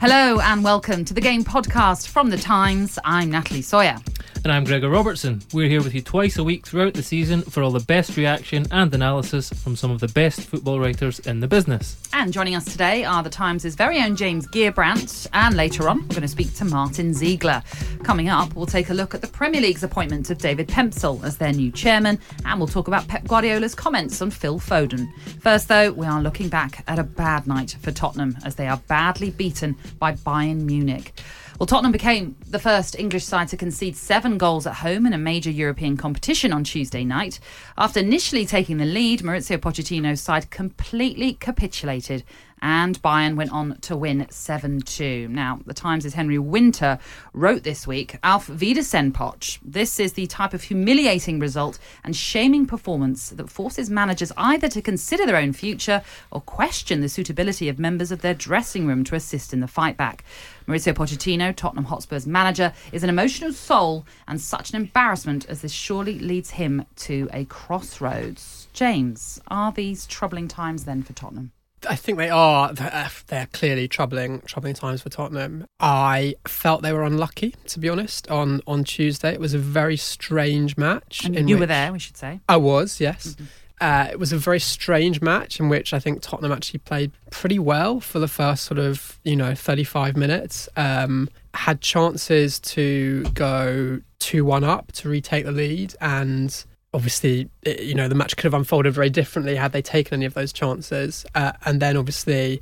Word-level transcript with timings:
Hello 0.00 0.38
and 0.38 0.62
welcome 0.62 1.04
to 1.06 1.12
the 1.12 1.20
Game 1.20 1.42
Podcast 1.42 2.06
from 2.06 2.30
The 2.30 2.36
Times. 2.36 3.00
I'm 3.04 3.32
Natalie 3.32 3.62
Sawyer. 3.62 3.96
And 4.44 4.52
I'm 4.52 4.64
Gregor 4.64 4.88
Robertson. 4.88 5.42
We're 5.52 5.68
here 5.68 5.82
with 5.82 5.94
you 5.94 6.00
twice 6.00 6.38
a 6.38 6.44
week 6.44 6.64
throughout 6.64 6.94
the 6.94 7.02
season 7.02 7.42
for 7.42 7.62
all 7.62 7.72
the 7.72 7.80
best 7.80 8.16
reaction 8.16 8.66
and 8.70 8.94
analysis 8.94 9.50
from 9.50 9.74
some 9.74 9.90
of 9.90 9.98
the 9.98 10.08
best 10.08 10.42
football 10.42 10.78
writers 10.78 11.18
in 11.20 11.40
the 11.40 11.48
business. 11.48 11.96
And 12.12 12.32
joining 12.32 12.54
us 12.54 12.64
today 12.64 13.04
are 13.04 13.22
The 13.22 13.30
Times' 13.30 13.74
very 13.74 14.00
own 14.00 14.14
James 14.14 14.46
Gheerbrant, 14.46 15.26
and 15.32 15.56
later 15.56 15.88
on, 15.88 16.02
we're 16.02 16.08
going 16.08 16.22
to 16.22 16.28
speak 16.28 16.54
to 16.54 16.64
Martyn 16.64 17.12
Ziegler. 17.12 17.62
Coming 18.04 18.28
up, 18.28 18.54
we'll 18.54 18.66
take 18.66 18.90
a 18.90 18.94
look 18.94 19.12
at 19.12 19.22
the 19.22 19.26
Premier 19.26 19.60
League's 19.60 19.82
appointment 19.82 20.30
of 20.30 20.38
David 20.38 20.68
Pemsel 20.68 21.22
as 21.24 21.36
their 21.36 21.52
new 21.52 21.72
chairman, 21.72 22.18
and 22.44 22.60
we'll 22.60 22.68
talk 22.68 22.86
about 22.86 23.08
Pep 23.08 23.26
Guardiola's 23.26 23.74
comments 23.74 24.22
on 24.22 24.30
Phil 24.30 24.60
Foden. 24.60 25.12
First, 25.40 25.68
though, 25.68 25.90
we 25.92 26.06
are 26.06 26.22
looking 26.22 26.48
back 26.48 26.84
at 26.86 26.98
a 26.98 27.04
bad 27.04 27.46
night 27.48 27.76
for 27.82 27.90
Tottenham 27.90 28.36
as 28.44 28.54
they 28.54 28.68
are 28.68 28.78
badly 28.86 29.30
beaten 29.30 29.76
by 29.98 30.14
Bayern 30.14 30.62
Munich. 30.62 31.12
Well, 31.58 31.66
Tottenham 31.66 31.90
became 31.90 32.36
the 32.46 32.60
first 32.60 32.96
English 32.96 33.24
side 33.24 33.48
to 33.48 33.56
concede 33.56 33.96
seven 33.96 34.38
goals 34.38 34.64
at 34.64 34.74
home 34.74 35.06
in 35.06 35.12
a 35.12 35.18
major 35.18 35.50
European 35.50 35.96
competition 35.96 36.52
on 36.52 36.62
Tuesday 36.62 37.02
night. 37.02 37.40
After 37.76 37.98
initially 37.98 38.46
taking 38.46 38.76
the 38.76 38.84
lead, 38.84 39.22
Mauricio 39.22 39.58
Pochettino's 39.58 40.20
side 40.20 40.52
completely 40.52 41.32
capitulated 41.32 42.22
and 42.60 43.00
Bayern 43.02 43.36
went 43.36 43.52
on 43.52 43.78
to 43.82 43.96
win 43.96 44.26
7 44.30 44.80
2. 44.80 45.28
Now, 45.28 45.60
the 45.66 45.74
Times' 45.74 46.12
Henry 46.14 46.38
Winter 46.38 46.98
wrote 47.32 47.62
this 47.62 47.86
week 47.86 48.18
Alf 48.22 48.48
Wiedersehen 48.48 49.12
Poch. 49.12 49.58
This 49.62 50.00
is 50.00 50.14
the 50.14 50.26
type 50.26 50.54
of 50.54 50.62
humiliating 50.62 51.38
result 51.38 51.78
and 52.04 52.14
shaming 52.16 52.66
performance 52.66 53.30
that 53.30 53.50
forces 53.50 53.90
managers 53.90 54.32
either 54.36 54.68
to 54.68 54.82
consider 54.82 55.26
their 55.26 55.36
own 55.36 55.52
future 55.52 56.02
or 56.30 56.40
question 56.40 57.00
the 57.00 57.08
suitability 57.08 57.68
of 57.68 57.78
members 57.78 58.10
of 58.10 58.22
their 58.22 58.34
dressing 58.34 58.86
room 58.86 59.04
to 59.04 59.14
assist 59.14 59.52
in 59.52 59.60
the 59.60 59.68
fight 59.68 59.96
back. 59.96 60.24
Mauricio 60.66 60.92
Pochettino, 60.92 61.54
Tottenham 61.56 61.86
Hotspur's 61.86 62.26
manager, 62.26 62.74
is 62.92 63.02
an 63.02 63.08
emotional 63.08 63.52
soul 63.52 64.06
and 64.26 64.40
such 64.40 64.70
an 64.70 64.76
embarrassment 64.76 65.46
as 65.48 65.62
this 65.62 65.72
surely 65.72 66.18
leads 66.18 66.50
him 66.50 66.84
to 66.96 67.28
a 67.32 67.46
crossroads. 67.46 68.68
James, 68.74 69.40
are 69.48 69.72
these 69.72 70.06
troubling 70.06 70.46
times 70.46 70.84
then 70.84 71.02
for 71.02 71.14
Tottenham? 71.14 71.52
I 71.88 71.96
think 71.96 72.18
they 72.18 72.30
are. 72.30 72.72
They're 72.72 73.48
clearly 73.52 73.88
troubling, 73.88 74.40
troubling 74.42 74.74
times 74.74 75.02
for 75.02 75.08
Tottenham. 75.10 75.66
I 75.80 76.34
felt 76.46 76.82
they 76.82 76.92
were 76.92 77.04
unlucky, 77.04 77.54
to 77.66 77.78
be 77.78 77.88
honest. 77.88 78.28
On 78.30 78.60
on 78.66 78.84
Tuesday, 78.84 79.32
it 79.32 79.40
was 79.40 79.54
a 79.54 79.58
very 79.58 79.96
strange 79.96 80.76
match. 80.76 81.24
And 81.24 81.48
you 81.48 81.58
were 81.58 81.66
there, 81.66 81.92
we 81.92 81.98
should 81.98 82.16
say. 82.16 82.40
I 82.48 82.56
was, 82.56 83.00
yes. 83.00 83.34
Mm-hmm. 83.34 83.44
Uh, 83.80 84.08
it 84.10 84.18
was 84.18 84.32
a 84.32 84.38
very 84.38 84.58
strange 84.58 85.20
match 85.20 85.60
in 85.60 85.68
which 85.68 85.94
I 85.94 86.00
think 86.00 86.20
Tottenham 86.20 86.50
actually 86.50 86.80
played 86.80 87.12
pretty 87.30 87.60
well 87.60 88.00
for 88.00 88.18
the 88.18 88.26
first 88.26 88.64
sort 88.64 88.78
of 88.78 89.20
you 89.24 89.36
know 89.36 89.54
35 89.54 90.16
minutes. 90.16 90.68
Um, 90.76 91.28
had 91.54 91.80
chances 91.80 92.58
to 92.60 93.22
go 93.34 94.00
two 94.18 94.44
one 94.44 94.64
up 94.64 94.92
to 94.92 95.08
retake 95.08 95.44
the 95.44 95.52
lead, 95.52 95.94
and 96.00 96.64
obviously, 96.94 97.50
you 97.66 97.94
know, 97.94 98.08
the 98.08 98.14
match 98.14 98.36
could 98.36 98.44
have 98.44 98.54
unfolded 98.54 98.94
very 98.94 99.10
differently 99.10 99.56
had 99.56 99.72
they 99.72 99.82
taken 99.82 100.14
any 100.14 100.24
of 100.24 100.34
those 100.34 100.52
chances. 100.52 101.26
Uh, 101.34 101.52
and 101.64 101.80
then 101.80 101.96
obviously, 101.96 102.60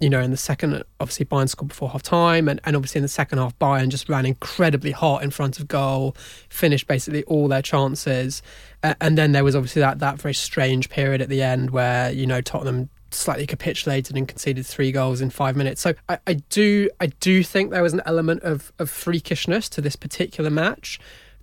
you 0.00 0.08
know, 0.08 0.20
in 0.20 0.30
the 0.30 0.36
second, 0.36 0.82
obviously 1.00 1.26
Bayern 1.26 1.48
scored 1.48 1.68
before 1.68 1.90
half 1.90 2.02
time, 2.02 2.48
and, 2.48 2.60
and 2.64 2.76
obviously 2.76 3.00
in 3.00 3.02
the 3.02 3.08
second 3.08 3.38
half, 3.38 3.58
Bayern 3.58 3.88
just 3.88 4.08
ran 4.08 4.24
incredibly 4.24 4.92
hot 4.92 5.22
in 5.22 5.30
front 5.30 5.58
of 5.58 5.66
goal, 5.66 6.16
finished 6.48 6.86
basically 6.86 7.24
all 7.24 7.48
their 7.48 7.62
chances, 7.62 8.42
uh, 8.82 8.94
and 9.00 9.18
then 9.18 9.32
there 9.32 9.44
was 9.44 9.56
obviously 9.56 9.80
that 9.80 9.98
that 9.98 10.20
very 10.20 10.34
strange 10.34 10.88
period 10.88 11.20
at 11.20 11.28
the 11.28 11.42
end 11.42 11.70
where 11.70 12.12
you 12.12 12.26
know 12.26 12.40
Tottenham 12.40 12.88
slightly 13.10 13.46
capitulated 13.46 14.16
and 14.16 14.28
conceded 14.28 14.66
three 14.66 14.92
goals 14.92 15.20
in 15.20 15.30
five 15.30 15.56
minutes. 15.56 15.80
So 15.80 15.94
I, 16.08 16.18
I 16.26 16.34
do 16.34 16.88
I 17.00 17.06
do 17.06 17.42
think 17.42 17.70
there 17.70 17.82
was 17.82 17.94
an 17.94 18.02
element 18.06 18.42
of 18.44 18.72
of 18.78 18.90
freakishness 18.90 19.68
to 19.70 19.80
this 19.80 19.96
particular 19.96 20.50
match 20.50 21.00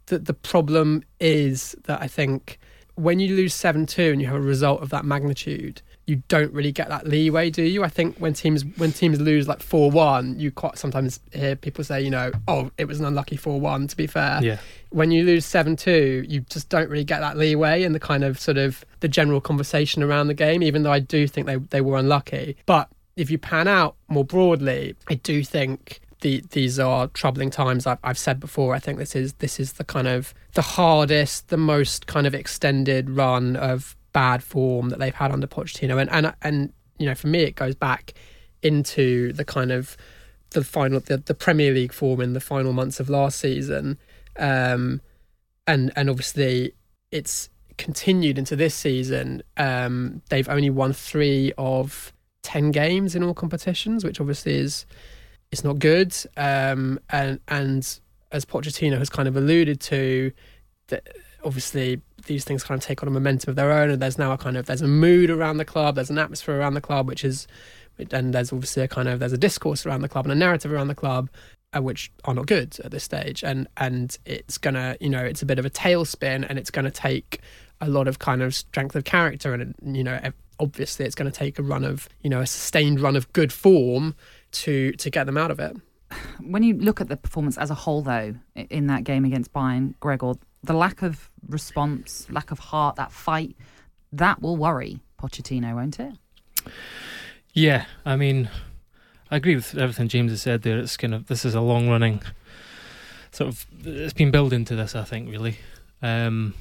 the, 0.07 0.19
the 0.19 0.33
problem 0.33 1.03
is 1.19 1.75
that 1.83 2.01
I 2.01 2.07
think 2.07 2.59
when 2.95 3.19
you 3.19 3.35
lose 3.35 3.53
7 3.53 3.85
2 3.85 4.11
and 4.11 4.21
you 4.21 4.27
have 4.27 4.37
a 4.37 4.41
result 4.41 4.81
of 4.81 4.89
that 4.89 5.05
magnitude, 5.05 5.81
you 6.07 6.21
don't 6.27 6.53
really 6.53 6.71
get 6.71 6.89
that 6.89 7.07
leeway, 7.07 7.49
do 7.49 7.63
you? 7.63 7.83
I 7.83 7.89
think 7.89 8.17
when 8.17 8.33
teams 8.33 8.63
when 8.77 8.91
teams 8.91 9.19
lose 9.19 9.47
like 9.47 9.61
four 9.61 9.89
one, 9.89 10.39
you 10.39 10.51
quite 10.51 10.77
sometimes 10.77 11.19
hear 11.33 11.55
people 11.55 11.83
say, 11.83 12.01
you 12.01 12.11
know, 12.11 12.31
oh, 12.47 12.69
it 12.77 12.85
was 12.85 12.99
an 12.99 13.05
unlucky 13.05 13.37
four 13.37 13.59
one. 13.59 13.87
To 13.87 13.97
be 13.97 14.05
fair, 14.05 14.39
yeah. 14.43 14.59
When 14.91 15.11
you 15.11 15.23
lose 15.23 15.45
seven 15.45 15.75
two, 15.75 16.23
you 16.27 16.41
just 16.41 16.69
don't 16.69 16.89
really 16.89 17.03
get 17.03 17.21
that 17.21 17.37
leeway 17.37 17.83
in 17.83 17.93
the 17.93 17.99
kind 17.99 18.23
of 18.23 18.39
sort 18.39 18.57
of 18.57 18.85
the 18.99 19.07
general 19.07 19.41
conversation 19.41 20.03
around 20.03 20.27
the 20.27 20.35
game. 20.35 20.61
Even 20.61 20.83
though 20.83 20.91
I 20.91 20.99
do 20.99 21.27
think 21.27 21.47
they 21.47 21.55
they 21.55 21.81
were 21.81 21.97
unlucky, 21.97 22.55
but 22.67 22.89
if 23.15 23.31
you 23.31 23.37
pan 23.37 23.67
out 23.67 23.95
more 24.07 24.25
broadly, 24.25 24.95
I 25.09 25.15
do 25.15 25.43
think 25.43 26.01
the, 26.25 26.43
these 26.49 26.79
are 26.79 27.05
troubling 27.09 27.51
times. 27.51 27.85
I've, 27.85 27.99
I've 28.03 28.17
said 28.17 28.39
before. 28.39 28.73
I 28.73 28.79
think 28.79 28.97
this 28.97 29.15
is 29.15 29.33
this 29.33 29.59
is 29.59 29.73
the 29.73 29.83
kind 29.83 30.07
of 30.07 30.33
the 30.55 30.63
hardest, 30.63 31.49
the 31.49 31.57
most 31.57 32.07
kind 32.07 32.25
of 32.25 32.33
extended 32.33 33.11
run 33.11 33.55
of 33.55 33.95
bad 34.11 34.41
form 34.41 34.89
that 34.89 34.97
they've 34.97 35.13
had 35.13 35.31
under 35.31 35.45
Pochettino, 35.45 36.01
and 36.01 36.09
and 36.09 36.33
and 36.41 36.73
you 36.97 37.05
know, 37.05 37.13
for 37.13 37.27
me, 37.27 37.43
it 37.43 37.55
goes 37.55 37.75
back 37.75 38.13
into 38.63 39.33
the 39.33 39.45
kind 39.45 39.71
of 39.71 39.95
the 40.49 40.63
final 40.63 40.99
the, 40.99 41.17
the 41.17 41.35
Premier 41.35 41.71
League 41.71 41.93
form 41.93 42.19
in 42.19 42.33
the 42.33 42.39
final 42.39 42.73
months 42.73 42.99
of 42.99 43.07
last 43.07 43.39
season, 43.39 43.99
um, 44.39 45.01
and 45.67 45.93
and 45.95 46.09
obviously 46.09 46.73
it's 47.11 47.51
continued 47.77 48.39
into 48.39 48.55
this 48.55 48.73
season. 48.73 49.43
Um, 49.57 50.23
they've 50.29 50.49
only 50.49 50.71
won 50.71 50.91
three 50.91 51.53
of 51.59 52.11
ten 52.41 52.71
games 52.71 53.15
in 53.15 53.21
all 53.21 53.35
competitions, 53.35 54.03
which 54.03 54.19
obviously 54.19 54.55
is 54.55 54.87
it's 55.51 55.63
not 55.63 55.79
good. 55.79 56.15
Um, 56.37 56.99
and 57.09 57.39
and 57.47 57.99
as 58.31 58.45
Pochettino 58.45 58.97
has 58.97 59.09
kind 59.09 59.27
of 59.27 59.37
alluded 59.37 59.79
to, 59.81 60.31
that 60.87 61.07
obviously 61.43 62.01
these 62.25 62.43
things 62.43 62.63
kind 62.63 62.77
of 62.77 62.83
take 62.83 63.03
on 63.03 63.07
a 63.07 63.11
momentum 63.11 63.51
of 63.51 63.55
their 63.55 63.71
own, 63.71 63.89
and 63.89 64.01
there's 64.01 64.17
now 64.17 64.31
a 64.31 64.37
kind 64.37 64.57
of 64.57 64.65
there's 64.65 64.81
a 64.81 64.87
mood 64.87 65.29
around 65.29 65.57
the 65.57 65.65
club, 65.65 65.95
there's 65.95 66.09
an 66.09 66.17
atmosphere 66.17 66.57
around 66.59 66.73
the 66.73 66.81
club, 66.81 67.07
which 67.07 67.23
is, 67.23 67.47
and 68.11 68.33
there's 68.33 68.51
obviously 68.51 68.83
a 68.83 68.87
kind 68.87 69.07
of 69.07 69.19
there's 69.19 69.33
a 69.33 69.37
discourse 69.37 69.85
around 69.85 70.01
the 70.01 70.09
club 70.09 70.25
and 70.25 70.31
a 70.31 70.35
narrative 70.35 70.71
around 70.71 70.87
the 70.87 70.95
club, 70.95 71.29
uh, 71.75 71.81
which 71.81 72.11
are 72.25 72.33
not 72.33 72.47
good 72.47 72.77
at 72.83 72.91
this 72.91 73.03
stage, 73.03 73.43
and 73.43 73.67
and 73.77 74.17
it's 74.25 74.57
gonna 74.57 74.97
you 74.99 75.09
know 75.09 75.23
it's 75.23 75.41
a 75.41 75.45
bit 75.45 75.59
of 75.59 75.65
a 75.65 75.69
tailspin, 75.69 76.45
and 76.49 76.57
it's 76.57 76.71
gonna 76.71 76.91
take 76.91 77.39
a 77.81 77.89
lot 77.89 78.07
of 78.07 78.19
kind 78.19 78.41
of 78.41 78.55
strength 78.55 78.95
of 78.95 79.03
character, 79.03 79.53
and 79.53 79.75
you 79.83 80.03
know 80.03 80.19
obviously 80.59 81.05
it's 81.05 81.15
going 81.15 81.29
to 81.29 81.37
take 81.37 81.59
a 81.59 81.63
run 81.63 81.83
of 81.83 82.07
you 82.21 82.29
know 82.29 82.41
a 82.41 82.45
sustained 82.45 82.99
run 82.99 83.15
of 83.15 83.31
good 83.33 83.51
form 83.51 84.15
to 84.63 84.91
to 84.93 85.09
get 85.09 85.25
them 85.25 85.37
out 85.37 85.51
of 85.51 85.59
it. 85.59 85.75
When 86.39 86.63
you 86.63 86.75
look 86.75 87.01
at 87.01 87.07
the 87.07 87.17
performance 87.17 87.57
as 87.57 87.71
a 87.71 87.75
whole, 87.75 88.01
though, 88.01 88.35
in 88.55 88.87
that 88.87 89.03
game 89.03 89.25
against 89.25 89.51
Bayern, 89.51 89.95
Gregor, 89.99 90.33
the 90.63 90.73
lack 90.73 91.01
of 91.01 91.29
response, 91.47 92.27
lack 92.29 92.51
of 92.51 92.59
heart, 92.59 92.95
that 92.95 93.11
fight, 93.11 93.55
that 94.11 94.41
will 94.41 94.55
worry 94.55 94.99
Pochettino, 95.19 95.75
won't 95.75 95.99
it? 95.99 96.13
Yeah, 97.53 97.85
I 98.05 98.15
mean, 98.15 98.49
I 99.31 99.37
agree 99.37 99.55
with 99.55 99.75
everything 99.77 100.07
James 100.07 100.31
has 100.31 100.41
said 100.41 100.61
there. 100.61 100.77
It's 100.77 100.97
kind 100.97 101.13
of 101.13 101.27
this 101.27 101.43
is 101.43 101.55
a 101.55 101.61
long 101.61 101.89
running 101.89 102.21
sort 103.35 103.49
of 103.49 103.65
it's 103.83 104.13
been 104.13 104.31
building 104.31 104.65
to 104.65 104.75
this, 104.75 104.95
I 104.95 105.03
think, 105.03 105.29
really. 105.29 105.57
Um, 106.01 106.53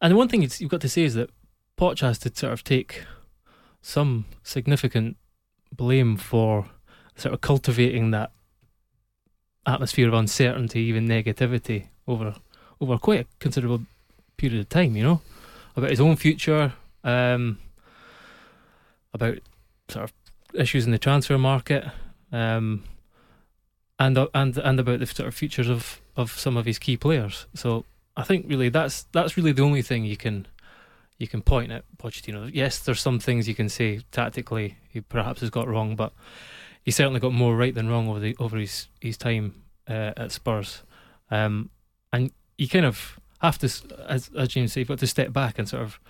and 0.00 0.12
the 0.12 0.16
one 0.16 0.28
thing 0.28 0.42
you've 0.42 0.68
got 0.68 0.82
to 0.82 0.88
say 0.88 1.02
is 1.02 1.14
that 1.14 1.30
Poch 1.76 2.00
has 2.00 2.18
to 2.20 2.32
sort 2.34 2.52
of 2.52 2.62
take 2.62 3.04
some 3.80 4.26
significant 4.42 5.16
blame 5.72 6.16
for 6.16 6.66
sort 7.18 7.34
of 7.34 7.40
cultivating 7.40 8.10
that 8.12 8.30
atmosphere 9.66 10.08
of 10.08 10.14
uncertainty, 10.14 10.80
even 10.80 11.06
negativity 11.06 11.88
over 12.06 12.34
over 12.80 12.96
quite 12.98 13.20
a 13.20 13.26
considerable 13.38 13.82
period 14.36 14.60
of 14.60 14.68
time. 14.68 14.96
You 14.96 15.02
know, 15.02 15.22
about 15.76 15.90
his 15.90 16.00
own 16.00 16.16
future, 16.16 16.72
um, 17.04 17.58
about 19.12 19.38
sort 19.88 20.04
of 20.04 20.12
issues 20.54 20.86
in 20.86 20.92
the 20.92 20.98
transfer 20.98 21.38
market, 21.38 21.84
um, 22.32 22.84
and 23.98 24.18
and 24.34 24.56
and 24.56 24.80
about 24.80 25.00
the 25.00 25.06
sort 25.06 25.28
of 25.28 25.34
futures 25.34 25.68
of 25.68 26.00
of 26.16 26.32
some 26.32 26.56
of 26.56 26.66
his 26.66 26.78
key 26.78 26.96
players. 26.96 27.46
So 27.54 27.84
I 28.16 28.22
think 28.22 28.46
really 28.48 28.68
that's 28.68 29.04
that's 29.12 29.36
really 29.36 29.52
the 29.52 29.62
only 29.62 29.82
thing 29.82 30.04
you 30.04 30.16
can 30.16 30.46
you 31.18 31.26
can 31.26 31.42
point 31.42 31.72
at 31.72 31.84
Pochettino. 31.98 32.50
Yes, 32.52 32.78
there's 32.78 33.00
some 33.00 33.18
things 33.18 33.48
you 33.48 33.54
can 33.54 33.68
say 33.68 34.00
tactically 34.12 34.76
he 34.88 35.00
perhaps 35.00 35.40
has 35.40 35.50
got 35.50 35.68
wrong, 35.68 35.96
but 35.96 36.12
he 36.84 36.90
certainly 36.90 37.20
got 37.20 37.32
more 37.32 37.56
right 37.56 37.74
than 37.74 37.88
wrong 37.88 38.08
over 38.08 38.20
the 38.20 38.36
over 38.38 38.56
his 38.56 38.88
his 39.00 39.16
time 39.16 39.62
uh, 39.88 40.12
at 40.16 40.32
Spurs. 40.32 40.82
Um, 41.30 41.70
and 42.12 42.30
you 42.56 42.68
kind 42.68 42.86
of 42.86 43.18
have 43.40 43.58
to, 43.58 43.66
as 44.08 44.30
as 44.36 44.48
James 44.48 44.72
said, 44.72 44.80
you've 44.80 44.88
got 44.88 44.98
to 44.98 45.06
step 45.06 45.32
back 45.32 45.58
and 45.58 45.68
sort 45.68 45.82
of 45.82 46.00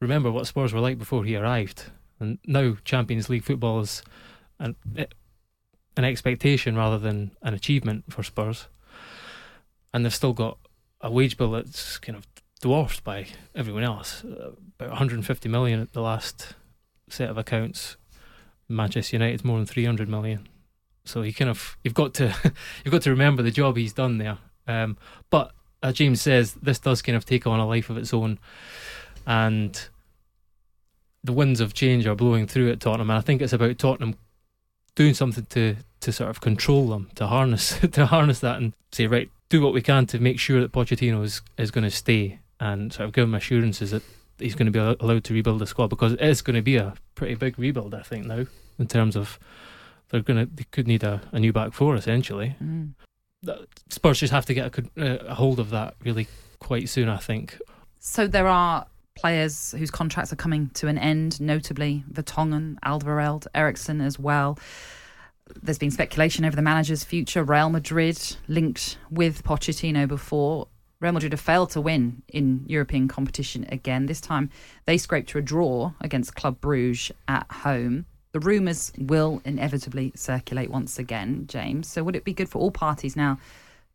remember 0.00 0.30
what 0.30 0.46
Spurs 0.46 0.72
were 0.72 0.80
like 0.80 0.98
before 0.98 1.24
he 1.24 1.36
arrived. 1.36 1.84
And 2.20 2.38
now 2.46 2.76
Champions 2.84 3.28
League 3.28 3.44
football 3.44 3.80
is 3.80 4.02
an 4.58 4.76
an 5.96 6.04
expectation 6.04 6.76
rather 6.76 6.98
than 6.98 7.32
an 7.42 7.54
achievement 7.54 8.04
for 8.10 8.22
Spurs. 8.22 8.68
And 9.92 10.04
they've 10.04 10.14
still 10.14 10.32
got 10.32 10.58
a 11.00 11.10
wage 11.10 11.36
bill 11.36 11.50
that's 11.50 11.98
kind 11.98 12.16
of 12.16 12.26
dwarfed 12.60 13.04
by 13.04 13.26
everyone 13.54 13.82
else. 13.82 14.24
Uh, 14.24 14.52
about 14.78 14.90
150 14.90 15.48
million 15.48 15.80
at 15.80 15.92
the 15.92 16.00
last 16.00 16.54
set 17.08 17.28
of 17.28 17.36
accounts. 17.36 17.96
Manchester 18.72 19.16
United's 19.16 19.44
more 19.44 19.58
than 19.58 19.66
300 19.66 20.08
million. 20.08 20.48
So 21.04 21.22
you 21.22 21.34
kind 21.34 21.50
of 21.50 21.76
you've 21.82 21.94
got 21.94 22.14
to 22.14 22.34
you've 22.84 22.92
got 22.92 23.02
to 23.02 23.10
remember 23.10 23.42
the 23.42 23.50
job 23.50 23.76
he's 23.76 23.92
done 23.92 24.18
there. 24.18 24.38
Um, 24.66 24.96
but 25.30 25.52
as 25.82 25.94
James 25.94 26.22
says, 26.22 26.54
this 26.54 26.78
does 26.78 27.02
kind 27.02 27.16
of 27.16 27.24
take 27.24 27.46
on 27.46 27.58
a 27.58 27.66
life 27.66 27.90
of 27.90 27.96
its 27.96 28.14
own, 28.14 28.38
and 29.26 29.88
the 31.24 31.32
winds 31.32 31.60
of 31.60 31.74
change 31.74 32.06
are 32.06 32.14
blowing 32.14 32.46
through 32.46 32.70
at 32.70 32.80
Tottenham. 32.80 33.10
And 33.10 33.18
I 33.18 33.22
think 33.22 33.42
it's 33.42 33.52
about 33.52 33.78
Tottenham 33.78 34.16
doing 34.94 35.14
something 35.14 35.46
to 35.50 35.76
to 36.00 36.12
sort 36.12 36.30
of 36.30 36.40
control 36.40 36.88
them, 36.88 37.10
to 37.16 37.26
harness 37.26 37.78
to 37.92 38.06
harness 38.06 38.40
that, 38.40 38.58
and 38.58 38.72
say 38.92 39.06
right, 39.06 39.30
do 39.48 39.60
what 39.60 39.74
we 39.74 39.82
can 39.82 40.06
to 40.06 40.18
make 40.18 40.38
sure 40.38 40.60
that 40.60 40.72
Pochettino 40.72 41.22
is 41.24 41.42
is 41.58 41.72
going 41.72 41.84
to 41.84 41.90
stay, 41.90 42.38
and 42.60 42.92
sort 42.92 43.08
of 43.08 43.12
give 43.12 43.24
him 43.24 43.34
assurances 43.34 43.90
that 43.90 44.04
he's 44.38 44.54
going 44.54 44.70
to 44.70 44.72
be 44.72 44.78
allowed 44.78 45.24
to 45.24 45.34
rebuild 45.34 45.58
the 45.58 45.66
squad 45.66 45.88
because 45.88 46.12
it 46.12 46.20
is 46.20 46.42
going 46.42 46.56
to 46.56 46.62
be 46.62 46.76
a 46.76 46.94
pretty 47.16 47.34
big 47.34 47.58
rebuild, 47.58 47.94
I 47.94 48.02
think 48.02 48.26
now 48.26 48.46
in 48.78 48.86
terms 48.86 49.16
of 49.16 49.38
they're 50.08 50.20
going 50.22 50.46
to 50.46 50.54
they 50.54 50.64
could 50.70 50.86
need 50.86 51.02
a, 51.02 51.20
a 51.32 51.40
new 51.40 51.52
back 51.52 51.72
four 51.72 51.96
essentially. 51.96 52.56
Mm. 52.62 52.92
Spurs 53.88 54.20
just 54.20 54.32
have 54.32 54.46
to 54.46 54.54
get 54.54 54.78
a, 54.96 55.30
a 55.30 55.34
hold 55.34 55.58
of 55.58 55.70
that 55.70 55.94
really 56.04 56.28
quite 56.60 56.88
soon, 56.88 57.08
I 57.08 57.16
think. 57.16 57.58
So 57.98 58.26
there 58.26 58.46
are 58.46 58.86
players 59.14 59.72
whose 59.76 59.90
contracts 59.90 60.32
are 60.32 60.36
coming 60.36 60.70
to 60.74 60.86
an 60.88 60.98
end, 60.98 61.40
notably 61.40 62.04
Vertonghen, 62.10 62.78
Alderweireld, 62.84 63.46
Eriksen 63.54 64.00
as 64.00 64.18
well. 64.18 64.58
There's 65.60 65.78
been 65.78 65.90
speculation 65.90 66.44
over 66.44 66.56
the 66.56 66.62
manager's 66.62 67.04
future. 67.04 67.42
Real 67.42 67.68
Madrid 67.68 68.36
linked 68.48 68.96
with 69.10 69.42
Pochettino 69.44 70.08
before. 70.08 70.68
Real 71.00 71.12
Madrid 71.12 71.32
have 71.32 71.40
failed 71.40 71.70
to 71.70 71.80
win 71.80 72.22
in 72.28 72.64
European 72.66 73.08
competition 73.08 73.66
again. 73.70 74.06
This 74.06 74.20
time 74.20 74.50
they 74.86 74.96
scraped 74.96 75.30
to 75.30 75.38
a 75.38 75.42
draw 75.42 75.92
against 76.00 76.36
Club 76.36 76.60
Bruges 76.60 77.10
at 77.26 77.46
home. 77.50 78.06
The 78.32 78.40
rumours 78.40 78.92
will 78.98 79.42
inevitably 79.44 80.12
circulate 80.16 80.70
once 80.70 80.98
again, 80.98 81.44
James. 81.46 81.86
So 81.88 82.02
would 82.02 82.16
it 82.16 82.24
be 82.24 82.32
good 82.32 82.48
for 82.48 82.58
all 82.58 82.70
parties 82.70 83.14
now 83.14 83.38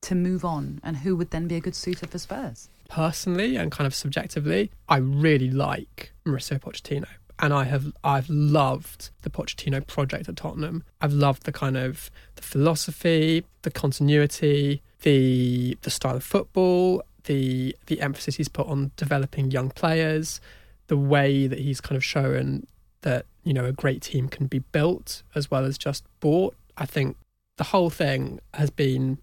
to 0.02 0.16
move 0.16 0.46
on? 0.46 0.80
And 0.84 0.98
who 0.98 1.16
would 1.16 1.32
then 1.32 1.48
be 1.48 1.56
a 1.56 1.60
good 1.60 1.76
suitor 1.76 2.06
for 2.06 2.20
Spurs? 2.20 2.70
Personally 2.88 3.56
and 3.56 3.72
kind 3.72 3.88
of 3.88 3.96
subjectively, 3.96 4.72
I 4.88 4.98
really 4.98 5.50
like 5.50 6.12
Mauricio 6.26 6.60
Pochettino 6.60 7.08
and 7.40 7.54
I 7.54 7.66
have 7.66 7.94
I've 8.04 8.30
loved 8.30 9.10
the 9.22 9.30
Pochettino 9.30 9.86
project 9.86 10.28
at 10.30 10.36
Tottenham. 10.36 10.84
I've 11.02 11.14
loved 11.14 11.44
the 11.44 11.52
kind 11.52 11.78
of 11.78 12.10
the 12.36 12.42
philosophy, 12.42 13.46
the 13.62 13.72
continuity, 13.72 14.82
the 15.02 15.78
the 15.82 15.90
style 15.90 16.16
of 16.16 16.24
football, 16.24 17.04
the 17.26 17.76
the 17.88 18.02
emphasis 18.02 18.36
he's 18.36 18.48
put 18.48 18.68
on 18.68 18.92
developing 18.98 19.52
young 19.52 19.70
players, 19.70 20.42
the 20.88 20.98
way 20.98 21.48
that 21.48 21.60
he's 21.60 21.82
kind 21.82 21.98
of 21.98 22.04
shown 22.04 22.66
that 23.02 23.26
you 23.44 23.54
know 23.54 23.66
a 23.66 23.72
great 23.72 24.02
team 24.02 24.28
can 24.28 24.48
be 24.48 24.60
built 24.60 25.24
as 25.36 25.50
well 25.52 25.66
as 25.66 25.78
just 25.78 26.04
bought. 26.20 26.56
I 26.78 26.86
think 26.86 27.18
the 27.58 27.66
whole 27.66 27.90
thing 27.90 28.40
has 28.54 28.70
been 28.70 29.20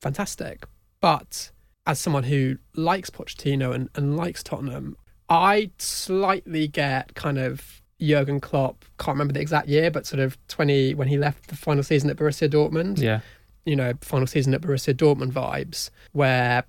fantastic. 0.00 0.66
But 1.00 1.50
as 1.86 1.98
someone 1.98 2.24
who 2.24 2.58
likes 2.74 3.10
Pochettino 3.10 3.74
and, 3.74 3.88
and 3.94 4.16
likes 4.16 4.42
Tottenham, 4.42 4.96
I 5.28 5.70
slightly 5.78 6.68
get 6.68 7.14
kind 7.14 7.38
of 7.38 7.82
Jurgen 8.00 8.40
Klopp, 8.40 8.84
can't 8.98 9.14
remember 9.14 9.32
the 9.32 9.40
exact 9.40 9.68
year, 9.68 9.90
but 9.90 10.06
sort 10.06 10.20
of 10.20 10.38
20 10.48 10.94
when 10.94 11.08
he 11.08 11.18
left 11.18 11.48
the 11.48 11.56
final 11.56 11.82
season 11.82 12.10
at 12.10 12.16
Borussia 12.16 12.48
Dortmund. 12.48 13.00
Yeah. 13.00 13.20
You 13.64 13.76
know, 13.76 13.92
final 14.00 14.26
season 14.26 14.54
at 14.54 14.62
Borussia 14.62 14.94
Dortmund 14.94 15.32
vibes, 15.32 15.90
where 16.12 16.64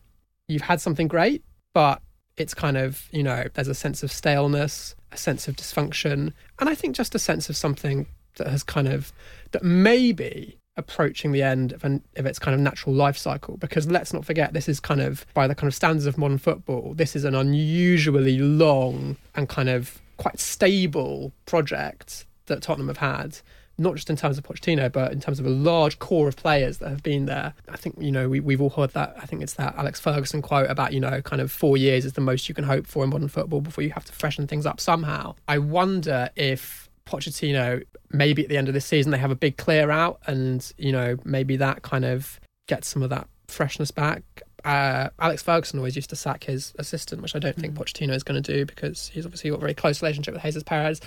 you've 0.47 0.63
had 0.63 0.81
something 0.81 1.07
great, 1.07 1.43
but 1.73 2.01
it's 2.35 2.53
kind 2.53 2.77
of, 2.77 3.07
you 3.11 3.23
know, 3.23 3.45
there's 3.53 3.67
a 3.67 3.73
sense 3.73 4.03
of 4.03 4.11
staleness, 4.11 4.95
a 5.11 5.17
sense 5.17 5.47
of 5.47 5.55
dysfunction, 5.55 6.33
and 6.59 6.69
I 6.69 6.75
think 6.75 6.95
just 6.95 7.15
a 7.15 7.19
sense 7.19 7.49
of 7.49 7.57
something 7.57 8.07
that 8.37 8.47
has 8.47 8.63
kind 8.63 8.87
of, 8.87 9.11
that 9.51 9.63
maybe 9.63 10.57
approaching 10.77 11.31
the 11.31 11.43
end 11.43 11.73
of, 11.73 11.83
an, 11.83 12.01
of 12.15 12.25
its 12.25 12.39
kind 12.39 12.55
of 12.55 12.61
natural 12.61 12.95
life 12.95 13.17
cycle. 13.17 13.57
Because 13.57 13.87
let's 13.87 14.13
not 14.13 14.25
forget, 14.25 14.53
this 14.53 14.69
is 14.69 14.79
kind 14.79 15.01
of, 15.01 15.25
by 15.33 15.47
the 15.47 15.55
kind 15.55 15.67
of 15.67 15.75
standards 15.75 16.05
of 16.05 16.17
modern 16.17 16.37
football, 16.37 16.93
this 16.93 17.15
is 17.15 17.25
an 17.25 17.35
unusually 17.35 18.37
long 18.39 19.17
and 19.35 19.49
kind 19.49 19.69
of 19.69 20.01
quite 20.17 20.39
stable 20.39 21.33
project 21.45 22.25
that 22.45 22.61
Tottenham 22.61 22.87
have 22.87 22.97
had. 22.97 23.39
Not 23.79 23.95
just 23.95 24.09
in 24.09 24.15
terms 24.15 24.37
of 24.37 24.43
Pochettino, 24.43 24.91
but 24.91 25.11
in 25.11 25.19
terms 25.19 25.39
of 25.39 25.45
a 25.45 25.49
large 25.49 25.97
core 25.99 26.27
of 26.27 26.35
players 26.35 26.77
that 26.79 26.89
have 26.89 27.01
been 27.01 27.25
there. 27.25 27.53
I 27.69 27.77
think, 27.77 27.95
you 27.99 28.11
know, 28.11 28.27
we, 28.29 28.39
we've 28.39 28.61
all 28.61 28.69
heard 28.69 28.91
that. 28.91 29.15
I 29.17 29.25
think 29.25 29.41
it's 29.41 29.53
that 29.53 29.75
Alex 29.77 29.99
Ferguson 29.99 30.41
quote 30.41 30.69
about, 30.69 30.93
you 30.93 30.99
know, 30.99 31.21
kind 31.21 31.41
of 31.41 31.51
four 31.51 31.77
years 31.77 32.05
is 32.05 32.13
the 32.13 32.21
most 32.21 32.49
you 32.49 32.55
can 32.55 32.65
hope 32.65 32.85
for 32.85 33.03
in 33.03 33.09
modern 33.09 33.29
football 33.29 33.61
before 33.61 33.83
you 33.83 33.91
have 33.91 34.05
to 34.05 34.11
freshen 34.11 34.45
things 34.47 34.65
up 34.65 34.79
somehow. 34.79 35.35
I 35.47 35.57
wonder 35.57 36.29
if 36.35 36.89
Pochettino, 37.09 37.83
maybe 38.11 38.43
at 38.43 38.49
the 38.49 38.57
end 38.57 38.67
of 38.67 38.73
this 38.73 38.85
season 38.85 39.11
they 39.11 39.17
have 39.17 39.31
a 39.31 39.35
big 39.35 39.57
clear 39.57 39.89
out, 39.89 40.19
and 40.27 40.71
you 40.77 40.91
know 40.91 41.17
maybe 41.23 41.57
that 41.57 41.81
kind 41.81 42.05
of 42.05 42.39
gets 42.67 42.87
some 42.87 43.01
of 43.01 43.09
that 43.09 43.27
freshness 43.47 43.91
back. 43.91 44.23
Uh, 44.63 45.09
Alex 45.19 45.41
Ferguson 45.41 45.79
always 45.79 45.95
used 45.95 46.09
to 46.11 46.15
sack 46.15 46.43
his 46.43 46.73
assistant, 46.77 47.21
which 47.21 47.35
I 47.35 47.39
don't 47.39 47.55
think 47.55 47.73
mm. 47.73 47.77
Pochettino 47.77 48.13
is 48.13 48.23
going 48.23 48.41
to 48.41 48.53
do 48.53 48.65
because 48.65 49.07
he's 49.07 49.25
obviously 49.25 49.49
got 49.49 49.57
a 49.57 49.61
very 49.61 49.73
close 49.73 50.01
relationship 50.01 50.33
with 50.33 50.43
Jesus 50.43 50.63
Perez. 50.63 51.01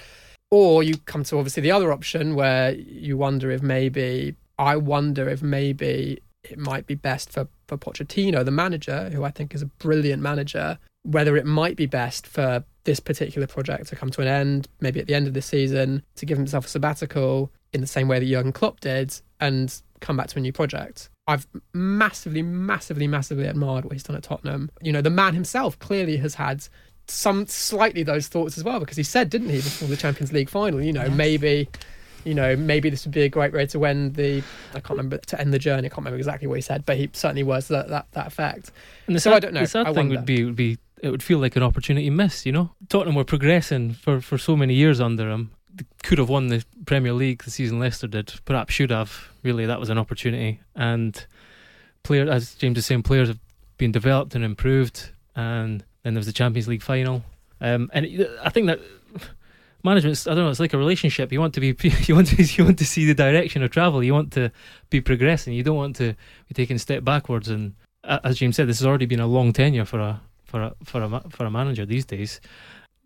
Or 0.53 0.83
you 0.83 0.99
come 0.99 1.25
to 1.25 1.39
obviously 1.39 1.63
the 1.63 1.71
other 1.71 1.91
option 1.91 2.35
where 2.35 2.73
you 2.75 3.17
wonder 3.17 3.51
if 3.51 3.63
maybe 3.63 4.37
I 4.59 4.77
wonder 4.77 5.27
if 5.27 5.43
maybe 5.43 6.21
it 6.45 6.59
might 6.59 6.87
be 6.87 6.95
best 6.95 7.31
for 7.31 7.49
for 7.69 7.79
Pochettino, 7.79 8.45
the 8.45 8.51
manager, 8.51 9.09
who 9.09 9.25
I 9.25 9.31
think 9.31 9.55
is 9.55 9.63
a 9.63 9.67
brilliant 9.67 10.21
manager, 10.21 10.79
whether 11.05 11.39
it 11.39 11.47
might 11.47 11.75
be 11.75 11.87
best 11.87 12.27
for 12.27 12.63
this 12.85 13.01
particular 13.01 13.47
project 13.47 13.89
to 13.89 13.97
come 13.97 14.11
to 14.11 14.21
an 14.21 14.29
end, 14.29 14.69
maybe 14.79 15.01
at 15.01 15.07
the 15.07 15.15
end 15.15 15.27
of 15.27 15.33
the 15.33 15.41
season, 15.41 16.03
to 16.17 16.27
give 16.27 16.37
himself 16.37 16.67
a 16.67 16.69
sabbatical 16.69 17.51
in 17.73 17.81
the 17.81 17.87
same 17.87 18.07
way 18.07 18.19
that 18.19 18.27
Jurgen 18.27 18.53
Klopp 18.53 18.81
did 18.81 19.19
and 19.41 19.81
come 20.01 20.19
back 20.19 20.27
to 20.29 20.39
a 20.39 20.43
new 20.43 20.53
project. 20.53 21.09
I've 21.27 21.47
massively, 21.73 22.43
massively, 22.43 23.07
massively 23.07 23.47
admired 23.47 23.85
what 23.85 23.95
he's 23.95 24.03
done 24.03 24.17
at 24.17 24.25
Tottenham. 24.25 24.71
You 24.83 24.93
know, 24.93 25.01
the 25.01 25.09
man 25.09 25.33
himself 25.33 25.79
clearly 25.79 26.19
has 26.19 26.35
had 26.35 26.69
some 27.09 27.47
slightly 27.47 28.03
those 28.03 28.29
thoughts 28.29 28.57
as 28.57 28.65
well 28.65 28.81
because 28.81 28.97
he 28.97 29.03
said, 29.03 29.31
didn't 29.31 29.51
he, 29.51 29.57
before 29.57 29.89
the 29.89 29.97
Champions 29.97 30.33
League 30.33 30.49
final, 30.49 30.83
you 30.83 30.93
know, 30.93 31.05
yes. 31.05 31.13
maybe 31.13 31.69
you 32.25 32.35
know, 32.35 32.55
maybe 32.57 32.89
this 32.91 33.05
would 33.05 33.13
be 33.13 33.23
a 33.23 33.29
great 33.29 33.53
way 33.53 33.67
to 33.67 33.85
end 33.85 34.15
the. 34.15 34.43
I 34.71 34.81
can't 34.81 34.91
remember 34.91 35.19
to 35.19 35.41
end 35.41 35.53
the 35.53 35.59
journey. 35.59 35.87
I 35.87 35.89
can't 35.89 35.99
remember 35.99 36.19
exactly 36.19 36.47
what 36.47 36.55
he 36.55 36.63
said, 36.63 36.87
but 36.87 36.97
he 36.97 37.11
certainly 37.13 37.43
was 37.43 37.69
that 37.69 37.89
that, 37.89 38.07
that 38.13 38.27
effect. 38.27 38.71
And 39.07 39.17
the 39.17 39.21
so 39.21 39.31
sad, 39.31 39.37
I 39.37 39.41
don't 39.41 39.55
know. 39.55 39.61
The 39.61 39.67
sad 39.67 39.95
thing 39.95 40.09
would 40.09 40.25
be 40.25 40.45
would 40.45 40.57
be 40.57 40.79
it 41.03 41.11
would 41.11 41.23
feel 41.23 41.39
like 41.39 41.57
an 41.57 41.63
opportunity 41.63 42.09
missed. 42.11 42.47
You 42.47 42.53
know, 42.53 42.71
Tottenham 42.89 43.17
were 43.17 43.25
progressing 43.25 43.93
for, 43.93 44.21
for 44.21 44.39
so 44.39 44.57
many 44.57 44.75
years 44.75 45.01
under 45.01 45.31
him. 45.31 45.51
They 45.75 45.85
could 46.03 46.19
have 46.19 46.29
won 46.29 46.49
the 46.49 46.65
Premier 46.87 47.13
League 47.13 47.43
the 47.43 47.51
season 47.51 47.81
Leicester 47.81 48.07
did. 48.07 48.33
Perhaps 48.45 48.73
should 48.73 48.91
have. 48.91 49.31
Really, 49.43 49.67
that 49.67 49.81
was 49.81 49.91
an 49.91 49.99
opportunity. 49.99 50.61
And 50.77 51.27
players, 52.05 52.29
as 52.29 52.55
James 52.55 52.79
is 52.79 52.87
saying, 52.87 53.03
players 53.03 53.29
have 53.29 53.41
been 53.79 53.91
developed 53.91 54.35
and 54.35 54.45
improved. 54.45 55.11
And 55.35 55.85
then 56.03 56.15
there 56.15 56.21
was 56.21 56.27
the 56.27 56.33
Champions 56.33 56.69
League 56.69 56.83
final. 56.83 57.23
Um, 57.61 57.91
and 57.93 58.29
I 58.43 58.51
think 58.51 58.67
that 58.67 58.81
management, 59.85 60.27
I 60.27 60.35
don't 60.35 60.45
know, 60.45 60.51
it's 60.51 60.61
like 60.61 60.73
a 60.73 60.79
relationship. 60.79 61.33
You 61.33 61.41
want 61.41 61.55
to 61.55 61.61
be, 61.61 61.77
you 62.03 62.15
want 62.15 62.29
to, 62.29 62.43
you 62.43 62.65
want 62.65 62.79
to 62.79 62.87
see 62.87 63.07
the 63.07 63.15
direction 63.15 63.63
of 63.63 63.71
travel. 63.71 64.03
You 64.03 64.15
want 64.15 64.33
to 64.33 64.51
be 64.91 65.01
progressing. 65.01 65.55
You 65.55 65.63
don't 65.63 65.77
want 65.77 65.97
to 65.97 66.15
be 66.49 66.55
taking 66.55 66.77
a 66.77 66.81
step 66.81 67.05
backwards. 67.05 67.49
And 67.49 67.75
as 68.05 68.39
James 68.39 68.57
said, 68.57 68.69
this 68.69 68.79
has 68.79 68.87
already 68.87 69.07
been 69.07 69.21
a 69.21 69.27
long 69.27 69.53
tenure 69.53 69.85
for 69.85 70.01
a 70.01 70.21
for 70.45 70.63
a 70.63 70.75
for 70.85 71.03
a 71.03 71.31
for 71.31 71.47
a 71.47 71.51
manager 71.51 71.87
these 71.87 72.05
days. 72.05 72.41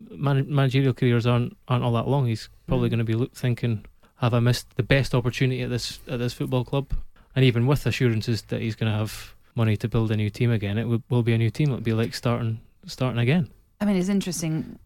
Man, 0.09 0.45
managerial 0.53 0.93
careers 0.93 1.25
aren't 1.25 1.55
aren't 1.67 1.83
all 1.83 1.93
that 1.93 2.07
long. 2.07 2.27
He's 2.27 2.49
probably 2.67 2.87
mm. 2.87 2.91
going 2.91 2.99
to 2.99 3.05
be 3.05 3.13
look, 3.13 3.33
thinking, 3.33 3.85
"Have 4.17 4.33
I 4.33 4.39
missed 4.39 4.75
the 4.75 4.83
best 4.83 5.15
opportunity 5.15 5.61
at 5.61 5.69
this 5.69 5.99
at 6.07 6.19
this 6.19 6.33
football 6.33 6.63
club?" 6.63 6.93
And 7.35 7.45
even 7.45 7.67
with 7.67 7.85
assurances 7.85 8.41
that 8.43 8.61
he's 8.61 8.75
going 8.75 8.91
to 8.91 8.97
have 8.97 9.35
money 9.55 9.77
to 9.77 9.87
build 9.87 10.11
a 10.11 10.17
new 10.17 10.29
team 10.29 10.51
again, 10.51 10.77
it 10.77 10.87
will, 10.87 11.03
will 11.09 11.23
be 11.23 11.33
a 11.33 11.37
new 11.37 11.49
team. 11.49 11.69
It'll 11.69 11.81
be 11.81 11.93
like 11.93 12.13
starting 12.13 12.59
starting 12.87 13.19
again. 13.19 13.49
I 13.79 13.85
mean, 13.85 13.95
it's 13.95 14.09
interesting. 14.09 14.79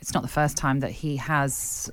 It's 0.00 0.12
not 0.12 0.22
the 0.22 0.28
first 0.28 0.56
time 0.56 0.80
that 0.80 0.90
he 0.90 1.16
has 1.16 1.90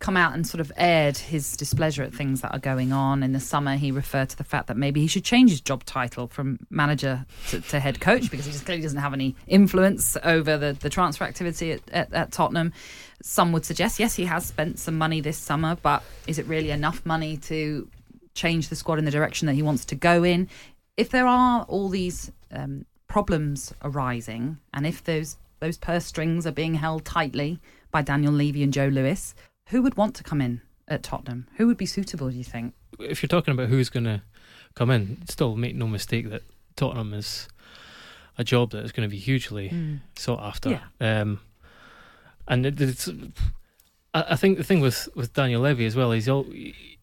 come 0.00 0.16
out 0.16 0.32
and 0.32 0.46
sort 0.46 0.62
of 0.62 0.72
aired 0.78 1.16
his 1.16 1.58
displeasure 1.58 2.02
at 2.02 2.12
things 2.12 2.40
that 2.40 2.52
are 2.52 2.58
going 2.58 2.90
on. 2.90 3.22
In 3.22 3.32
the 3.32 3.40
summer, 3.40 3.76
he 3.76 3.92
referred 3.92 4.30
to 4.30 4.36
the 4.36 4.44
fact 4.44 4.66
that 4.68 4.76
maybe 4.76 5.00
he 5.00 5.06
should 5.06 5.24
change 5.24 5.50
his 5.50 5.60
job 5.60 5.84
title 5.84 6.26
from 6.26 6.58
manager 6.70 7.26
to, 7.50 7.60
to 7.60 7.78
head 7.78 8.00
coach 8.00 8.30
because 8.30 8.46
he 8.46 8.52
just 8.52 8.64
clearly 8.64 8.82
doesn't 8.82 8.98
have 8.98 9.12
any 9.12 9.36
influence 9.46 10.16
over 10.24 10.56
the, 10.56 10.72
the 10.72 10.88
transfer 10.88 11.24
activity 11.24 11.72
at, 11.72 11.82
at, 11.92 12.12
at 12.14 12.32
Tottenham. 12.32 12.72
Some 13.22 13.52
would 13.52 13.66
suggest, 13.66 14.00
yes, 14.00 14.16
he 14.16 14.24
has 14.24 14.46
spent 14.46 14.78
some 14.78 14.96
money 14.96 15.20
this 15.20 15.36
summer, 15.36 15.76
but 15.82 16.02
is 16.26 16.38
it 16.38 16.46
really 16.46 16.70
enough 16.70 17.04
money 17.04 17.36
to 17.36 17.86
change 18.34 18.70
the 18.70 18.76
squad 18.76 18.98
in 18.98 19.04
the 19.04 19.10
direction 19.10 19.46
that 19.46 19.54
he 19.54 19.62
wants 19.62 19.84
to 19.86 19.94
go 19.94 20.24
in? 20.24 20.48
If 20.96 21.10
there 21.10 21.26
are 21.26 21.64
all 21.64 21.90
these 21.90 22.32
um, 22.50 22.86
problems 23.10 23.74
arising, 23.82 24.58
and 24.72 24.86
if 24.86 25.02
those 25.04 25.36
those 25.58 25.76
purse 25.76 26.06
strings 26.06 26.46
are 26.46 26.52
being 26.52 26.74
held 26.74 27.04
tightly 27.04 27.60
by 27.90 28.00
Daniel 28.00 28.32
Levy 28.32 28.62
and 28.62 28.72
Joe 28.72 28.86
Lewis, 28.86 29.34
who 29.66 29.82
would 29.82 29.96
want 29.96 30.14
to 30.14 30.22
come 30.22 30.40
in 30.40 30.62
at 30.88 31.02
Tottenham? 31.02 31.46
Who 31.56 31.66
would 31.66 31.76
be 31.76 31.86
suitable, 31.86 32.30
do 32.30 32.36
you 32.36 32.44
think? 32.44 32.72
If 32.98 33.22
you're 33.22 33.28
talking 33.28 33.52
about 33.52 33.68
who's 33.68 33.90
going 33.90 34.04
to 34.04 34.22
come 34.74 34.90
in, 34.90 35.18
still 35.28 35.56
make 35.56 35.74
no 35.74 35.86
mistake 35.86 36.30
that 36.30 36.42
Tottenham 36.76 37.12
is 37.12 37.48
a 38.38 38.44
job 38.44 38.70
that 38.70 38.84
is 38.84 38.92
going 38.92 39.06
to 39.06 39.10
be 39.10 39.18
hugely 39.18 39.68
mm. 39.68 40.00
sought 40.16 40.42
after. 40.42 40.80
Yeah. 41.00 41.20
Um, 41.20 41.40
and 42.48 42.64
it's, 42.64 43.08
I 44.14 44.36
think 44.36 44.56
the 44.56 44.64
thing 44.64 44.80
with, 44.80 45.08
with 45.14 45.34
Daniel 45.34 45.60
Levy 45.60 45.84
as 45.84 45.94
well, 45.94 46.12
he's 46.12 46.28
all, 46.28 46.46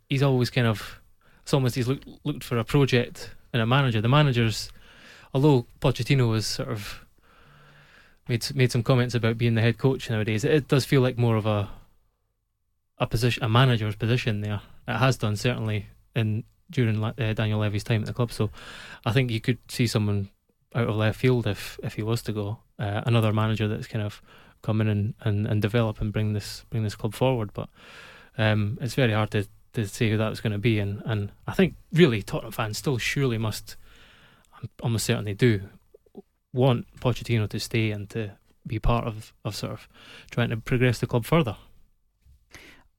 he's 0.09 0.23
always 0.23 0.49
kind 0.49 0.67
of 0.67 0.99
it's 1.43 1.53
almost 1.53 1.75
he's 1.75 1.87
looked 1.87 2.07
looked 2.25 2.43
for 2.43 2.57
a 2.57 2.65
project 2.65 3.29
and 3.53 3.61
a 3.61 3.65
manager. 3.65 4.01
The 4.01 4.09
managers, 4.09 4.69
although 5.33 5.65
Pochettino 5.79 6.33
has 6.33 6.45
sort 6.45 6.69
of 6.69 7.05
made 8.27 8.45
made 8.55 8.71
some 8.71 8.83
comments 8.83 9.15
about 9.15 9.37
being 9.37 9.55
the 9.55 9.61
head 9.61 9.77
coach 9.77 10.09
nowadays, 10.09 10.43
it, 10.43 10.51
it 10.51 10.67
does 10.67 10.85
feel 10.85 11.01
like 11.01 11.17
more 11.17 11.35
of 11.35 11.45
a 11.45 11.69
a 12.99 13.07
position, 13.07 13.43
a 13.43 13.49
manager's 13.49 13.95
position 13.95 14.41
there. 14.41 14.61
It 14.87 14.97
has 14.97 15.17
done 15.17 15.35
certainly 15.35 15.87
in 16.15 16.43
during 16.69 17.03
uh, 17.03 17.13
Daniel 17.33 17.59
Levy's 17.59 17.83
time 17.83 18.01
at 18.01 18.07
the 18.07 18.13
club. 18.13 18.31
So 18.31 18.49
I 19.05 19.11
think 19.11 19.31
you 19.31 19.39
could 19.39 19.59
see 19.69 19.87
someone 19.87 20.29
out 20.75 20.89
of 20.89 20.95
left 20.95 21.19
field 21.19 21.47
if 21.47 21.79
if 21.83 21.93
he 21.93 22.03
was 22.03 22.21
to 22.23 22.33
go, 22.33 22.59
uh, 22.79 23.01
another 23.05 23.31
manager 23.31 23.67
that's 23.67 23.87
kind 23.87 24.05
of 24.05 24.21
come 24.61 24.81
in 24.81 24.87
and, 24.87 25.13
and, 25.21 25.47
and 25.47 25.61
develop 25.61 26.01
and 26.01 26.11
bring 26.11 26.33
this 26.33 26.65
bring 26.69 26.83
this 26.83 26.95
club 26.95 27.13
forward. 27.13 27.51
But 27.53 27.69
um, 28.37 28.77
it's 28.81 28.95
very 28.95 29.13
hard 29.13 29.31
to, 29.31 29.47
to 29.73 29.87
say 29.87 30.09
who 30.09 30.17
that 30.17 30.29
was 30.29 30.41
going 30.41 30.53
to 30.53 30.59
be. 30.59 30.79
And, 30.79 31.01
and 31.05 31.31
I 31.47 31.53
think 31.53 31.75
really 31.93 32.21
Tottenham 32.21 32.51
fans 32.51 32.77
still 32.77 32.97
surely 32.97 33.37
must, 33.37 33.75
almost 34.81 35.05
certainly 35.05 35.33
do, 35.33 35.61
want 36.53 36.85
Pochettino 36.99 37.47
to 37.49 37.59
stay 37.59 37.91
and 37.91 38.09
to 38.09 38.31
be 38.65 38.79
part 38.79 39.05
of, 39.05 39.33
of 39.45 39.55
sort 39.55 39.73
of 39.73 39.87
trying 40.31 40.49
to 40.49 40.57
progress 40.57 40.99
the 40.99 41.07
club 41.07 41.25
further. 41.25 41.55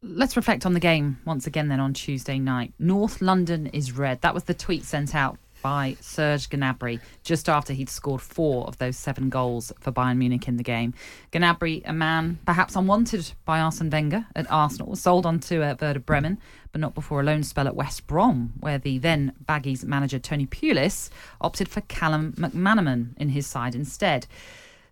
Let's 0.00 0.36
reflect 0.36 0.64
on 0.64 0.74
the 0.74 0.80
game 0.80 1.18
once 1.24 1.46
again 1.46 1.68
then 1.68 1.80
on 1.80 1.92
Tuesday 1.92 2.38
night. 2.38 2.72
North 2.78 3.20
London 3.20 3.66
is 3.66 3.92
red. 3.92 4.20
That 4.20 4.32
was 4.32 4.44
the 4.44 4.54
tweet 4.54 4.84
sent 4.84 5.14
out 5.14 5.38
by 5.60 5.96
Serge 6.00 6.48
Gnabry 6.48 7.00
just 7.24 7.48
after 7.48 7.72
he'd 7.72 7.90
scored 7.90 8.20
four 8.20 8.66
of 8.66 8.78
those 8.78 8.96
seven 8.96 9.28
goals 9.28 9.72
for 9.80 9.92
Bayern 9.92 10.18
Munich 10.18 10.46
in 10.46 10.56
the 10.56 10.62
game. 10.62 10.94
Gnabry, 11.32 11.82
a 11.84 11.92
man 11.92 12.38
perhaps 12.46 12.76
unwanted 12.76 13.32
by 13.44 13.60
Arsene 13.60 13.90
Wenger 13.90 14.26
at 14.36 14.50
Arsenal, 14.50 14.90
was 14.90 15.00
sold 15.00 15.26
on 15.26 15.40
to 15.40 15.62
uh, 15.62 15.74
Werder 15.80 16.00
Bremen, 16.00 16.38
but 16.72 16.80
not 16.80 16.94
before 16.94 17.20
a 17.20 17.25
loan 17.25 17.42
spell 17.42 17.66
at 17.66 17.76
West 17.76 18.06
Brom, 18.06 18.52
where 18.60 18.78
the 18.78 18.98
then 18.98 19.32
Baggies 19.44 19.84
manager 19.84 20.18
Tony 20.18 20.46
Pulis 20.46 21.10
opted 21.40 21.68
for 21.68 21.80
Callum 21.82 22.32
McManaman 22.34 23.16
in 23.16 23.30
his 23.30 23.46
side 23.46 23.75
instead. 23.75 24.26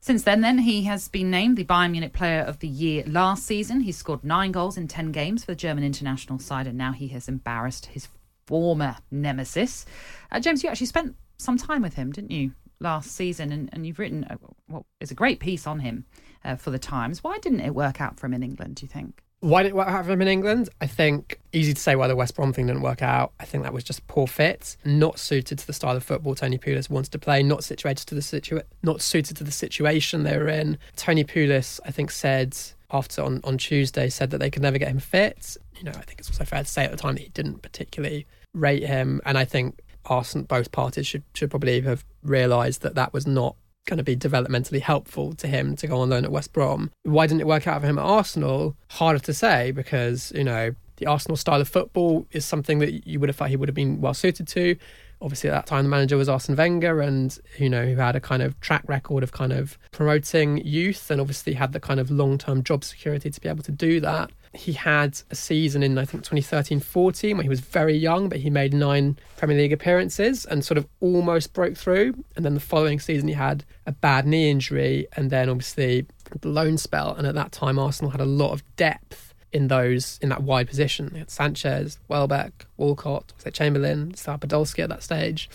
Since 0.01 0.23
then, 0.23 0.41
then 0.41 0.59
he 0.59 0.85
has 0.85 1.09
been 1.09 1.31
named 1.31 1.57
the 1.57 1.65
Bayern 1.65 1.91
Munich 1.91 2.13
Player 2.13 2.41
of 2.41 2.61
the 2.61 2.69
Year 2.69 3.03
last 3.07 3.45
season. 3.45 3.81
He 3.81 3.93
scored 3.93 4.23
nine 4.23 4.53
goals 4.53 4.77
in 4.77 4.87
ten 4.87 5.11
games 5.11 5.45
for 5.45 5.53
the 5.53 5.57
German 5.57 5.83
international 5.83 6.39
side, 6.39 6.67
and 6.67 6.79
now 6.79 6.93
he 6.93 7.09
has 7.09 7.29
embarrassed 7.29 7.87
his 7.87 8.09
former 8.47 8.99
nemesis. 9.11 9.85
Uh, 10.31 10.39
James, 10.39 10.63
you 10.63 10.71
actually 10.71 10.87
spent 10.87 11.17
some 11.39 11.57
time 11.59 11.83
with 11.83 11.95
him, 11.95 12.13
didn't 12.13 12.31
you, 12.31 12.53
last 12.79 13.11
season? 13.11 13.51
And, 13.51 13.69
and 13.73 13.85
you've 13.85 13.99
written 13.99 14.25
uh, 14.25 14.37
what 14.69 14.85
is 15.01 15.11
a 15.11 15.15
great 15.15 15.41
piece 15.41 15.67
on 15.67 15.81
him 15.81 16.05
uh, 16.45 16.55
for 16.55 16.71
the 16.71 16.79
Times. 16.79 17.25
Why 17.25 17.39
didn't 17.39 17.61
it 17.61 17.75
work 17.75 18.01
out 18.01 18.21
for 18.21 18.27
him 18.27 18.35
in 18.35 18.45
England, 18.45 18.77
do 18.77 18.87
you 18.87 18.89
think? 18.89 19.25
Why 19.47 19.63
didn't 19.63 19.75
it 19.75 19.77
work 19.77 19.87
out 19.87 20.05
for 20.05 20.11
him 20.11 20.23
in 20.23 20.27
England? 20.27 20.71
I 20.81 20.89
think 20.89 21.39
easy 21.53 21.73
to 21.73 21.81
say 21.81 21.95
why 21.95 22.09
the 22.09 22.17
West 22.17 22.35
Brom 22.35 22.53
thing 22.53 22.67
didn't 22.67 22.83
work 22.83 23.01
out. 23.01 23.31
I 23.39 23.45
think 23.45 23.63
that 23.63 23.73
was 23.73 23.85
just 23.85 24.05
poor 24.09 24.27
fit, 24.27 24.77
not 24.85 25.21
suited 25.21 25.57
to 25.61 25.67
the 25.69 25.73
style 25.73 25.97
of 25.97 26.03
football 26.03 26.35
Tony 26.35 26.59
Pulis 26.59 26.91
wanted 26.91 27.13
to 27.13 27.21
play, 27.21 27.45
not 27.45 27.63
situated 27.63 28.09
to 28.09 28.17
the 28.17 28.23
situa- 28.23 28.65
not 28.83 29.01
suited 29.01 29.37
to 29.37 29.45
the 29.45 29.53
situation 29.53 30.25
they 30.25 30.37
were 30.37 30.49
in. 30.49 30.79
Tony 30.97 31.23
Pulis, 31.23 31.79
I 31.87 31.93
think, 31.93 32.11
said 32.11 32.57
after 32.91 33.23
on, 33.23 33.41
on 33.45 33.57
Tuesday 33.57 34.09
said 34.09 34.31
that 34.31 34.39
they 34.39 34.51
could 34.51 34.63
never 34.63 34.79
get 34.79 34.89
him 34.89 34.99
fit. 34.99 35.57
You 35.77 35.85
know, 35.85 35.93
I 35.93 36.03
think 36.03 36.19
it's 36.19 36.29
also 36.29 36.45
fair 36.45 36.65
to 36.65 36.69
say 36.69 36.85
at 36.85 36.91
the 36.91 36.97
time 36.97 37.15
that 37.15 37.23
he 37.23 37.29
didn't 37.29 37.63
particularly 37.63 38.27
rate 38.53 38.83
him, 38.83 39.21
and 39.25 39.39
I 39.39 39.45
think 39.45 39.81
Arsenal, 40.07 40.45
both 40.49 40.73
parties 40.73 41.07
should 41.07 41.23
should 41.35 41.51
probably 41.51 41.83
have 41.83 42.05
realised 42.25 42.83
that 42.83 42.97
that 42.97 43.13
was 43.13 43.29
not 43.29 43.55
going 43.87 43.99
to 43.99 44.05
be 44.05 44.17
developmentally 44.17 44.81
helpful 44.81 45.33
to 45.35 45.47
him 45.47 45.77
to 45.77 45.87
go 45.87 45.99
on 46.01 46.11
loan 46.11 46.25
at 46.25 46.31
West 46.31 46.53
Brom. 46.53 46.91
Why 47.05 47.27
didn't 47.27 47.41
it 47.41 47.47
work 47.47 47.67
out 47.67 47.81
for 47.81 47.87
him 47.87 47.99
at 47.99 48.05
Arsenal? 48.05 48.77
Harder 48.91 49.21
to 49.21 49.33
say 49.33 49.71
because 49.71 50.33
you 50.35 50.45
know 50.45 50.75
the 50.97 51.07
Arsenal 51.07 51.37
style 51.37 51.61
of 51.61 51.69
football 51.69 52.27
is 52.31 52.45
something 52.45 52.79
that 52.79 53.07
you 53.07 53.21
would 53.21 53.29
have 53.29 53.37
thought 53.37 53.51
he 53.51 53.57
would 53.57 53.69
have 53.69 53.75
been 53.75 54.01
well 54.01 54.15
suited 54.15 54.49
to 54.49 54.77
obviously 55.23 55.49
at 55.49 55.55
that 55.55 55.67
time 55.67 55.85
the 55.85 55.89
manager 55.89 56.17
was 56.17 56.29
Arsene 56.29 56.57
Wenger 56.57 57.01
and 57.01 57.39
you 57.59 57.71
know 57.71 57.87
who 57.87 57.97
had 57.97 58.17
a 58.17 58.21
kind 58.21 58.43
of 58.43 58.59
track 58.61 58.83
record 58.87 59.23
of 59.23 59.33
kind 59.33 59.53
of 59.53 59.79
promoting 59.91 60.59
youth 60.59 61.11
and 61.11 61.21
obviously 61.21 61.55
had 61.55 61.73
the 61.73 61.81
kind 61.81 62.01
of 62.01 62.11
long-term 62.11 62.63
job 62.63 62.85
security 62.85 63.31
to 63.31 63.41
be 63.41 63.49
able 63.49 63.63
to 63.63 63.73
do 63.73 64.01
that 64.01 64.31
he 64.53 64.73
had 64.73 65.21
a 65.31 65.35
season 65.35 65.83
in 65.83 65.99
I 65.99 66.05
think 66.05 66.25
2013-14 66.25 67.35
where 67.35 67.43
he 67.43 67.49
was 67.49 67.61
very 67.61 67.97
young 67.97 68.29
but 68.29 68.39
he 68.39 68.51
made 68.51 68.73
9 68.73 69.19
Premier 69.37 69.57
League 69.57 69.73
appearances 69.73 70.45
and 70.45 70.65
sort 70.65 70.79
of 70.79 70.87
almost 71.01 71.53
broke 71.53 71.77
through. 71.77 72.15
And 72.37 72.45
then 72.45 72.55
the 72.55 72.61
following 72.61 73.01
season 73.01 73.29
he 73.29 73.35
had 73.35 73.65
a 73.87 73.93
bad 73.93 74.27
knee 74.27 74.51
injury 74.51 75.07
and 75.17 75.31
then 75.31 75.49
obviously 75.49 76.07
the 76.41 76.49
loan 76.49 76.79
spell. 76.79 77.15
And 77.15 77.27
at 77.27 77.35
that 77.35 77.53
time 77.53 77.79
Arsenal 77.79 78.11
had 78.11 78.21
a 78.21 78.27
lot 78.27 78.53
of 78.53 78.63
depth 78.77 79.35
in 79.53 79.69
those 79.69 80.19
in 80.21 80.29
that 80.29 80.43
wide 80.43 80.69
position. 80.69 81.11
They 81.13 81.21
had 81.21 81.31
Sanchez, 81.31 81.99
Welbeck, 82.09 82.67
Walcott, 82.77 83.33
Chamberlain, 83.53 84.15
Star 84.15 84.39
Podolski 84.39 84.81
at 84.83 84.89
that 84.91 85.03
stage, 85.03 85.49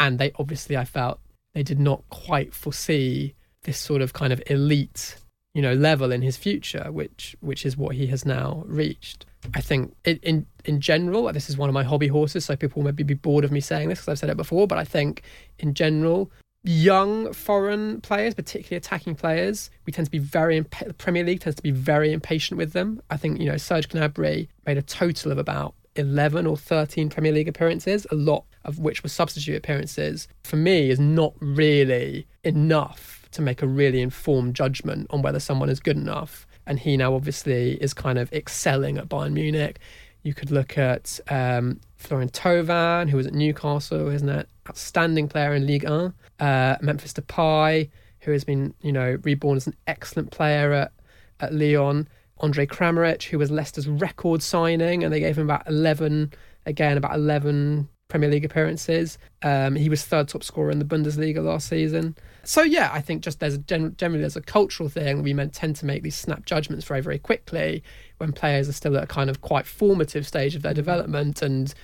and 0.00 0.18
they 0.18 0.32
obviously 0.38 0.76
I 0.76 0.84
felt 0.84 1.20
they 1.52 1.62
did 1.62 1.78
not 1.78 2.02
quite 2.08 2.54
foresee 2.54 3.34
this 3.64 3.78
sort 3.78 4.02
of 4.02 4.12
kind 4.12 4.32
of 4.32 4.42
elite, 4.46 5.16
you 5.54 5.62
know, 5.62 5.72
level 5.72 6.12
in 6.12 6.20
his 6.20 6.36
future, 6.36 6.88
which 6.90 7.36
which 7.40 7.64
is 7.64 7.76
what 7.76 7.94
he 7.94 8.08
has 8.08 8.26
now 8.26 8.64
reached. 8.66 9.24
I 9.54 9.60
think 9.60 9.94
in 10.04 10.18
in, 10.22 10.46
in 10.64 10.80
general, 10.80 11.32
this 11.32 11.48
is 11.48 11.56
one 11.56 11.68
of 11.68 11.74
my 11.74 11.84
hobby 11.84 12.08
horses, 12.08 12.44
so 12.44 12.56
people 12.56 12.82
may 12.82 12.88
maybe 12.88 13.04
be 13.04 13.14
bored 13.14 13.44
of 13.44 13.52
me 13.52 13.60
saying 13.60 13.88
this 13.88 14.00
because 14.00 14.12
I've 14.12 14.18
said 14.18 14.30
it 14.30 14.36
before, 14.36 14.66
but 14.66 14.78
I 14.78 14.84
think 14.84 15.22
in 15.60 15.72
general, 15.72 16.30
young 16.64 17.32
foreign 17.32 18.00
players, 18.00 18.34
particularly 18.34 18.76
attacking 18.76 19.14
players, 19.14 19.70
we 19.86 19.92
tend 19.92 20.06
to 20.06 20.10
be 20.10 20.18
very 20.18 20.56
imp- 20.56 20.74
the 20.84 20.94
Premier 20.94 21.22
League 21.22 21.40
tends 21.40 21.56
to 21.56 21.62
be 21.62 21.70
very 21.70 22.12
impatient 22.12 22.58
with 22.58 22.72
them. 22.72 23.00
I 23.10 23.16
think 23.16 23.40
you 23.40 23.46
know 23.46 23.56
Serge 23.56 23.88
Gnabry 23.88 24.48
made 24.66 24.76
a 24.76 24.82
total 24.82 25.30
of 25.30 25.38
about 25.38 25.74
11 25.96 26.48
or 26.48 26.56
13 26.56 27.08
Premier 27.08 27.30
League 27.30 27.48
appearances, 27.48 28.06
a 28.10 28.16
lot 28.16 28.44
of 28.64 28.80
which 28.80 29.04
were 29.04 29.08
substitute 29.08 29.56
appearances. 29.56 30.26
For 30.42 30.56
me, 30.56 30.90
is 30.90 30.98
not 30.98 31.34
really 31.38 32.26
enough 32.42 33.23
to 33.34 33.42
make 33.42 33.62
a 33.62 33.66
really 33.66 34.00
informed 34.00 34.54
judgment 34.54 35.06
on 35.10 35.22
whether 35.22 35.40
someone 35.40 35.68
is 35.68 35.80
good 35.80 35.96
enough. 35.96 36.46
And 36.66 36.78
he 36.78 36.96
now 36.96 37.14
obviously 37.14 37.72
is 37.74 37.92
kind 37.92 38.18
of 38.18 38.32
excelling 38.32 38.96
at 38.96 39.08
Bayern 39.08 39.32
Munich. 39.32 39.78
You 40.22 40.32
could 40.32 40.50
look 40.50 40.78
at 40.78 41.20
um, 41.28 41.80
Florian 41.96 42.30
Thauvin, 42.30 43.10
who 43.10 43.16
was 43.16 43.26
at 43.26 43.34
Newcastle, 43.34 44.08
isn't 44.08 44.28
it? 44.28 44.48
Outstanding 44.68 45.28
player 45.28 45.54
in 45.54 45.66
Ligue 45.66 45.88
1. 45.88 46.14
Uh, 46.40 46.76
Memphis 46.80 47.12
Depay, 47.12 47.90
who 48.20 48.32
has 48.32 48.44
been, 48.44 48.74
you 48.80 48.92
know, 48.92 49.18
reborn 49.22 49.56
as 49.56 49.66
an 49.66 49.76
excellent 49.86 50.30
player 50.30 50.72
at, 50.72 50.92
at 51.40 51.52
Lyon. 51.52 52.08
Andre 52.40 52.66
Kramaric, 52.66 53.24
who 53.24 53.38
was 53.38 53.50
Leicester's 53.50 53.86
record 53.86 54.42
signing, 54.42 55.04
and 55.04 55.12
they 55.12 55.20
gave 55.20 55.38
him 55.38 55.44
about 55.44 55.68
11, 55.68 56.32
again, 56.66 56.96
about 56.96 57.14
11 57.14 57.88
Premier 58.14 58.30
League 58.30 58.44
appearances. 58.44 59.18
Um, 59.42 59.74
he 59.74 59.88
was 59.88 60.04
third 60.04 60.28
top 60.28 60.44
scorer 60.44 60.70
in 60.70 60.78
the 60.78 60.84
Bundesliga 60.84 61.42
last 61.42 61.68
season. 61.68 62.14
So 62.44 62.62
yeah, 62.62 62.90
I 62.92 63.00
think 63.00 63.24
just 63.24 63.40
there's 63.40 63.54
a 63.54 63.58
gen- 63.58 63.96
generally 63.96 64.20
there's 64.20 64.36
a 64.36 64.40
cultural 64.40 64.88
thing. 64.88 65.24
We 65.24 65.34
men 65.34 65.50
tend 65.50 65.74
to 65.76 65.84
make 65.84 66.04
these 66.04 66.14
snap 66.14 66.44
judgments 66.46 66.84
very 66.84 67.00
very 67.00 67.18
quickly 67.18 67.82
when 68.18 68.32
players 68.32 68.68
are 68.68 68.72
still 68.72 68.96
at 68.96 69.02
a 69.02 69.06
kind 69.08 69.28
of 69.28 69.40
quite 69.40 69.66
formative 69.66 70.28
stage 70.28 70.54
of 70.54 70.62
their 70.62 70.72
development 70.72 71.42
and 71.42 71.74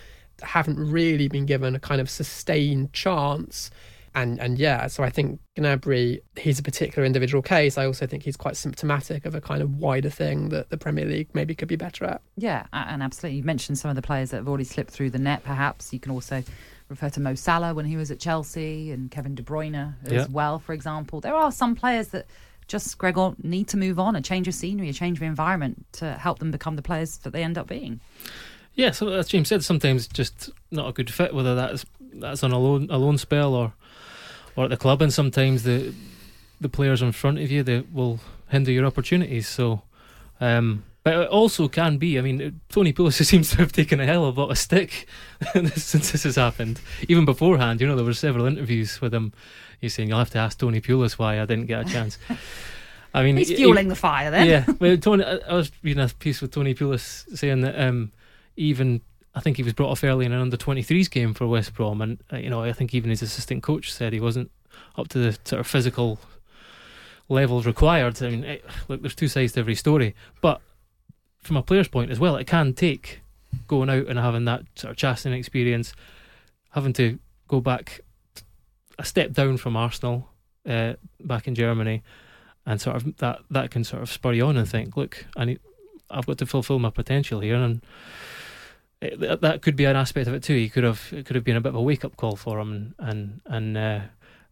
haven't 0.41 0.79
really 0.79 1.27
been 1.27 1.47
given 1.47 1.75
a 1.75 1.81
kind 1.81 2.01
of 2.01 2.09
sustained 2.09 2.93
chance. 2.93 3.73
And 4.15 4.41
and 4.41 4.59
yeah, 4.59 4.89
so 4.89 5.05
I 5.05 5.11
think 5.11 5.41
Gnabry, 5.57 6.21
he's 6.37 6.59
a 6.59 6.63
particular 6.63 7.07
individual 7.07 7.43
case. 7.43 7.79
I 7.79 7.87
also 7.87 8.07
think 8.07 8.25
he's 8.25 8.37
quite 8.37 8.57
symptomatic 8.57 9.25
of 9.25 9.35
a 9.35 9.41
kind 9.41 9.63
of 9.63 9.77
wider 9.77 10.11
thing 10.11 10.49
that 10.49 10.71
the 10.71 10.77
Premier 10.77 11.05
League 11.05 11.29
maybe 11.33 11.55
could 11.55 11.69
be 11.69 11.77
better 11.77 12.05
at. 12.05 12.21
Yeah, 12.37 12.67
and 12.73 13.03
absolutely. 13.03 13.39
You 13.39 13.45
mentioned 13.45 13.79
some 13.79 13.89
of 13.89 13.97
the 13.97 14.03
players 14.03 14.31
that 14.31 14.39
have 14.39 14.49
already 14.49 14.65
slipped 14.65 14.91
through 14.91 15.11
the 15.11 15.19
net. 15.19 15.45
Perhaps 15.45 15.93
you 15.93 16.01
can 16.01 16.11
also 16.11 16.43
refer 16.89 17.09
to 17.11 17.21
Mo 17.21 17.35
Salah 17.35 17.73
when 17.73 17.87
he 17.87 17.97
was 17.97 18.11
at 18.11 18.19
Chelsea 18.19 18.91
and 18.91 19.11
Kevin 19.11 19.35
De 19.35 19.43
Bruyne 19.43 19.95
as 20.05 20.13
yeah. 20.13 20.27
well, 20.31 20.59
for 20.59 20.73
example. 20.73 21.21
There 21.21 21.35
are 21.35 21.53
some 21.53 21.77
players 21.77 22.09
that 22.09 22.27
just, 22.67 22.99
Gregor, 22.99 23.35
need 23.43 23.69
to 23.69 23.77
move 23.77 23.99
on, 23.99 24.17
a 24.17 24.21
change 24.21 24.49
of 24.49 24.55
scenery, 24.55 24.89
a 24.89 24.93
change 24.93 25.19
of 25.19 25.23
environment 25.23 25.87
to 25.93 26.13
help 26.15 26.41
them 26.41 26.51
become 26.51 26.77
the 26.77 26.83
players 26.83 27.19
that 27.19 27.31
they 27.33 27.43
end 27.43 27.59
up 27.59 27.67
being. 27.67 28.01
Yeah, 28.75 28.93
so 28.93 29.09
as 29.09 29.29
James 29.29 29.49
said, 29.49 29.65
sometimes 29.65 30.07
just 30.07 30.51
not 30.71 30.89
a 30.89 30.93
good 30.93 31.13
fit, 31.13 31.35
whether 31.35 31.55
that's 31.55 31.85
that's 32.15 32.43
on 32.43 32.51
a 32.51 32.59
loan 32.59 32.89
a 32.91 32.99
loan 32.99 33.19
spell 33.19 33.55
or 33.55 33.73
or 34.57 34.65
at 34.65 34.71
the 34.71 34.77
club, 34.77 35.03
and 35.03 35.13
sometimes 35.13 35.63
the 35.63 35.95
the 36.61 36.69
players 36.69 37.01
in 37.01 37.13
front 37.13 37.39
of 37.39 37.51
you 37.51 37.63
that 37.63 37.93
will 37.93 38.21
hinder 38.49 38.71
your 38.71 38.85
opportunities. 38.85 39.49
So 39.49 39.83
um, 40.41 40.85
but 41.03 41.15
it 41.15 41.29
also 41.29 41.69
can 41.69 41.97
be. 41.97 42.19
I 42.19 42.23
mean, 42.23 42.61
Tony 42.69 42.93
Pulis 42.93 43.25
seems 43.27 43.51
to 43.51 43.57
have 43.59 43.73
taken 43.73 44.01
a 44.01 44.07
hell 44.07 44.25
of 44.27 44.37
a 44.37 44.41
lot 44.41 44.51
of 44.51 44.59
stick 44.59 45.07
since 45.75 46.13
this 46.13 46.25
has 46.25 46.37
happened. 46.37 46.81
Even 47.09 47.25
beforehand, 47.25 47.81
you 47.81 47.87
know, 47.87 47.97
there 47.97 48.05
were 48.05 48.15
several 48.15 48.47
interviews 48.47 49.01
with 49.01 49.15
him. 49.15 49.33
He's 49.81 49.95
saying, 49.95 50.09
"You'll 50.09 50.19
have 50.19 50.31
to 50.31 50.39
ask 50.39 50.59
Tony 50.59 50.81
Pulis 50.81 51.19
why 51.19 51.41
I 51.41 51.47
didn't 51.47 51.67
get 51.67 51.87
a 51.87 51.91
chance." 51.91 52.19
I 53.15 53.25
mean, 53.25 53.39
he's 53.39 53.51
fueling 53.51 53.87
he, 53.87 53.91
the 53.91 53.97
fire. 53.97 54.31
Then, 54.31 54.47
yeah. 54.47 54.65
Well, 54.79 54.97
Tony, 54.97 55.25
I 55.25 55.55
was 55.55 55.73
reading 55.83 56.03
a 56.03 56.09
piece 56.09 56.41
with 56.41 56.53
Tony 56.53 56.75
Pulis 56.75 57.37
saying 57.37 57.63
that 57.63 57.81
um, 57.81 58.13
even 58.57 59.01
I 59.35 59.41
think 59.41 59.57
he 59.57 59.63
was 59.63 59.73
brought 59.73 59.91
off 59.91 60.05
early 60.05 60.27
in 60.27 60.33
an 60.33 60.41
under 60.41 60.57
23s 60.57 61.11
game 61.11 61.35
for 61.35 61.47
West 61.47 61.75
Brom, 61.75 62.01
and 62.01 62.19
uh, 62.33 62.37
you 62.37 62.51
know, 62.51 62.63
I 62.63 62.73
think 62.73 62.95
even 62.95 63.11
his 63.11 63.23
assistant 63.23 63.63
coach 63.63 63.93
said 63.93 64.13
he 64.13 64.21
wasn't 64.21 64.51
up 64.97 65.09
to 65.09 65.19
the 65.19 65.39
sort 65.45 65.61
of 65.61 65.67
physical 65.67 66.19
level 67.29 67.63
required. 67.63 68.23
I 68.23 68.31
mean, 68.31 68.45
it, 68.45 68.65
look, 68.89 69.01
there's 69.01 69.15
two 69.15 69.29
sides 69.29 69.53
to 69.53 69.61
every 69.61 69.77
story, 69.77 70.15
but 70.41 70.61
from 71.39 71.57
a 71.57 71.63
player's 71.63 71.89
point 71.89 72.11
as 72.11 72.19
well, 72.19 72.37
it 72.37 72.47
can 72.47 72.75
take 72.75 73.21
going 73.67 73.89
out 73.89 74.07
and 74.07 74.19
having 74.19 74.45
that 74.45 74.63
sort 74.75 74.91
of 74.91 74.97
chastening 74.97 75.39
experience, 75.39 75.93
having 76.71 76.93
to 76.95 77.19
go 77.49 77.61
back 77.61 78.01
a 78.99 79.05
step 79.05 79.33
down 79.33 79.57
from 79.57 79.77
Arsenal 79.77 80.29
uh, 80.69 80.95
back 81.21 81.49
in 81.49 81.55
Germany, 81.55 82.03
and 82.67 82.81
sort 82.81 82.97
of 82.97 83.17
that 83.19 83.41
that 83.51 83.71
can 83.71 83.85
sort 83.85 84.03
of 84.03 84.11
spur 84.11 84.33
you 84.33 84.45
on 84.47 84.57
and 84.57 84.69
think, 84.69 84.97
look, 84.97 85.25
I 85.37 85.45
need, 85.45 85.61
I've 86.11 86.27
got 86.27 86.39
to 86.39 86.47
fulfil 86.47 86.79
my 86.79 86.91
potential 86.91 87.41
here, 87.41 87.57
and 87.57 87.81
that 89.01 89.63
could 89.63 89.77
be 89.77 89.85
an 89.87 89.97
aspect 89.97 90.29
of 90.29 90.35
it 90.35 90.43
too. 90.43 90.55
He 90.55 90.69
could 90.69 90.85
have 90.85 91.09
it 91.13 91.27
could 91.27 91.37
have 91.37 91.45
been 91.45 91.57
a 91.57 91.61
bit 91.61 91.71
of 91.71 91.77
a 91.77 91.83
wake 91.83 92.05
up 92.05 92.17
call 92.17 92.37
for 92.37 92.59
him, 92.59 92.95
and 92.99 93.41
and 93.47 93.77
uh, 93.77 94.01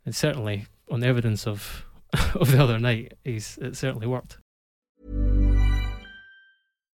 and 0.04 0.14
certainly 0.14 0.66
on 0.90 1.00
the 1.00 1.06
evidence 1.06 1.46
of 1.46 1.84
of 2.34 2.52
the 2.52 2.62
other 2.62 2.78
night, 2.78 3.14
he's 3.24 3.58
it 3.58 3.76
certainly 3.76 4.06
worked. 4.06 4.38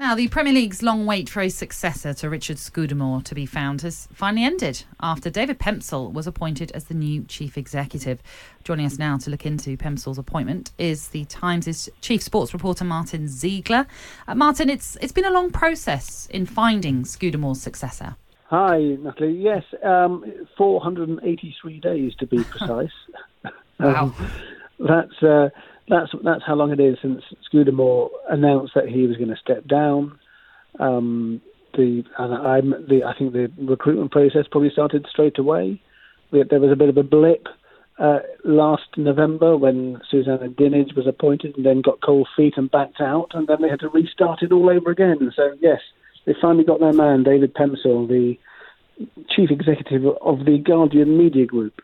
Now, 0.00 0.16
the 0.16 0.26
Premier 0.26 0.52
League's 0.52 0.82
long 0.82 1.06
wait 1.06 1.28
for 1.28 1.40
a 1.40 1.48
successor 1.48 2.12
to 2.14 2.28
Richard 2.28 2.58
Scudamore 2.58 3.22
to 3.22 3.32
be 3.32 3.46
found 3.46 3.82
has 3.82 4.08
finally 4.12 4.44
ended 4.44 4.82
after 5.00 5.30
David 5.30 5.60
Pemsel 5.60 6.12
was 6.12 6.26
appointed 6.26 6.72
as 6.72 6.84
the 6.84 6.94
new 6.94 7.22
chief 7.28 7.56
executive. 7.56 8.20
Joining 8.64 8.86
us 8.86 8.98
now 8.98 9.18
to 9.18 9.30
look 9.30 9.46
into 9.46 9.76
Pemsel's 9.76 10.18
appointment 10.18 10.72
is 10.78 11.08
the 11.08 11.24
Times' 11.26 11.88
chief 12.00 12.24
sports 12.24 12.52
reporter 12.52 12.84
Martyn 12.84 13.28
Ziegler. 13.28 13.86
Uh, 14.26 14.34
Martyn, 14.34 14.68
it's 14.68 14.96
it's 15.00 15.12
been 15.12 15.26
a 15.26 15.30
long 15.30 15.52
process 15.52 16.26
in 16.32 16.44
finding 16.44 17.04
Scudamore's 17.04 17.62
successor. 17.62 18.16
Hi, 18.46 18.80
Natalie. 18.80 19.36
Yes, 19.40 19.62
um, 19.84 20.24
483 20.58 21.78
days 21.78 22.16
to 22.16 22.26
be 22.26 22.42
precise. 22.50 22.90
wow. 23.78 24.06
um, 24.06 24.30
that's. 24.80 25.22
Uh, 25.22 25.50
that's 25.88 26.12
that's 26.22 26.42
how 26.46 26.54
long 26.54 26.72
it 26.72 26.80
is 26.80 26.98
since 27.02 27.22
Scudamore 27.50 28.10
announced 28.30 28.74
that 28.74 28.88
he 28.88 29.06
was 29.06 29.16
going 29.16 29.28
to 29.28 29.36
step 29.36 29.66
down. 29.66 30.18
Um, 30.78 31.40
the 31.74 32.04
and 32.18 32.34
I'm 32.34 32.70
the 32.88 33.04
I 33.04 33.16
think 33.18 33.32
the 33.32 33.50
recruitment 33.58 34.12
process 34.12 34.46
probably 34.50 34.70
started 34.70 35.06
straight 35.10 35.38
away. 35.38 35.80
There 36.30 36.60
was 36.60 36.72
a 36.72 36.76
bit 36.76 36.88
of 36.88 36.96
a 36.96 37.02
blip 37.02 37.46
uh, 37.98 38.20
last 38.44 38.88
November 38.96 39.56
when 39.56 40.00
Susanna 40.10 40.48
Dinnage 40.48 40.94
was 40.96 41.06
appointed 41.06 41.56
and 41.56 41.64
then 41.64 41.80
got 41.80 42.00
cold 42.00 42.28
feet 42.36 42.54
and 42.56 42.70
backed 42.70 43.00
out, 43.00 43.28
and 43.34 43.46
then 43.46 43.58
they 43.60 43.68
had 43.68 43.80
to 43.80 43.88
restart 43.88 44.42
it 44.42 44.52
all 44.52 44.70
over 44.70 44.90
again. 44.90 45.32
So 45.36 45.56
yes, 45.60 45.80
they 46.24 46.34
finally 46.40 46.64
got 46.64 46.80
their 46.80 46.92
man, 46.92 47.22
David 47.22 47.54
Pemsel, 47.54 48.08
the 48.08 48.36
chief 49.28 49.50
executive 49.50 50.06
of 50.20 50.44
the 50.44 50.58
Guardian 50.58 51.18
Media 51.18 51.46
Group. 51.46 51.82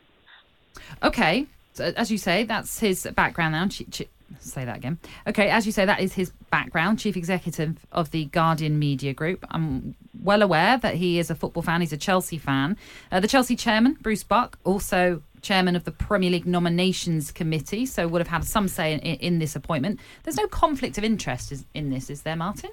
Okay, 1.02 1.46
as 1.80 2.10
you 2.10 2.18
say, 2.18 2.44
that's 2.44 2.78
his 2.78 3.08
background 3.14 3.52
now. 3.52 3.68
Ch- 3.68 3.90
ch- 3.90 4.08
say 4.38 4.64
that 4.64 4.76
again. 4.76 4.98
Okay, 5.26 5.50
as 5.50 5.66
you 5.66 5.72
say, 5.72 5.84
that 5.84 6.00
is 6.00 6.12
his 6.12 6.30
background. 6.50 6.98
Chief 6.98 7.16
executive 7.16 7.86
of 7.92 8.10
the 8.10 8.26
Guardian 8.26 8.78
Media 8.78 9.12
Group. 9.12 9.44
I'm 9.50 9.94
well 10.22 10.42
aware 10.42 10.78
that 10.78 10.94
he 10.94 11.18
is 11.18 11.30
a 11.30 11.34
football 11.34 11.62
fan. 11.62 11.80
He's 11.80 11.92
a 11.92 11.96
Chelsea 11.96 12.38
fan. 12.38 12.76
Uh, 13.10 13.20
the 13.20 13.28
Chelsea 13.28 13.56
chairman, 13.56 13.96
Bruce 14.00 14.22
Buck, 14.22 14.58
also 14.64 15.22
chairman 15.42 15.74
of 15.74 15.84
the 15.84 15.90
Premier 15.90 16.30
League 16.30 16.46
nominations 16.46 17.32
committee, 17.32 17.86
so 17.86 18.06
would 18.06 18.20
have 18.20 18.28
had 18.28 18.44
some 18.44 18.68
say 18.68 18.92
in, 18.92 18.98
in 19.00 19.38
this 19.38 19.56
appointment. 19.56 19.98
There's 20.22 20.36
no 20.36 20.46
conflict 20.46 20.98
of 20.98 21.04
interest 21.04 21.52
in 21.74 21.90
this, 21.90 22.10
is 22.10 22.22
there, 22.22 22.36
Martyn? 22.36 22.70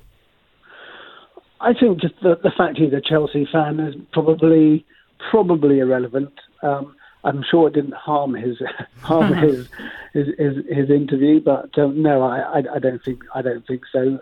I 1.60 1.74
think 1.74 2.02
just 2.02 2.14
the, 2.22 2.38
the 2.44 2.52
fact 2.56 2.78
he's 2.78 2.94
a 2.94 3.02
Chelsea 3.02 3.48
fan 3.52 3.80
is 3.80 3.96
probably 4.12 4.86
probably 5.32 5.80
irrelevant. 5.80 6.32
Um, 6.62 6.96
I'm 7.24 7.44
sure 7.50 7.68
it 7.68 7.74
didn't 7.74 7.96
harm 7.96 8.34
his 8.34 8.58
harm 9.02 9.34
his, 9.34 9.68
his, 10.14 10.28
his 10.38 10.56
his 10.70 10.90
interview, 10.90 11.42
but 11.42 11.78
um, 11.78 12.02
no, 12.02 12.24
I, 12.24 12.40
I, 12.40 12.64
I 12.76 12.80
don't 12.80 13.04
think 13.04 13.24
I 13.34 13.42
don't 13.42 13.66
think 13.66 13.84
so, 13.92 14.20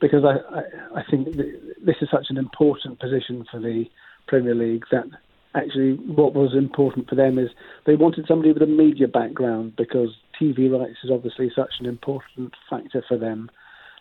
because 0.00 0.24
I 0.24 0.38
I, 0.58 1.00
I 1.00 1.02
think 1.10 1.36
this 1.36 1.96
is 2.00 2.08
such 2.10 2.26
an 2.30 2.38
important 2.38 3.00
position 3.00 3.44
for 3.50 3.60
the 3.60 3.86
Premier 4.26 4.54
League 4.54 4.84
that 4.90 5.06
actually 5.54 5.94
what 5.94 6.34
was 6.34 6.54
important 6.54 7.08
for 7.08 7.14
them 7.14 7.38
is 7.38 7.48
they 7.86 7.96
wanted 7.96 8.26
somebody 8.26 8.52
with 8.52 8.62
a 8.62 8.66
media 8.66 9.08
background 9.08 9.74
because 9.76 10.10
TV 10.40 10.70
rights 10.70 10.98
is 11.02 11.10
obviously 11.10 11.50
such 11.54 11.74
an 11.80 11.86
important 11.86 12.54
factor 12.68 13.02
for 13.08 13.16
them. 13.16 13.50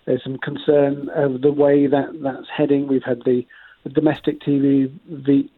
There's 0.05 0.23
some 0.23 0.37
concern 0.37 1.09
over 1.15 1.37
the 1.37 1.51
way 1.51 1.87
that 1.87 2.21
that's 2.21 2.47
heading. 2.55 2.87
We've 2.87 3.03
had 3.03 3.23
the, 3.25 3.45
the 3.83 3.89
domestic 3.89 4.39
TV 4.41 4.91
the 5.07 5.49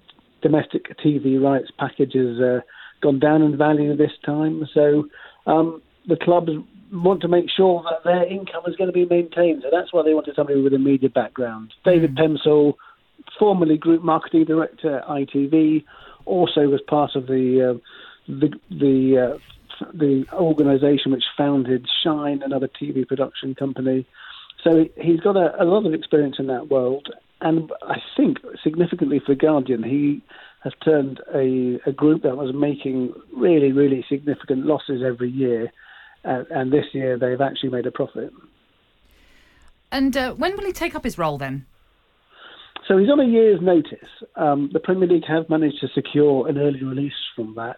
domestic 0.41 0.97
TV 0.99 1.41
rights 1.41 1.71
packages. 1.78 2.39
Uh, 2.39 2.62
gone 3.02 3.19
down 3.19 3.41
in 3.41 3.58
value 3.58 3.95
this 3.95 4.12
time. 4.25 4.67
So 4.73 5.08
um, 5.45 5.82
the 6.08 6.15
clubs 6.15 6.52
want 6.91 7.21
to 7.21 7.28
make 7.28 7.45
sure 7.56 7.84
that 7.84 8.04
their 8.04 8.25
income 8.25 8.63
is 8.67 8.75
going 8.75 8.89
to 8.89 8.93
be 8.93 9.06
maintained. 9.06 9.63
So 9.63 9.69
that's 9.71 9.93
why 9.93 10.04
they 10.04 10.13
wanted 10.13 10.36
somebody 10.36 10.62
with 10.62 10.73
a 10.73 10.80
media 10.80 11.10
background. 11.10 11.73
David 11.86 12.15
mm. 12.15 12.38
Pemsel, 12.45 12.73
formerly 13.38 13.78
Group 13.78 14.04
Marketing 14.04 14.45
Director 14.45 14.99
at 14.99 15.08
ITV, 15.08 15.86
also 16.25 16.62
was 16.62 16.82
part 16.88 17.15
of 17.15 17.28
the 17.28 17.71
uh, 17.71 17.80
the 18.28 18.49
the, 18.69 19.36
uh, 19.36 19.86
the 19.93 20.25
organisation 20.34 21.12
which 21.12 21.23
founded 21.38 21.88
Shine, 22.04 22.41
another 22.43 22.67
TV 22.67 23.08
production 23.08 23.56
company. 23.56 24.06
So 24.63 24.86
he's 24.97 25.21
got 25.21 25.38
a, 25.38 25.63
a 25.63 25.65
lot 25.65 25.86
of 25.86 25.93
experience 25.93 26.36
in 26.38 26.47
that 26.47 26.69
world, 26.69 27.10
and 27.41 27.71
I 27.82 27.97
think 28.17 28.38
significantly 28.63 29.21
for 29.25 29.36
Guardian, 29.36 29.84
he 29.84 30.21
has 30.63 30.73
turned 30.84 31.21
a, 31.34 31.80
a 31.86 31.93
group 31.93 32.23
that 32.23 32.36
was 32.36 32.54
making 32.54 33.13
really, 33.36 33.71
really 33.71 34.06
significant 34.10 34.65
losses 34.65 35.02
every 35.06 35.30
year, 35.30 35.71
uh, 36.25 36.43
and 36.49 36.71
this 36.71 36.86
year 36.93 37.17
they've 37.17 37.39
actually 37.39 37.69
made 37.69 37.86
a 37.86 37.91
profit. 37.91 38.34
And 39.91 40.15
uh, 40.15 40.34
when 40.34 40.56
will 40.58 40.65
he 40.65 40.73
take 40.73 40.95
up 40.95 41.04
his 41.04 41.17
role 41.17 41.38
then? 41.38 41.65
So 42.88 42.97
he's 42.97 43.10
on 43.10 43.19
a 43.19 43.25
year's 43.25 43.62
notice. 43.62 44.10
Um, 44.36 44.69
the 44.73 44.80
Premier 44.80 45.08
League 45.08 45.25
have 45.28 45.49
managed 45.49 45.80
to 45.82 45.88
secure 45.89 46.47
an 46.47 46.58
early 46.58 46.84
release 46.84 47.13
from 47.36 47.56
that. 47.56 47.78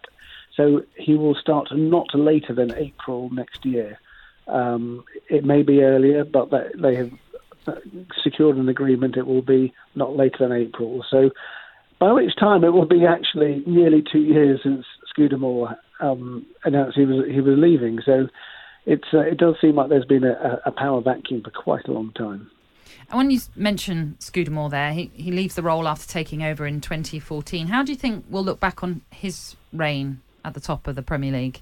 So 0.56 0.84
he 0.96 1.16
will 1.16 1.36
start 1.36 1.68
not 1.72 2.08
later 2.14 2.54
than 2.54 2.74
April 2.76 3.30
next 3.30 3.66
year. 3.66 4.00
Um, 4.48 5.04
it 5.30 5.46
may 5.46 5.64
be 5.64 5.82
earlier, 5.82 6.24
but 6.24 6.50
they 6.82 6.96
have 6.96 7.12
secured 8.24 8.58
an 8.58 8.70
agreement. 8.70 9.18
It 9.18 9.28
will 9.28 9.42
be 9.42 9.74
not 9.96 10.16
later 10.16 10.38
than 10.40 10.52
April. 10.52 11.04
So 11.10 11.32
by 12.00 12.12
which 12.12 12.36
time 12.40 12.64
it 12.64 12.70
will 12.74 12.88
be 12.88 13.06
actually 13.06 13.64
nearly 13.66 14.04
two 14.12 14.22
years 14.22 14.62
since 14.64 14.86
Scudamore 15.10 15.76
um, 16.00 16.46
announced 16.64 16.98
he 16.98 17.06
was 17.06 17.26
he 17.30 17.42
was 17.42 17.58
leaving. 17.58 18.00
So 18.04 18.28
it's 18.86 19.08
uh, 19.14 19.20
it 19.20 19.38
does 19.38 19.56
seem 19.62 19.76
like 19.76 19.90
there's 19.90 20.06
been 20.06 20.24
a, 20.24 20.60
a, 20.66 20.72
power 20.72 21.02
vacuum 21.02 21.44
for 21.44 21.52
quite 21.52 21.88
a 21.88 21.92
long 21.92 22.12
time. 22.14 22.50
And 23.10 23.18
when 23.18 23.32
you 23.32 23.40
mention 23.56 24.16
Scudamore 24.20 24.70
there, 24.70 24.94
he, 24.94 25.12
he 25.14 25.32
leaves 25.32 25.56
the 25.56 25.62
role 25.62 25.88
after 25.88 26.08
taking 26.08 26.44
over 26.44 26.66
in 26.66 26.82
2014. 26.82 27.68
How 27.68 27.84
do 27.84 27.92
you 27.92 27.98
think 27.98 28.26
we'll 28.30 28.44
look 28.44 28.60
back 28.60 28.84
on 28.84 29.02
his 29.12 29.56
reign 29.72 30.22
at 30.44 30.54
the 30.54 30.60
top 30.60 30.88
of 30.88 30.96
the 30.96 31.02
Premier 31.02 31.32
League? 31.32 31.62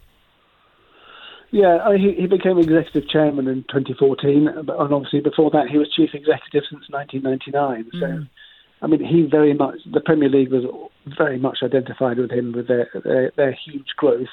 Yeah, 1.52 1.80
I, 1.84 1.98
he, 1.98 2.14
he 2.14 2.28
became 2.28 2.60
executive 2.60 3.10
chairman 3.10 3.48
in 3.48 3.64
2014, 3.70 4.48
and 4.48 4.70
obviously 4.70 5.20
before 5.20 5.50
that 5.52 5.68
he 5.70 5.78
was 5.78 5.92
chief 5.92 6.12
executive 6.14 6.64
since 6.70 6.86
1999. 6.90 7.90
So 7.94 8.06
mm. 8.06 8.30
I 8.82 8.88
mean, 8.88 9.04
he 9.04 9.28
very 9.30 9.54
much 9.54 9.78
the 9.92 10.00
Premier 10.00 10.30
League 10.30 10.52
was 10.52 10.64
very 11.18 11.40
much 11.40 11.60
identified 11.64 12.18
with 12.18 12.32
him 12.32 12.54
with 12.54 12.68
their 12.68 12.90
their, 13.04 13.32
their 13.36 13.52
huge 13.52 13.88
growth. 13.98 14.28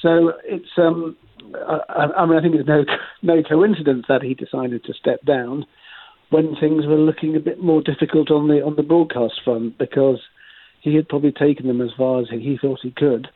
So 0.00 0.32
it's 0.44 0.68
um, 0.76 1.16
I, 1.54 2.08
I 2.16 2.26
mean, 2.26 2.38
I 2.38 2.42
think 2.42 2.56
it's 2.56 2.68
no 2.68 2.84
no 3.22 3.42
coincidence 3.42 4.06
that 4.08 4.22
he 4.22 4.34
decided 4.34 4.84
to 4.84 4.94
step 4.94 5.24
down 5.24 5.64
when 6.30 6.56
things 6.56 6.86
were 6.86 6.96
looking 6.96 7.36
a 7.36 7.40
bit 7.40 7.62
more 7.62 7.82
difficult 7.82 8.30
on 8.30 8.48
the 8.48 8.62
on 8.62 8.74
the 8.76 8.82
broadcast 8.82 9.40
front 9.44 9.78
because 9.78 10.18
he 10.80 10.96
had 10.96 11.08
probably 11.08 11.32
taken 11.32 11.68
them 11.68 11.80
as 11.80 11.90
far 11.96 12.20
as 12.20 12.28
he 12.30 12.58
thought 12.60 12.80
he 12.82 12.90
could. 12.90 13.28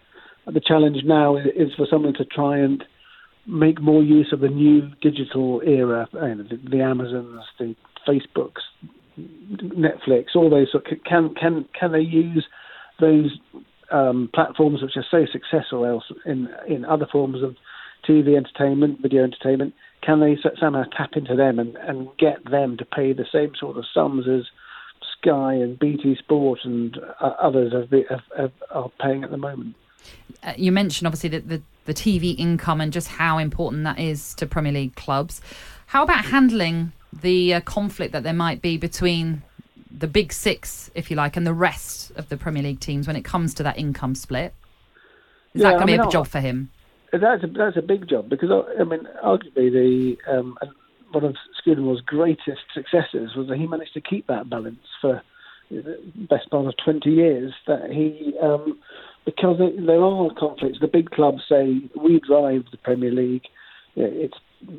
The 0.47 0.61
challenge 0.61 0.99
now 1.05 1.37
is 1.37 1.75
for 1.77 1.87
someone 1.89 2.15
to 2.15 2.25
try 2.25 2.59
and 2.59 2.85
make 3.47 3.81
more 3.81 4.03
use 4.03 4.33
of 4.33 4.41
the 4.41 4.49
new 4.49 4.91
digital 5.01 5.63
era, 5.65 6.09
you 6.13 6.21
know, 6.21 6.43
the, 6.43 6.59
the 6.69 6.81
Amazons, 6.81 7.43
the 7.59 7.75
Facebooks, 8.07 8.63
Netflix, 9.19 10.35
all 10.35 10.51
those. 10.51 10.75
Can 11.07 11.35
can 11.35 11.67
can 11.79 11.93
they 11.93 12.01
use 12.01 12.47
those 13.01 13.39
um, 13.91 14.29
platforms 14.35 14.83
which 14.83 14.97
are 14.97 15.05
so 15.11 15.27
successful 15.31 15.87
else 15.87 16.05
in 16.25 16.49
in 16.69 16.85
other 16.85 17.07
forms 17.11 17.43
of 17.43 17.57
TV 18.09 18.37
entertainment, 18.37 19.01
video 19.01 19.25
entertainment? 19.25 19.75
Can 20.03 20.21
they 20.21 20.37
somehow 20.61 20.85
tap 20.97 21.11
into 21.15 21.35
them 21.35 21.59
and, 21.59 21.77
and 21.77 22.09
get 22.19 22.49
them 22.49 22.77
to 22.77 22.85
pay 22.85 23.13
the 23.13 23.27
same 23.33 23.53
sort 23.59 23.77
of 23.77 23.85
sums 23.93 24.27
as 24.29 24.43
Sky 25.21 25.55
and 25.55 25.79
BT 25.79 26.17
Sport 26.17 26.61
and 26.65 26.97
uh, 27.21 27.33
others 27.43 27.73
have, 27.73 27.91
have, 28.09 28.21
have, 28.39 28.53
are 28.71 28.91
paying 29.01 29.25
at 29.25 29.31
the 29.31 29.37
moment? 29.37 29.75
Uh, 30.43 30.53
you 30.57 30.73
mentioned 30.73 31.07
obviously 31.07 31.31
the, 31.31 31.41
the, 31.41 31.63
the 31.87 31.95
TV 31.95 32.39
income 32.39 32.81
and 32.81 32.93
just 32.93 33.09
how 33.09 33.39
important 33.39 33.85
that 33.85 33.99
is 33.99 34.35
to 34.35 34.47
Premier 34.47 34.73
League 34.73 34.95
clubs. 34.97 35.41
How 35.87 36.03
about 36.03 36.27
handling 36.27 36.93
the 37.13 37.55
uh, 37.55 37.61
conflict 37.61 38.13
that 38.13 38.23
there 38.23 38.33
might 38.33 38.61
be 38.61 38.77
between 38.77 39.43
the 39.91 40.07
big 40.07 40.33
six, 40.33 40.91
if 40.95 41.11
you 41.11 41.17
like, 41.17 41.37
and 41.37 41.47
the 41.47 41.55
rest 41.55 42.13
of 42.17 42.29
the 42.29 42.37
Premier 42.37 42.63
League 42.63 42.81
teams 42.81 43.07
when 43.07 43.17
it 43.17 43.25
comes 43.25 43.55
to 43.55 43.63
that 43.63 43.79
income 43.79 44.15
split? 44.15 44.53
Is 45.55 45.63
yeah, 45.63 45.71
that 45.71 45.77
going 45.77 45.87
to 45.87 46.03
be 46.03 46.09
a 46.09 46.11
job 46.11 46.27
for 46.27 46.41
him? 46.41 46.71
That's 47.13 47.43
a, 47.45 47.47
that's 47.47 47.77
a 47.77 47.83
big 47.83 48.09
job 48.09 48.29
because 48.29 48.51
I 48.51 48.85
mean, 48.85 49.09
arguably 49.25 49.73
the 49.73 50.17
um, 50.29 50.59
one 51.13 51.25
of 51.25 51.37
Scudamores' 51.65 52.05
greatest 52.05 52.61
successes 52.75 53.35
was 53.35 53.49
that 53.49 53.57
he 53.57 53.67
managed 53.67 53.95
to 53.95 54.01
keep 54.01 54.27
that 54.27 54.51
balance 54.51 54.85
for 55.01 55.23
the 55.71 55.99
best 56.29 56.51
part 56.51 56.67
of 56.67 56.75
twenty 56.85 57.11
years. 57.11 57.55
That 57.67 57.91
he 57.91 58.35
um, 58.43 58.79
because 59.27 59.59
there 59.59 60.03
are 60.03 60.31
conflicts. 60.39 60.79
The 60.81 60.89
big 60.89 61.11
clubs 61.11 61.43
say 61.49 61.83
we 62.01 62.21
drive 62.27 62.65
the 62.71 62.79
Premier 62.83 63.11
League. 63.11 63.45
It's 63.97 64.37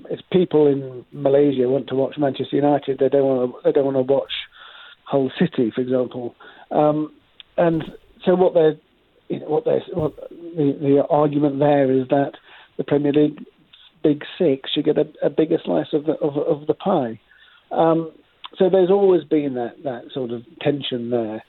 it's 0.09 0.23
people 0.31 0.67
in 0.67 1.05
Malaysia 1.11 1.67
want 1.69 1.87
to 1.89 1.95
watch 1.95 2.15
Manchester 2.17 2.55
United. 2.55 2.97
They 2.97 3.09
don't 3.09 3.25
want 3.25 3.51
to. 3.51 3.59
They 3.63 3.71
don't 3.73 3.93
want 3.93 3.97
to 3.97 4.13
watch 4.13 4.31
Hull 5.03 5.31
City, 5.37 5.71
for 5.75 5.81
example. 5.81 6.35
Um, 6.71 7.13
and 7.57 7.83
so 8.25 8.35
what 8.35 8.53
they're 8.53 8.77
you 9.27 9.41
know, 9.41 9.47
what 9.47 9.65
they 9.65 9.79
what 9.93 10.15
the, 10.29 10.77
the 10.79 11.03
argument 11.09 11.59
there 11.59 11.91
is 11.91 12.07
that 12.09 12.33
the 12.77 12.83
Premier 12.83 13.11
League 13.11 13.45
big 14.03 14.23
six 14.37 14.71
should 14.71 14.85
get 14.85 14.97
a, 14.97 15.07
a 15.23 15.29
bigger 15.29 15.57
slice 15.63 15.87
of 15.93 16.05
the 16.05 16.13
of, 16.13 16.37
of 16.37 16.67
the 16.67 16.73
pie. 16.73 17.19
Um, 17.71 18.11
so 18.57 18.69
there's 18.69 18.89
always 18.89 19.23
been 19.23 19.55
that 19.55 19.83
that 19.83 20.05
sort 20.13 20.31
of 20.31 20.43
tension 20.61 21.09
there. 21.09 21.43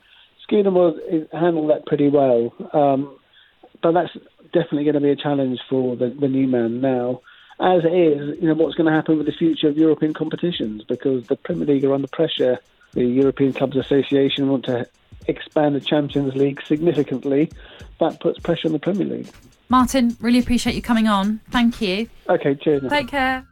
Scudamore 0.49 0.93
handled 1.31 1.69
that 1.69 1.85
pretty 1.85 2.09
well, 2.09 2.53
um, 2.73 3.17
but 3.81 3.91
that's 3.93 4.13
definitely 4.51 4.83
going 4.83 4.95
to 4.95 5.01
be 5.01 5.11
a 5.11 5.15
challenge 5.15 5.59
for 5.69 5.95
the, 5.95 6.09
the 6.09 6.27
new 6.27 6.47
man 6.47 6.81
now. 6.81 7.21
As 7.59 7.83
it 7.83 7.93
is, 7.93 8.41
you 8.41 8.47
know, 8.47 8.53
what's 8.53 8.75
going 8.75 8.87
to 8.87 8.93
happen 8.93 9.17
with 9.17 9.25
the 9.25 9.33
future 9.33 9.67
of 9.67 9.77
European 9.77 10.13
competitions 10.13 10.83
because 10.85 11.27
the 11.27 11.35
Premier 11.35 11.65
League 11.65 11.83
are 11.83 11.93
under 11.93 12.07
pressure. 12.07 12.57
The 12.93 13.03
European 13.03 13.53
Clubs 13.53 13.75
Association 13.75 14.49
want 14.49 14.65
to 14.65 14.87
expand 15.27 15.75
the 15.75 15.81
Champions 15.81 16.35
League 16.35 16.61
significantly. 16.65 17.51
That 17.99 18.19
puts 18.19 18.39
pressure 18.39 18.69
on 18.69 18.71
the 18.71 18.79
Premier 18.79 19.05
League. 19.05 19.29
Martyn, 19.67 20.15
really 20.19 20.39
appreciate 20.39 20.75
you 20.75 20.81
coming 20.81 21.07
on. 21.07 21.41
Thank 21.51 21.81
you. 21.81 22.09
Okay, 22.27 22.55
cheers. 22.55 22.89
Take 22.89 23.09
care. 23.09 23.45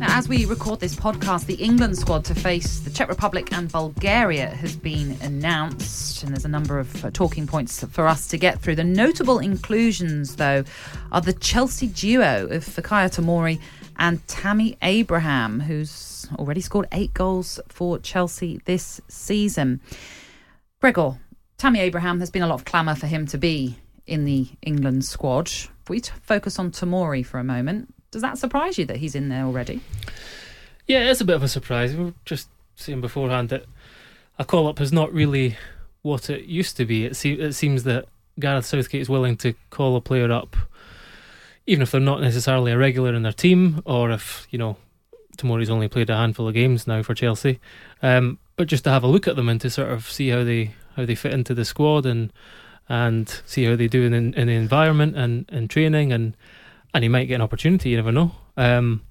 Now, 0.00 0.16
as 0.16 0.30
we 0.30 0.46
record 0.46 0.80
this 0.80 0.96
podcast, 0.96 1.44
the 1.44 1.56
England 1.56 1.98
squad 1.98 2.24
to 2.24 2.34
face 2.34 2.80
the 2.80 2.88
Czech 2.88 3.10
Republic 3.10 3.52
and 3.52 3.70
Bulgaria 3.70 4.46
has 4.48 4.74
been 4.74 5.18
announced, 5.20 6.22
and 6.22 6.32
there's 6.32 6.46
a 6.46 6.48
number 6.48 6.78
of 6.78 7.04
uh, 7.04 7.10
talking 7.10 7.46
points 7.46 7.84
for 7.84 8.06
us 8.06 8.26
to 8.28 8.38
get 8.38 8.62
through. 8.62 8.76
The 8.76 8.84
notable 8.84 9.40
inclusions, 9.40 10.36
though, 10.36 10.64
are 11.12 11.20
the 11.20 11.34
Chelsea 11.34 11.86
duo 11.86 12.46
of 12.46 12.64
Fikayo 12.64 13.14
Tomori 13.14 13.60
and 13.98 14.26
Tammy 14.26 14.78
Abraham, 14.80 15.60
who's 15.60 16.26
already 16.38 16.62
scored 16.62 16.88
eight 16.92 17.12
goals 17.12 17.60
for 17.68 17.98
Chelsea 17.98 18.62
this 18.64 19.02
season. 19.08 19.82
Gregor, 20.80 21.18
Tammy 21.58 21.80
Abraham, 21.80 22.18
there's 22.18 22.30
been 22.30 22.40
a 22.40 22.46
lot 22.46 22.54
of 22.54 22.64
clamour 22.64 22.94
for 22.94 23.06
him 23.06 23.26
to 23.26 23.36
be 23.36 23.76
in 24.06 24.24
the 24.24 24.48
England 24.62 25.04
squad. 25.04 25.48
If 25.48 25.90
we 25.90 26.00
focus 26.00 26.58
on 26.58 26.70
Tomori 26.70 27.24
for 27.24 27.38
a 27.38 27.44
moment, 27.44 27.92
does 28.10 28.22
that 28.22 28.38
surprise 28.38 28.78
you 28.78 28.84
that 28.86 28.96
he's 28.96 29.14
in 29.14 29.28
there 29.28 29.44
already? 29.44 29.80
Yeah, 30.86 31.10
it's 31.10 31.20
a 31.20 31.24
bit 31.24 31.36
of 31.36 31.42
a 31.42 31.48
surprise. 31.48 31.94
We 31.94 32.06
were 32.06 32.14
just 32.24 32.48
saying 32.76 33.00
beforehand 33.00 33.50
that 33.50 33.66
a 34.38 34.44
call 34.44 34.66
up 34.66 34.80
is 34.80 34.92
not 34.92 35.12
really 35.12 35.56
what 36.02 36.30
it 36.30 36.44
used 36.44 36.76
to 36.78 36.84
be. 36.84 37.04
It, 37.04 37.16
se- 37.16 37.32
it 37.32 37.52
seems 37.52 37.84
that 37.84 38.06
Gareth 38.38 38.66
Southgate 38.66 39.02
is 39.02 39.08
willing 39.08 39.36
to 39.38 39.54
call 39.70 39.96
a 39.96 40.00
player 40.00 40.32
up, 40.32 40.56
even 41.66 41.82
if 41.82 41.90
they're 41.90 42.00
not 42.00 42.20
necessarily 42.20 42.72
a 42.72 42.78
regular 42.78 43.14
in 43.14 43.22
their 43.22 43.32
team, 43.32 43.82
or 43.84 44.10
if 44.10 44.48
you 44.50 44.58
know 44.58 44.76
Tomori's 45.36 45.70
only 45.70 45.88
played 45.88 46.10
a 46.10 46.16
handful 46.16 46.48
of 46.48 46.54
games 46.54 46.86
now 46.86 47.02
for 47.02 47.14
Chelsea, 47.14 47.60
um, 48.02 48.38
but 48.56 48.66
just 48.66 48.84
to 48.84 48.90
have 48.90 49.04
a 49.04 49.08
look 49.08 49.28
at 49.28 49.36
them 49.36 49.48
and 49.48 49.60
to 49.60 49.70
sort 49.70 49.90
of 49.90 50.10
see 50.10 50.30
how 50.30 50.42
they 50.42 50.74
how 50.96 51.04
they 51.04 51.14
fit 51.14 51.32
into 51.32 51.54
the 51.54 51.64
squad 51.64 52.06
and 52.06 52.32
and 52.88 53.42
see 53.46 53.64
how 53.64 53.76
they 53.76 53.86
do 53.86 54.02
in, 54.02 54.12
in 54.12 54.48
the 54.48 54.54
environment 54.54 55.16
and, 55.16 55.44
and 55.50 55.70
training 55.70 56.12
and 56.12 56.36
and 56.94 57.04
he 57.04 57.08
might 57.08 57.26
get 57.26 57.36
an 57.36 57.42
opportunity. 57.42 57.90
You 57.90 57.96
never 57.96 58.12
know. 58.12 58.32
Um, 58.56 59.02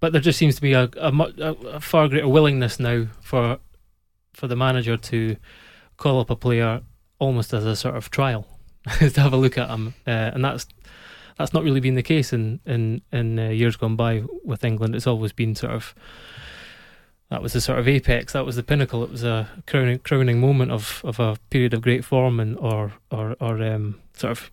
but 0.00 0.12
there 0.12 0.20
just 0.20 0.38
seems 0.38 0.56
to 0.56 0.62
be 0.62 0.72
a, 0.72 0.90
a, 0.96 1.12
a, 1.38 1.80
far 1.80 2.08
greater 2.08 2.28
willingness 2.28 2.80
now 2.80 3.06
for 3.20 3.58
for 4.32 4.48
the 4.48 4.56
manager 4.56 4.96
to 4.96 5.36
call 5.96 6.20
up 6.20 6.30
a 6.30 6.36
player 6.36 6.80
almost 7.18 7.52
as 7.52 7.64
a 7.64 7.76
sort 7.76 7.94
of 7.94 8.10
trial 8.10 8.46
to 8.98 9.20
have 9.20 9.32
a 9.32 9.36
look 9.36 9.56
at 9.56 9.70
him, 9.70 9.94
uh, 10.06 10.30
and 10.34 10.44
that's 10.44 10.66
that's 11.38 11.52
not 11.52 11.62
really 11.62 11.80
been 11.80 11.94
the 11.94 12.02
case 12.02 12.32
in 12.32 12.60
in 12.66 13.02
in 13.12 13.38
uh, 13.38 13.48
years 13.48 13.76
gone 13.76 13.96
by 13.96 14.24
with 14.44 14.64
England. 14.64 14.94
It's 14.94 15.06
always 15.06 15.32
been 15.32 15.54
sort 15.54 15.72
of 15.72 15.94
that 17.32 17.42
was 17.42 17.54
the 17.54 17.62
sort 17.62 17.78
of 17.78 17.88
apex. 17.88 18.34
That 18.34 18.44
was 18.44 18.56
the 18.56 18.62
pinnacle. 18.62 19.02
It 19.02 19.10
was 19.10 19.24
a 19.24 19.48
crowning 19.66 20.00
crowning 20.00 20.38
moment 20.38 20.70
of, 20.70 21.00
of 21.02 21.18
a 21.18 21.38
period 21.48 21.72
of 21.72 21.80
great 21.80 22.04
form 22.04 22.38
and 22.38 22.58
or 22.58 22.92
or 23.10 23.36
or 23.40 23.62
um, 23.62 24.00
sort 24.14 24.32
of 24.32 24.50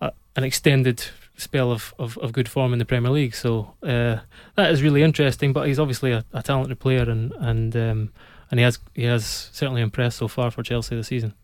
a, 0.00 0.12
an 0.36 0.44
extended 0.44 1.04
spell 1.36 1.72
of, 1.72 1.94
of, 1.98 2.16
of, 2.18 2.32
good 2.32 2.48
form 2.48 2.72
in 2.72 2.78
the 2.78 2.84
Premier 2.84 3.10
League. 3.10 3.34
So 3.34 3.74
uh, 3.82 4.18
that 4.54 4.70
is 4.70 4.82
really 4.82 5.02
interesting. 5.02 5.52
But 5.52 5.66
he's 5.66 5.78
obviously 5.78 6.12
a, 6.12 6.24
a 6.32 6.42
talented 6.42 6.78
player, 6.78 7.08
and 7.08 7.32
and 7.38 7.76
um, 7.76 8.12
and 8.50 8.60
he 8.60 8.64
has 8.64 8.78
he 8.94 9.04
has 9.04 9.50
certainly 9.52 9.82
impressed 9.82 10.18
so 10.18 10.28
far 10.28 10.50
for 10.50 10.62
Chelsea 10.62 10.96
this 10.96 11.08
season. 11.08 11.34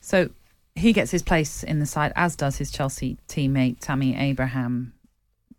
So 0.00 0.30
he 0.74 0.92
gets 0.92 1.10
his 1.10 1.22
place 1.22 1.62
in 1.62 1.78
the 1.78 1.86
side, 1.86 2.12
as 2.16 2.36
does 2.36 2.58
his 2.58 2.70
Chelsea 2.70 3.18
teammate 3.28 3.78
Tammy 3.80 4.16
Abraham. 4.16 4.92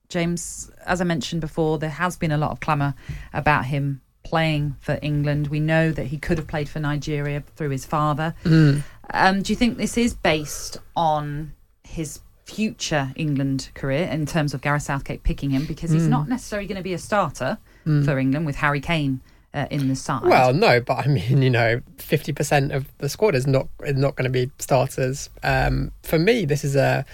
James, 0.10 0.72
as 0.86 1.02
I 1.02 1.04
mentioned 1.04 1.42
before, 1.42 1.80
there 1.80 1.90
has 1.90 2.16
been 2.16 2.32
a 2.32 2.38
lot 2.38 2.52
of 2.52 2.60
clamour 2.60 2.94
about 3.34 3.66
him 3.66 4.02
playing 4.24 4.76
for 4.80 5.00
England. 5.02 5.48
We 5.48 5.60
know 5.60 5.92
that 5.92 6.08
he 6.08 6.18
could 6.18 6.38
have 6.38 6.48
played 6.48 6.70
for 6.70 6.80
Nigeria 6.80 7.44
through 7.56 7.70
his 7.70 7.86
father. 7.86 8.36
Mm. 8.44 8.84
Um, 9.12 9.42
do 9.42 9.54
you 9.54 9.58
think 9.58 9.78
this 9.78 9.98
is 9.98 10.14
based 10.14 10.78
on 10.96 11.54
his 11.84 12.20
future 12.46 13.12
England 13.16 13.70
career 13.74 14.08
in 14.08 14.26
terms 14.26 14.54
of 14.54 14.62
Gareth 14.62 14.84
Southgate 14.84 15.24
picking 15.24 15.50
him 15.50 15.66
because 15.66 15.92
he's 15.92 16.04
mm. 16.04 16.10
not 16.10 16.30
necessarily 16.30 16.68
going 16.68 16.78
to 16.78 16.84
be 16.84 16.94
a 16.94 16.98
starter 16.98 17.58
mm. 17.86 18.06
for 18.06 18.18
England 18.20 18.46
with 18.46 18.58
Harry 18.58 18.80
Kane 18.80 19.20
uh, 19.54 19.66
in 19.72 19.88
the 19.88 19.96
side. 19.96 20.24
Well, 20.24 20.54
no, 20.54 20.80
but 20.80 21.06
I 21.06 21.08
mean, 21.08 21.42
you 21.42 21.50
know, 21.50 21.82
fifty 21.98 22.34
percent 22.34 22.72
of 22.72 22.86
the 23.00 23.10
squad 23.10 23.36
is 23.36 23.48
not 23.48 23.68
is 23.84 23.96
not 23.96 24.16
going 24.16 24.32
to 24.32 24.46
be 24.46 24.52
starters. 24.60 25.30
Um, 25.44 25.92
for 26.04 26.20
me, 26.20 26.46
this 26.46 26.64
is 26.64 26.76
a. 26.76 27.06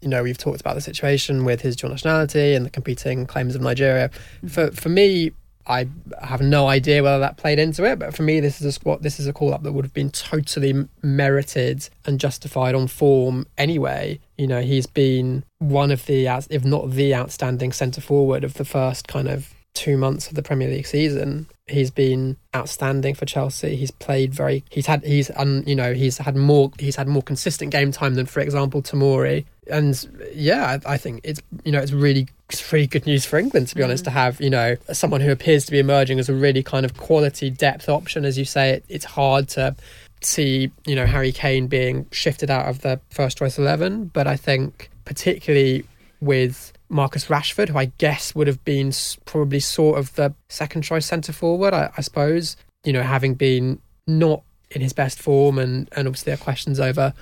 You 0.00 0.08
know, 0.08 0.24
we've 0.24 0.36
talked 0.36 0.60
about 0.60 0.74
the 0.74 0.80
situation 0.80 1.44
with 1.44 1.60
his 1.60 1.76
dual 1.76 1.90
nationality 1.90 2.56
and 2.56 2.66
the 2.66 2.70
competing 2.70 3.24
claims 3.24 3.54
of 3.54 3.60
Nigeria. 3.62 4.10
Mm. 4.42 4.50
For 4.50 4.70
for 4.72 4.88
me, 4.88 5.30
I 5.66 5.88
have 6.20 6.40
no 6.40 6.66
idea 6.66 7.02
whether 7.02 7.20
that 7.20 7.36
played 7.36 7.58
into 7.58 7.84
it, 7.84 7.98
but 7.98 8.14
for 8.14 8.22
me, 8.22 8.40
this 8.40 8.60
is 8.60 8.66
a 8.66 8.72
squad. 8.72 9.02
This 9.02 9.20
is 9.20 9.26
a 9.26 9.32
call 9.32 9.54
up 9.54 9.62
that 9.62 9.72
would 9.72 9.84
have 9.84 9.94
been 9.94 10.10
totally 10.10 10.86
merited 11.02 11.88
and 12.04 12.18
justified 12.18 12.74
on 12.74 12.88
form 12.88 13.46
anyway. 13.56 14.20
You 14.36 14.46
know, 14.46 14.60
he's 14.62 14.86
been 14.86 15.44
one 15.58 15.90
of 15.90 16.06
the, 16.06 16.26
if 16.50 16.64
not 16.64 16.90
the 16.90 17.14
outstanding 17.14 17.72
centre 17.72 18.00
forward 18.00 18.44
of 18.44 18.54
the 18.54 18.64
first 18.64 19.06
kind 19.06 19.28
of 19.28 19.54
two 19.74 19.96
months 19.96 20.28
of 20.28 20.34
the 20.34 20.42
Premier 20.42 20.68
League 20.68 20.86
season. 20.86 21.46
He's 21.66 21.90
been 21.90 22.36
outstanding 22.54 23.14
for 23.14 23.24
Chelsea. 23.24 23.76
He's 23.76 23.90
played 23.90 24.34
very. 24.34 24.64
He's 24.70 24.86
had. 24.86 25.04
He's 25.04 25.30
um. 25.36 25.62
You 25.66 25.76
know. 25.76 25.94
He's 25.94 26.18
had 26.18 26.36
more. 26.36 26.70
He's 26.78 26.96
had 26.96 27.08
more 27.08 27.22
consistent 27.22 27.70
game 27.70 27.92
time 27.92 28.14
than, 28.14 28.26
for 28.26 28.40
example, 28.40 28.82
Tomori. 28.82 29.44
And 29.70 30.28
yeah, 30.34 30.78
I, 30.86 30.94
I 30.94 30.96
think 30.98 31.20
it's. 31.24 31.40
You 31.64 31.72
know, 31.72 31.80
it's 31.80 31.92
really. 31.92 32.28
It's 32.50 32.70
really 32.70 32.86
good 32.86 33.06
news 33.06 33.24
for 33.24 33.38
England, 33.38 33.68
to 33.68 33.74
be 33.74 33.80
mm 33.80 33.84
honest, 33.84 34.04
to 34.04 34.10
have 34.10 34.40
you 34.40 34.50
know 34.50 34.76
someone 34.92 35.20
who 35.22 35.30
appears 35.30 35.64
to 35.66 35.72
be 35.72 35.78
emerging 35.78 36.18
as 36.18 36.28
a 36.28 36.34
really 36.34 36.62
kind 36.62 36.84
of 36.84 36.96
quality 36.98 37.48
depth 37.48 37.88
option. 37.88 38.24
As 38.24 38.36
you 38.36 38.44
say, 38.44 38.70
it, 38.70 38.84
it's 38.88 39.06
hard 39.06 39.48
to 39.50 39.74
see 40.20 40.70
you 40.86 40.94
know 40.94 41.06
Harry 41.06 41.32
Kane 41.32 41.66
being 41.66 42.06
shifted 42.10 42.50
out 42.50 42.66
of 42.66 42.82
the 42.82 43.00
first 43.10 43.38
choice 43.38 43.58
eleven, 43.58 44.06
but 44.06 44.26
I 44.26 44.36
think 44.36 44.90
particularly 45.04 45.84
with 46.20 46.72
Marcus 46.92 47.26
Rashford, 47.26 47.70
who 47.70 47.78
I 47.78 47.86
guess 47.86 48.34
would 48.34 48.46
have 48.46 48.62
been 48.64 48.92
probably 49.24 49.60
sort 49.60 49.98
of 49.98 50.14
the 50.14 50.34
second 50.48 50.82
choice 50.82 51.06
centre 51.06 51.32
forward, 51.32 51.72
I, 51.72 51.90
I, 51.96 52.02
suppose. 52.02 52.56
You 52.84 52.92
know, 52.92 53.02
having 53.02 53.34
been 53.34 53.80
not 54.06 54.42
in 54.70 54.82
his 54.82 54.92
best 54.92 55.20
form, 55.20 55.58
and 55.58 55.88
and 55.92 56.06
obviously 56.06 56.30
there 56.30 56.34
are 56.34 56.44
questions 56.44 56.78
over 56.78 57.14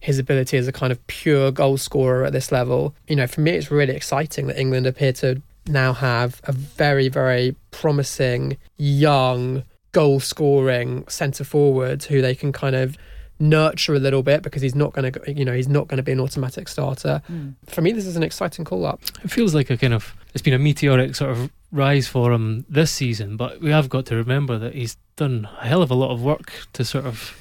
his 0.00 0.18
ability 0.18 0.58
as 0.58 0.68
a 0.68 0.72
kind 0.72 0.92
of 0.92 1.04
pure 1.06 1.50
goal 1.50 1.78
scorer 1.78 2.24
at 2.24 2.32
this 2.32 2.52
level. 2.52 2.94
You 3.08 3.16
know, 3.16 3.26
for 3.26 3.40
me, 3.40 3.52
it's 3.52 3.70
really 3.70 3.96
exciting 3.96 4.46
that 4.48 4.60
England 4.60 4.86
appear 4.86 5.14
to 5.14 5.40
now 5.66 5.94
have 5.94 6.42
a 6.44 6.52
very, 6.52 7.08
very 7.08 7.56
promising 7.70 8.58
young 8.76 9.64
goal 9.92 10.20
scoring 10.20 11.04
centre 11.08 11.44
forward 11.44 12.02
who 12.04 12.20
they 12.20 12.34
can 12.34 12.52
kind 12.52 12.76
of 12.76 12.98
nurture 13.38 13.94
a 13.94 13.98
little 13.98 14.22
bit 14.22 14.42
because 14.42 14.62
he's 14.62 14.74
not 14.74 14.92
going 14.92 15.12
to 15.12 15.32
you 15.32 15.44
know 15.44 15.52
he's 15.52 15.68
not 15.68 15.88
going 15.88 15.96
to 15.96 16.02
be 16.02 16.12
an 16.12 16.20
automatic 16.20 16.68
starter. 16.68 17.20
Mm. 17.30 17.54
for 17.66 17.82
me 17.82 17.92
this 17.92 18.06
is 18.06 18.16
an 18.16 18.22
exciting 18.22 18.64
call 18.64 18.86
up 18.86 19.00
it 19.24 19.30
feels 19.30 19.54
like 19.54 19.70
a 19.70 19.76
kind 19.76 19.92
of 19.92 20.14
it's 20.34 20.42
been 20.42 20.54
a 20.54 20.58
meteoric 20.58 21.14
sort 21.16 21.30
of 21.30 21.50
rise 21.72 22.06
for 22.06 22.32
him 22.32 22.64
this 22.68 22.92
season 22.92 23.36
but 23.36 23.60
we 23.60 23.70
have 23.70 23.88
got 23.88 24.06
to 24.06 24.16
remember 24.16 24.56
that 24.58 24.74
he's 24.74 24.96
done 25.16 25.48
a 25.60 25.66
hell 25.66 25.82
of 25.82 25.90
a 25.90 25.94
lot 25.94 26.12
of 26.12 26.22
work 26.22 26.52
to 26.72 26.84
sort 26.84 27.06
of 27.06 27.36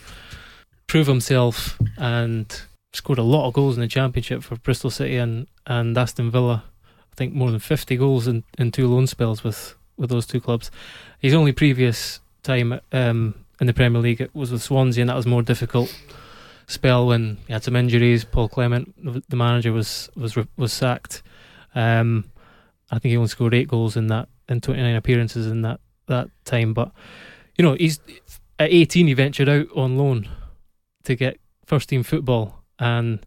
prove 0.87 1.07
himself 1.07 1.79
and 1.97 2.63
scored 2.93 3.17
a 3.17 3.23
lot 3.23 3.47
of 3.47 3.53
goals 3.53 3.75
in 3.75 3.81
the 3.81 3.87
championship 3.87 4.43
for 4.43 4.55
Bristol 4.57 4.89
City 4.89 5.17
and 5.17 5.47
and 5.65 5.97
Aston 5.97 6.29
Villa. 6.29 6.63
I 7.11 7.15
think 7.15 7.33
more 7.33 7.51
than 7.51 7.59
50 7.59 7.95
goals 7.97 8.27
in, 8.27 8.43
in 8.57 8.71
two 8.71 8.87
loan 8.87 9.07
spells 9.07 9.43
with 9.43 9.75
with 9.97 10.09
those 10.09 10.25
two 10.25 10.39
clubs. 10.39 10.71
His 11.19 11.33
only 11.33 11.51
previous 11.51 12.19
time 12.43 12.79
um, 12.91 13.42
in 13.63 13.67
the 13.67 13.73
Premier 13.73 14.01
League. 14.01 14.19
It 14.19 14.35
was 14.35 14.51
with 14.51 14.61
Swansea, 14.61 15.01
and 15.01 15.09
that 15.09 15.15
was 15.15 15.25
more 15.25 15.41
difficult 15.41 15.97
spell 16.67 17.07
when 17.07 17.37
he 17.47 17.53
had 17.53 17.63
some 17.63 17.77
injuries. 17.77 18.25
Paul 18.25 18.49
Clement, 18.49 18.93
the 19.29 19.35
manager, 19.35 19.71
was 19.71 20.09
was 20.15 20.37
was 20.57 20.73
sacked. 20.73 21.23
Um, 21.73 22.25
I 22.91 22.99
think 22.99 23.11
he 23.11 23.17
only 23.17 23.29
scored 23.29 23.53
eight 23.53 23.69
goals 23.69 23.95
in 23.95 24.07
that 24.07 24.27
in 24.49 24.59
29 24.59 24.95
appearances 24.95 25.47
in 25.47 25.61
that 25.61 25.79
that 26.07 26.29
time. 26.43 26.73
But 26.73 26.91
you 27.57 27.63
know, 27.63 27.75
he's 27.75 28.01
at 28.59 28.71
18. 28.71 29.07
He 29.07 29.13
ventured 29.13 29.47
out 29.47 29.67
on 29.75 29.97
loan 29.97 30.27
to 31.05 31.15
get 31.15 31.39
first 31.65 31.87
team 31.87 32.03
football, 32.03 32.63
and 32.79 33.25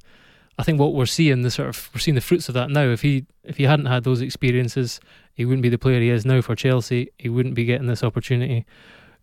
I 0.58 0.64
think 0.64 0.78
what 0.78 0.92
we're 0.92 1.06
seeing 1.06 1.40
the 1.40 1.50
sort 1.50 1.70
of 1.70 1.90
we're 1.94 2.00
seeing 2.00 2.14
the 2.14 2.20
fruits 2.20 2.48
of 2.48 2.54
that 2.54 2.68
now. 2.68 2.84
If 2.84 3.00
he 3.00 3.24
if 3.42 3.56
he 3.56 3.64
hadn't 3.64 3.86
had 3.86 4.04
those 4.04 4.20
experiences, 4.20 5.00
he 5.32 5.46
wouldn't 5.46 5.62
be 5.62 5.70
the 5.70 5.78
player 5.78 6.00
he 6.00 6.10
is 6.10 6.26
now 6.26 6.42
for 6.42 6.54
Chelsea. 6.54 7.08
He 7.16 7.30
wouldn't 7.30 7.54
be 7.54 7.64
getting 7.64 7.86
this 7.86 8.04
opportunity 8.04 8.66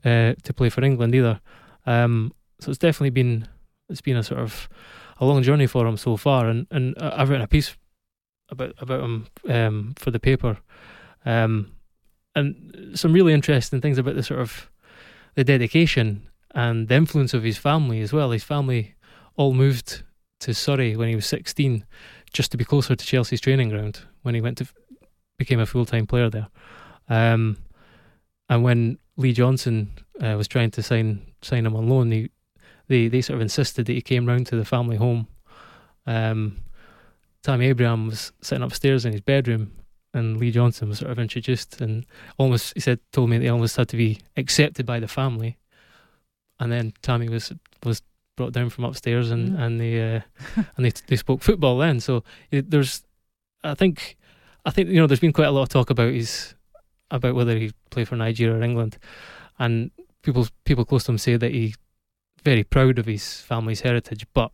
uh, 0.03 0.33
to 0.43 0.53
play 0.53 0.69
for 0.69 0.83
England 0.83 1.15
either. 1.15 1.39
Um, 1.85 2.33
so 2.59 2.69
it's 2.69 2.79
definitely 2.79 3.11
been 3.11 3.47
it's 3.89 4.01
been 4.01 4.17
a 4.17 4.23
sort 4.23 4.39
of 4.39 4.69
a 5.19 5.25
long 5.25 5.43
journey 5.43 5.67
for 5.67 5.85
him 5.85 5.97
so 5.97 6.17
far, 6.17 6.47
and 6.47 6.67
and 6.71 6.95
I've 6.99 7.29
written 7.29 7.43
a 7.43 7.47
piece 7.47 7.75
about 8.49 8.73
about 8.79 9.01
him 9.01 9.27
um, 9.49 9.93
for 9.97 10.11
the 10.11 10.19
paper, 10.19 10.57
um, 11.25 11.71
and 12.35 12.91
some 12.95 13.13
really 13.13 13.33
interesting 13.33 13.81
things 13.81 13.97
about 13.97 14.15
the 14.15 14.23
sort 14.23 14.39
of 14.39 14.69
the 15.35 15.43
dedication 15.43 16.29
and 16.53 16.87
the 16.87 16.95
influence 16.95 17.33
of 17.33 17.43
his 17.43 17.57
family 17.57 18.01
as 18.01 18.13
well. 18.13 18.31
His 18.31 18.43
family 18.43 18.95
all 19.35 19.53
moved 19.53 20.03
to 20.41 20.53
Surrey 20.53 20.95
when 20.95 21.09
he 21.09 21.15
was 21.15 21.25
16, 21.25 21.85
just 22.31 22.51
to 22.51 22.57
be 22.57 22.65
closer 22.65 22.95
to 22.95 23.05
Chelsea's 23.05 23.41
training 23.41 23.69
ground 23.69 24.01
when 24.21 24.35
he 24.35 24.41
went 24.41 24.57
to 24.59 24.67
became 25.37 25.59
a 25.59 25.65
full 25.65 25.85
time 25.85 26.07
player 26.07 26.29
there. 26.29 26.47
Um, 27.09 27.57
and 28.49 28.63
when 28.63 28.97
Lee 29.17 29.33
Johnson 29.33 29.91
uh, 30.21 30.35
was 30.37 30.47
trying 30.47 30.71
to 30.71 30.83
sign 30.83 31.21
sign 31.41 31.65
him 31.65 31.75
on 31.75 31.87
loan, 31.87 32.11
he, 32.11 32.29
they 32.87 33.07
they 33.07 33.21
sort 33.21 33.35
of 33.35 33.41
insisted 33.41 33.85
that 33.85 33.93
he 33.93 34.01
came 34.01 34.25
round 34.25 34.47
to 34.47 34.55
the 34.55 34.65
family 34.65 34.97
home. 34.97 35.27
Um, 36.05 36.57
Tammy 37.43 37.67
Abraham 37.67 38.07
was 38.07 38.31
sitting 38.41 38.63
upstairs 38.63 39.05
in 39.05 39.11
his 39.11 39.21
bedroom, 39.21 39.71
and 40.13 40.37
Lee 40.37 40.51
Johnson 40.51 40.89
was 40.89 40.99
sort 40.99 41.11
of 41.11 41.19
introduced, 41.19 41.81
and 41.81 42.05
almost 42.37 42.73
he 42.73 42.79
said 42.79 42.99
told 43.11 43.29
me 43.29 43.37
that 43.37 43.43
he 43.43 43.49
almost 43.49 43.75
had 43.75 43.89
to 43.89 43.97
be 43.97 44.19
accepted 44.37 44.85
by 44.85 44.99
the 44.99 45.07
family, 45.07 45.57
and 46.59 46.71
then 46.71 46.93
Tammy 47.01 47.29
was 47.29 47.51
was 47.83 48.01
brought 48.35 48.53
down 48.53 48.69
from 48.69 48.85
upstairs, 48.85 49.31
and 49.31 49.51
mm. 49.51 49.59
and 49.59 49.79
they 49.79 50.15
uh, 50.15 50.21
and 50.77 50.85
they 50.85 50.91
they 51.07 51.15
spoke 51.15 51.41
football 51.41 51.77
then. 51.77 51.99
So 51.99 52.23
it, 52.51 52.69
there's, 52.71 53.03
I 53.63 53.75
think, 53.75 54.17
I 54.65 54.71
think 54.71 54.89
you 54.89 54.95
know, 54.95 55.07
there's 55.07 55.19
been 55.19 55.33
quite 55.33 55.47
a 55.47 55.51
lot 55.51 55.63
of 55.63 55.69
talk 55.69 55.89
about 55.89 56.13
his 56.13 56.55
about 57.13 57.35
whether 57.35 57.57
he 57.57 57.71
play 57.91 58.03
for 58.03 58.17
Nigeria 58.17 58.57
or 58.57 58.63
England, 58.63 58.97
and 59.59 59.91
people 60.23 60.47
people 60.65 60.83
close 60.83 61.05
to 61.05 61.11
him 61.11 61.17
say 61.17 61.37
that 61.37 61.51
he's 61.51 61.77
very 62.43 62.63
proud 62.63 62.99
of 62.99 63.05
his 63.05 63.39
family's 63.41 63.81
heritage, 63.81 64.25
but 64.33 64.51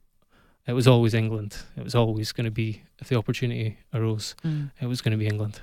it 0.67 0.73
was 0.73 0.87
always 0.87 1.15
England. 1.15 1.57
It 1.75 1.83
was 1.83 1.95
always 1.95 2.31
going 2.31 2.45
to 2.45 2.51
be 2.51 2.83
if 2.99 3.07
the 3.07 3.17
opportunity 3.17 3.77
arose, 3.93 4.35
mm. 4.43 4.69
it 4.79 4.85
was 4.85 5.01
going 5.01 5.13
to 5.13 5.17
be 5.17 5.25
England. 5.25 5.61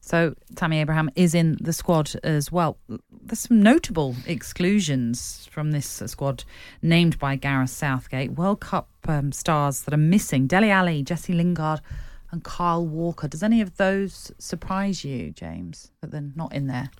So 0.00 0.34
Tammy 0.54 0.80
Abraham 0.80 1.10
is 1.16 1.34
in 1.34 1.56
the 1.60 1.72
squad 1.72 2.12
as 2.22 2.52
well. 2.52 2.78
There's 3.10 3.40
some 3.40 3.60
notable 3.60 4.14
exclusions 4.26 5.48
from 5.50 5.72
this 5.72 6.00
squad 6.06 6.44
named 6.80 7.18
by 7.18 7.34
Gareth 7.34 7.70
Southgate. 7.70 8.32
World 8.32 8.60
Cup 8.60 8.88
um, 9.08 9.32
stars 9.32 9.82
that 9.82 9.94
are 9.94 9.96
missing: 9.96 10.46
Dele 10.46 10.70
Alli, 10.70 11.02
Jesse 11.02 11.32
Lingard, 11.32 11.80
and 12.36 12.44
Kyle 12.44 12.86
Walker. 12.86 13.26
Does 13.26 13.42
any 13.42 13.62
of 13.62 13.76
those 13.78 14.30
surprise 14.38 15.04
you, 15.04 15.30
James, 15.30 15.90
that 16.00 16.10
they're 16.10 16.32
not 16.34 16.52
in 16.52 16.66
there? 16.66 16.90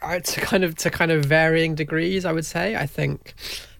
Uh, 0.00 0.20
to 0.20 0.40
kind 0.40 0.62
of 0.62 0.76
to 0.76 0.90
kind 0.90 1.10
of 1.10 1.24
varying 1.24 1.74
degrees, 1.74 2.24
I 2.24 2.32
would 2.32 2.46
say. 2.46 2.76
I 2.76 2.86
think 2.86 3.34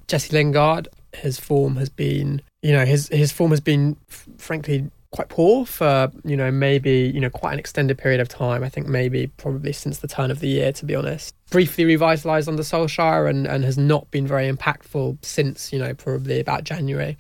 Jesse 0.09 0.33
Lingard, 0.33 0.89
his 1.13 1.39
form 1.39 1.77
has 1.77 1.89
been, 1.89 2.43
you 2.63 2.73
know, 2.73 2.85
his 2.85 3.09
his 3.09 3.31
form 3.31 3.51
has 3.53 3.61
been, 3.61 3.97
frankly, 4.39 4.91
quite 5.13 5.29
poor 5.29 5.65
for 5.65 6.11
you 6.25 6.37
know 6.37 6.51
maybe 6.51 7.13
you 7.15 7.21
know 7.21 7.31
quite 7.31 7.53
an 7.53 7.59
extended 7.61 7.97
period 7.97 8.21
of 8.21 8.29
time. 8.29 8.65
I 8.65 8.69
think 8.69 8.89
maybe 8.89 9.29
probably 9.29 9.73
since 9.73 9.99
the 9.99 10.09
turn 10.09 10.33
of 10.33 10.41
the 10.41 10.49
year, 10.49 10.73
to 10.73 10.85
be 10.85 10.97
honest. 10.97 11.35
Briefly 11.51 11.85
revitalised 11.85 12.49
under 12.49 12.65
Solskjaer 12.65 13.31
and 13.31 13.47
and 13.47 13.63
has 13.65 13.79
not 13.79 14.11
been 14.11 14.27
very 14.27 14.51
impactful 14.51 15.25
since 15.25 15.73
you 15.73 15.79
know 15.79 15.95
probably 15.95 16.41
about 16.41 16.65
January. 16.65 17.17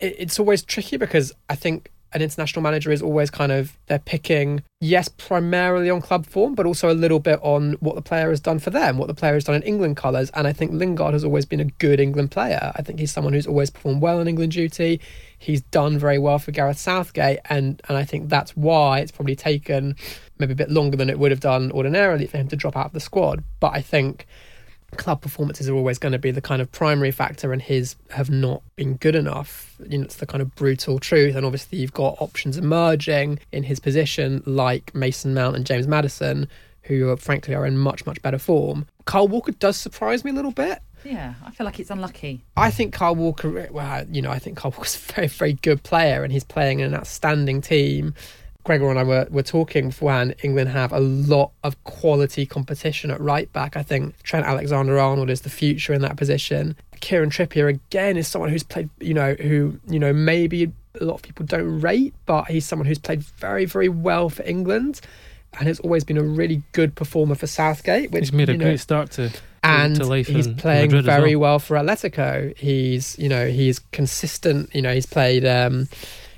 It, 0.00 0.16
it's 0.18 0.40
always 0.40 0.62
tricky 0.64 0.96
because 0.96 1.32
I 1.48 1.54
think 1.54 1.92
an 2.12 2.22
international 2.22 2.62
manager 2.62 2.90
is 2.90 3.02
always 3.02 3.30
kind 3.30 3.52
of 3.52 3.76
they're 3.86 3.98
picking 3.98 4.62
yes 4.80 5.08
primarily 5.08 5.90
on 5.90 6.00
club 6.00 6.26
form 6.26 6.54
but 6.54 6.66
also 6.66 6.90
a 6.90 6.94
little 6.94 7.20
bit 7.20 7.38
on 7.42 7.72
what 7.80 7.94
the 7.94 8.02
player 8.02 8.30
has 8.30 8.40
done 8.40 8.58
for 8.58 8.70
them 8.70 8.98
what 8.98 9.06
the 9.06 9.14
player 9.14 9.34
has 9.34 9.44
done 9.44 9.54
in 9.54 9.62
england 9.62 9.96
colours. 9.96 10.30
And 10.30 10.46
i 10.46 10.52
think 10.52 10.72
lingard 10.72 11.12
has 11.12 11.24
always 11.24 11.46
been 11.46 11.60
a 11.60 11.64
good 11.64 12.00
england 12.00 12.30
player. 12.30 12.72
I 12.74 12.82
think 12.82 12.98
he's 12.98 13.12
someone 13.12 13.32
who's 13.32 13.46
always 13.46 13.70
performed 13.70 14.02
well 14.02 14.20
in 14.20 14.28
england 14.28 14.52
duty. 14.52 15.00
He's 15.38 15.62
done 15.62 15.98
very 15.98 16.18
well 16.18 16.38
for 16.38 16.52
gareth 16.52 16.78
southgate. 16.78 17.40
And 17.48 17.80
and 17.88 17.96
i 17.96 18.04
think 18.04 18.28
that's 18.28 18.56
why 18.56 19.00
it's 19.00 19.12
probably 19.12 19.36
taken 19.36 19.96
maybe 20.38 20.52
a 20.52 20.56
bit 20.56 20.70
longer 20.70 20.96
than 20.96 21.10
it 21.10 21.18
would 21.18 21.30
have 21.30 21.40
done 21.40 21.70
ordinarily 21.72 22.26
for 22.26 22.38
him 22.38 22.48
to 22.48 22.56
drop 22.56 22.76
out 22.76 22.86
of 22.86 22.92
the 22.92 23.00
squad. 23.00 23.44
But 23.60 23.74
i 23.74 23.80
think 23.80 24.26
club 24.96 25.20
performances 25.20 25.68
are 25.68 25.74
always 25.74 25.98
going 25.98 26.12
to 26.12 26.18
be 26.18 26.30
the 26.30 26.40
kind 26.40 26.60
of 26.60 26.70
primary 26.72 27.10
factor, 27.10 27.52
and 27.52 27.60
his 27.62 27.96
have 28.10 28.30
not 28.30 28.62
been 28.76 28.94
good 28.94 29.14
enough. 29.14 29.76
You 29.88 29.98
know, 29.98 30.04
it's 30.04 30.16
the 30.16 30.26
kind 30.26 30.42
of 30.42 30.54
brutal 30.54 30.98
truth. 30.98 31.36
And 31.36 31.44
obviously, 31.46 31.78
you've 31.78 31.92
got 31.92 32.16
options 32.20 32.56
emerging 32.56 33.40
in 33.52 33.62
his 33.62 33.80
position, 33.80 34.42
like 34.46 34.94
Mason 34.94 35.34
Mount 35.34 35.56
and 35.56 35.66
James 35.66 35.86
Maddison 35.86 36.48
who 36.84 37.10
are, 37.10 37.16
frankly 37.16 37.54
are 37.54 37.66
in 37.66 37.76
much 37.76 38.06
much 38.06 38.20
better 38.22 38.38
form. 38.38 38.86
Kyle 39.04 39.28
Walker 39.28 39.52
does 39.52 39.76
surprise 39.76 40.24
me 40.24 40.30
a 40.30 40.34
little 40.34 40.50
bit. 40.50 40.80
Yeah, 41.04 41.34
I 41.44 41.50
feel 41.50 41.64
like 41.64 41.80
it's 41.80 41.90
unlucky. 41.90 42.42
I 42.56 42.70
think 42.70 42.92
Kyle 42.92 43.14
Walker, 43.14 43.68
well, 43.70 44.04
you 44.10 44.20
know, 44.20 44.30
I 44.30 44.38
think 44.38 44.58
Kyle 44.58 44.70
Walker's 44.70 44.96
a 45.10 45.12
very, 45.12 45.26
very 45.28 45.52
good 45.54 45.82
player 45.82 46.22
and 46.22 46.32
he's 46.32 46.44
playing 46.44 46.80
in 46.80 46.86
an 46.86 46.94
outstanding 46.94 47.62
team. 47.62 48.14
Gregor 48.64 48.90
and 48.90 48.98
I 48.98 49.04
were, 49.04 49.26
were 49.30 49.42
talking 49.42 49.88
beforehand, 49.88 50.34
England 50.42 50.70
have 50.70 50.92
a 50.92 51.00
lot 51.00 51.52
of 51.64 51.82
quality 51.84 52.46
competition 52.46 53.10
at 53.10 53.20
right 53.20 53.52
back. 53.52 53.76
I 53.76 53.82
think 53.82 54.22
Trent 54.22 54.46
Alexander 54.46 54.98
Arnold 54.98 55.30
is 55.30 55.42
the 55.42 55.50
future 55.50 55.92
in 55.92 56.02
that 56.02 56.16
position. 56.16 56.76
Kieran 57.00 57.30
Trippier 57.30 57.68
again 57.68 58.16
is 58.16 58.28
someone 58.28 58.50
who's 58.50 58.62
played, 58.62 58.90
you 59.00 59.14
know, 59.14 59.34
who, 59.34 59.80
you 59.88 59.98
know, 59.98 60.12
maybe 60.12 60.72
a 61.00 61.04
lot 61.04 61.14
of 61.14 61.22
people 61.22 61.46
don't 61.46 61.80
rate, 61.80 62.14
but 62.26 62.44
he's 62.48 62.66
someone 62.66 62.86
who's 62.86 62.98
played 62.98 63.22
very, 63.22 63.64
very 63.64 63.88
well 63.88 64.28
for 64.28 64.42
England 64.42 65.00
and 65.58 65.66
has 65.66 65.80
always 65.80 66.04
been 66.04 66.18
a 66.18 66.22
really 66.22 66.62
good 66.72 66.94
performer 66.94 67.34
for 67.34 67.46
Southgate. 67.46 68.10
Which, 68.10 68.24
he's 68.24 68.32
made 68.32 68.48
a 68.48 68.56
know, 68.56 68.64
great 68.66 68.80
start 68.80 69.10
to, 69.12 69.32
and 69.62 69.96
to 69.96 70.04
life 70.04 70.26
he's 70.26 70.48
playing 70.48 70.92
in 70.92 71.02
very 71.02 71.36
well. 71.36 71.52
well. 71.52 71.58
for 71.58 71.76
Atletico. 71.76 72.56
He's 72.56 73.18
you 73.18 73.28
know 73.28 73.48
he's 73.48 73.78
consistent. 73.92 74.74
You 74.74 74.82
know 74.82 74.94
he's 74.94 75.06
played 75.06 75.44
um, 75.44 75.88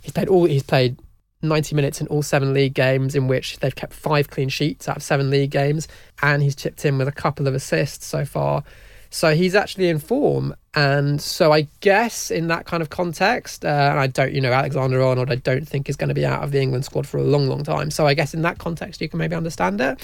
he's 0.00 0.12
played 0.12 0.28
all 0.28 0.44
he's 0.44 0.62
played 0.62 0.96
90 1.42 1.74
minutes 1.74 2.00
in 2.00 2.06
all 2.08 2.22
seven 2.22 2.54
league 2.54 2.74
games, 2.74 3.14
in 3.14 3.28
which 3.28 3.58
they've 3.58 3.74
kept 3.74 3.92
five 3.92 4.30
clean 4.30 4.48
sheets 4.48 4.88
out 4.88 4.96
of 4.96 5.02
seven 5.02 5.30
league 5.30 5.50
games, 5.50 5.88
and 6.22 6.42
he's 6.42 6.54
chipped 6.54 6.84
in 6.84 6.98
with 6.98 7.08
a 7.08 7.12
couple 7.12 7.48
of 7.48 7.54
assists 7.54 8.06
so 8.06 8.24
far. 8.24 8.64
So 9.10 9.34
he's 9.34 9.54
actually 9.54 9.88
in 9.88 9.98
form. 9.98 10.54
And 10.74 11.20
so 11.20 11.52
I 11.52 11.68
guess 11.80 12.30
in 12.30 12.46
that 12.46 12.64
kind 12.64 12.82
of 12.82 12.88
context, 12.88 13.62
uh, 13.62 13.68
and 13.68 14.00
I 14.00 14.06
don't, 14.06 14.32
you 14.32 14.40
know, 14.40 14.52
Alexander 14.52 15.02
Arnold, 15.02 15.30
I 15.30 15.34
don't 15.34 15.68
think 15.68 15.90
is 15.90 15.96
going 15.96 16.08
to 16.08 16.14
be 16.14 16.24
out 16.24 16.42
of 16.42 16.50
the 16.50 16.62
England 16.62 16.86
squad 16.86 17.06
for 17.06 17.18
a 17.18 17.22
long, 17.22 17.46
long 17.46 17.62
time. 17.62 17.90
So 17.90 18.06
I 18.06 18.14
guess 18.14 18.32
in 18.32 18.40
that 18.42 18.56
context, 18.56 19.02
you 19.02 19.10
can 19.10 19.18
maybe 19.18 19.36
understand 19.36 19.82
it. 19.82 20.00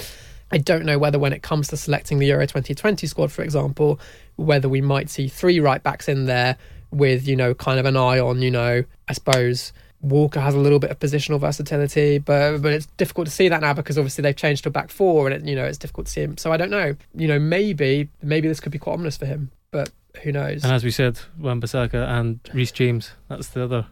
I 0.50 0.58
don't 0.58 0.84
know 0.84 0.98
whether 0.98 1.18
when 1.18 1.32
it 1.32 1.42
comes 1.42 1.68
to 1.68 1.76
selecting 1.78 2.18
the 2.18 2.26
Euro 2.26 2.46
2020 2.46 3.06
squad, 3.06 3.32
for 3.32 3.42
example, 3.42 3.98
whether 4.36 4.68
we 4.68 4.82
might 4.82 5.08
see 5.08 5.28
three 5.28 5.58
right 5.58 5.82
backs 5.82 6.06
in 6.06 6.26
there 6.26 6.58
with, 6.90 7.26
you 7.26 7.36
know, 7.36 7.54
kind 7.54 7.78
of 7.78 7.86
an 7.86 7.96
eye 7.96 8.18
on, 8.18 8.42
you 8.42 8.50
know, 8.50 8.84
I 9.08 9.12
suppose 9.14 9.72
Walker 10.00 10.40
has 10.40 10.54
a 10.54 10.58
little 10.58 10.78
bit 10.78 10.90
of 10.90 10.98
positional 11.00 11.40
versatility, 11.40 12.18
but 12.18 12.58
but 12.62 12.72
it's 12.72 12.86
difficult 12.96 13.26
to 13.26 13.32
see 13.32 13.48
that 13.48 13.60
now 13.60 13.72
because 13.74 13.98
obviously 13.98 14.22
they've 14.22 14.36
changed 14.36 14.62
to 14.64 14.68
a 14.68 14.72
back 14.72 14.90
four, 14.90 15.28
and 15.28 15.34
it, 15.42 15.48
you 15.48 15.56
know 15.56 15.64
it's 15.64 15.78
difficult 15.78 16.06
to 16.06 16.12
see 16.12 16.20
him. 16.22 16.36
So 16.38 16.52
I 16.52 16.56
don't 16.56 16.70
know. 16.70 16.94
You 17.14 17.28
know, 17.28 17.38
maybe 17.38 18.08
maybe 18.22 18.46
this 18.48 18.60
could 18.60 18.72
be 18.72 18.78
quite 18.78 18.92
ominous 18.94 19.16
for 19.16 19.26
him, 19.26 19.50
but 19.70 19.90
who 20.22 20.32
knows? 20.32 20.62
And 20.64 20.72
as 20.72 20.84
we 20.84 20.90
said, 20.90 21.18
Wan-Bissaka 21.38 22.08
and 22.08 22.40
Reece 22.52 22.72
James, 22.72 23.12
that's 23.28 23.48
the 23.48 23.64
other 23.64 23.86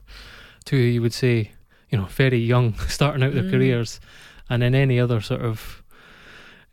two 0.64 0.76
you 0.76 1.00
would 1.02 1.12
say, 1.12 1.52
you 1.90 1.98
know, 1.98 2.06
very 2.06 2.38
young, 2.38 2.74
starting 2.88 3.22
out 3.22 3.34
their 3.34 3.44
Mm. 3.44 3.50
careers. 3.50 4.00
And 4.48 4.62
in 4.62 4.74
any 4.76 4.98
other 5.00 5.20
sort 5.20 5.40
of, 5.42 5.82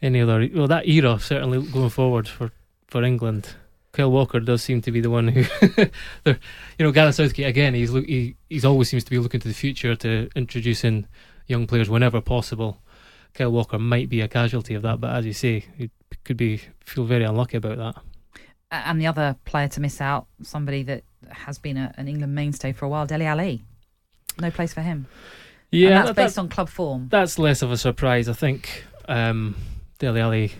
any 0.01 0.21
other, 0.21 0.47
well, 0.53 0.67
that 0.67 0.87
era, 0.87 1.19
certainly 1.19 1.61
going 1.71 1.89
forward 1.89 2.27
for, 2.27 2.51
for 2.87 3.03
England, 3.03 3.55
Kyle 3.93 4.11
Walker 4.11 4.39
does 4.39 4.63
seem 4.63 4.81
to 4.81 4.91
be 4.91 5.01
the 5.01 5.09
one 5.09 5.27
who, 5.27 5.45
you 6.25 6.35
know, 6.79 6.91
Gareth 6.91 7.15
Southgate, 7.15 7.47
again, 7.47 7.73
he's 7.75 7.91
look, 7.91 8.05
he, 8.05 8.35
he's 8.49 8.65
always 8.65 8.89
seems 8.89 9.03
to 9.03 9.11
be 9.11 9.19
looking 9.19 9.39
to 9.39 9.47
the 9.47 9.53
future 9.53 9.95
to 9.95 10.29
introducing 10.35 11.05
young 11.47 11.67
players 11.67 11.89
whenever 11.89 12.19
possible. 12.19 12.81
Kyle 13.35 13.51
Walker 13.51 13.77
might 13.79 14.09
be 14.09 14.21
a 14.21 14.27
casualty 14.27 14.73
of 14.73 14.81
that, 14.81 14.99
but 14.99 15.15
as 15.15 15.25
you 15.25 15.33
say, 15.33 15.65
he 15.77 15.89
could 16.23 16.37
be 16.37 16.59
feel 16.85 17.05
very 17.05 17.23
unlucky 17.23 17.57
about 17.57 17.77
that. 17.77 17.95
And 18.71 18.99
the 18.99 19.05
other 19.07 19.35
player 19.45 19.67
to 19.69 19.79
miss 19.79 20.01
out, 20.01 20.25
somebody 20.41 20.81
that 20.83 21.03
has 21.29 21.59
been 21.59 21.77
a, 21.77 21.93
an 21.97 22.07
England 22.07 22.33
mainstay 22.33 22.71
for 22.73 22.85
a 22.85 22.89
while, 22.89 23.05
Dele 23.05 23.25
Alli. 23.25 23.63
No 24.39 24.49
place 24.49 24.73
for 24.73 24.81
him. 24.81 25.05
Yeah, 25.69 25.89
and 25.89 25.97
that's 25.97 26.07
that- 26.09 26.15
based 26.15 26.39
on 26.39 26.49
club 26.49 26.69
form. 26.69 27.07
that's 27.11 27.37
less 27.37 27.61
of 27.61 27.71
a 27.71 27.77
surprise. 27.77 28.27
I 28.27 28.33
think 28.33 28.85
um, 29.07 29.55
Dele 29.99 30.19
Alli, 30.19 30.51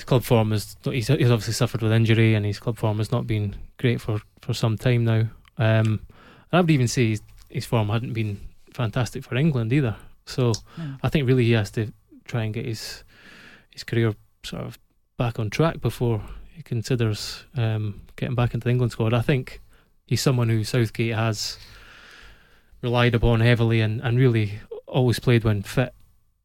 his 0.00 0.04
club 0.06 0.22
form 0.22 0.50
is 0.54 0.76
he's, 0.82 1.08
he's 1.08 1.30
obviously 1.30 1.52
suffered 1.52 1.82
with 1.82 1.92
injury, 1.92 2.34
and 2.34 2.46
his 2.46 2.58
club 2.58 2.78
form 2.78 2.96
has 2.98 3.12
not 3.12 3.26
been 3.26 3.54
great 3.76 4.00
for, 4.00 4.18
for 4.40 4.54
some 4.54 4.78
time 4.78 5.04
now. 5.04 5.28
Um, 5.58 6.00
and 6.50 6.52
I 6.52 6.60
would 6.62 6.70
even 6.70 6.88
say 6.88 7.10
his, 7.10 7.22
his 7.50 7.66
form 7.66 7.90
hadn't 7.90 8.14
been 8.14 8.40
fantastic 8.72 9.22
for 9.24 9.36
England 9.36 9.74
either. 9.74 9.96
So 10.24 10.52
No. 10.78 10.96
I 11.02 11.10
think 11.10 11.28
really 11.28 11.44
he 11.44 11.52
has 11.52 11.70
to 11.72 11.92
try 12.24 12.44
and 12.44 12.54
get 12.54 12.64
his 12.64 13.04
his 13.70 13.84
career 13.84 14.14
sort 14.42 14.62
of 14.62 14.78
back 15.18 15.38
on 15.38 15.50
track 15.50 15.82
before 15.82 16.22
he 16.48 16.62
considers 16.62 17.44
um, 17.58 18.00
getting 18.16 18.34
back 18.34 18.54
into 18.54 18.64
the 18.64 18.70
England 18.70 18.92
squad. 18.92 19.12
I 19.12 19.20
think 19.20 19.60
he's 20.06 20.22
someone 20.22 20.48
who 20.48 20.64
Southgate 20.64 21.14
has 21.14 21.58
relied 22.80 23.14
upon 23.14 23.40
heavily 23.40 23.82
and, 23.82 24.00
and 24.00 24.18
really 24.18 24.60
always 24.86 25.18
played 25.18 25.44
when 25.44 25.60
fit 25.62 25.92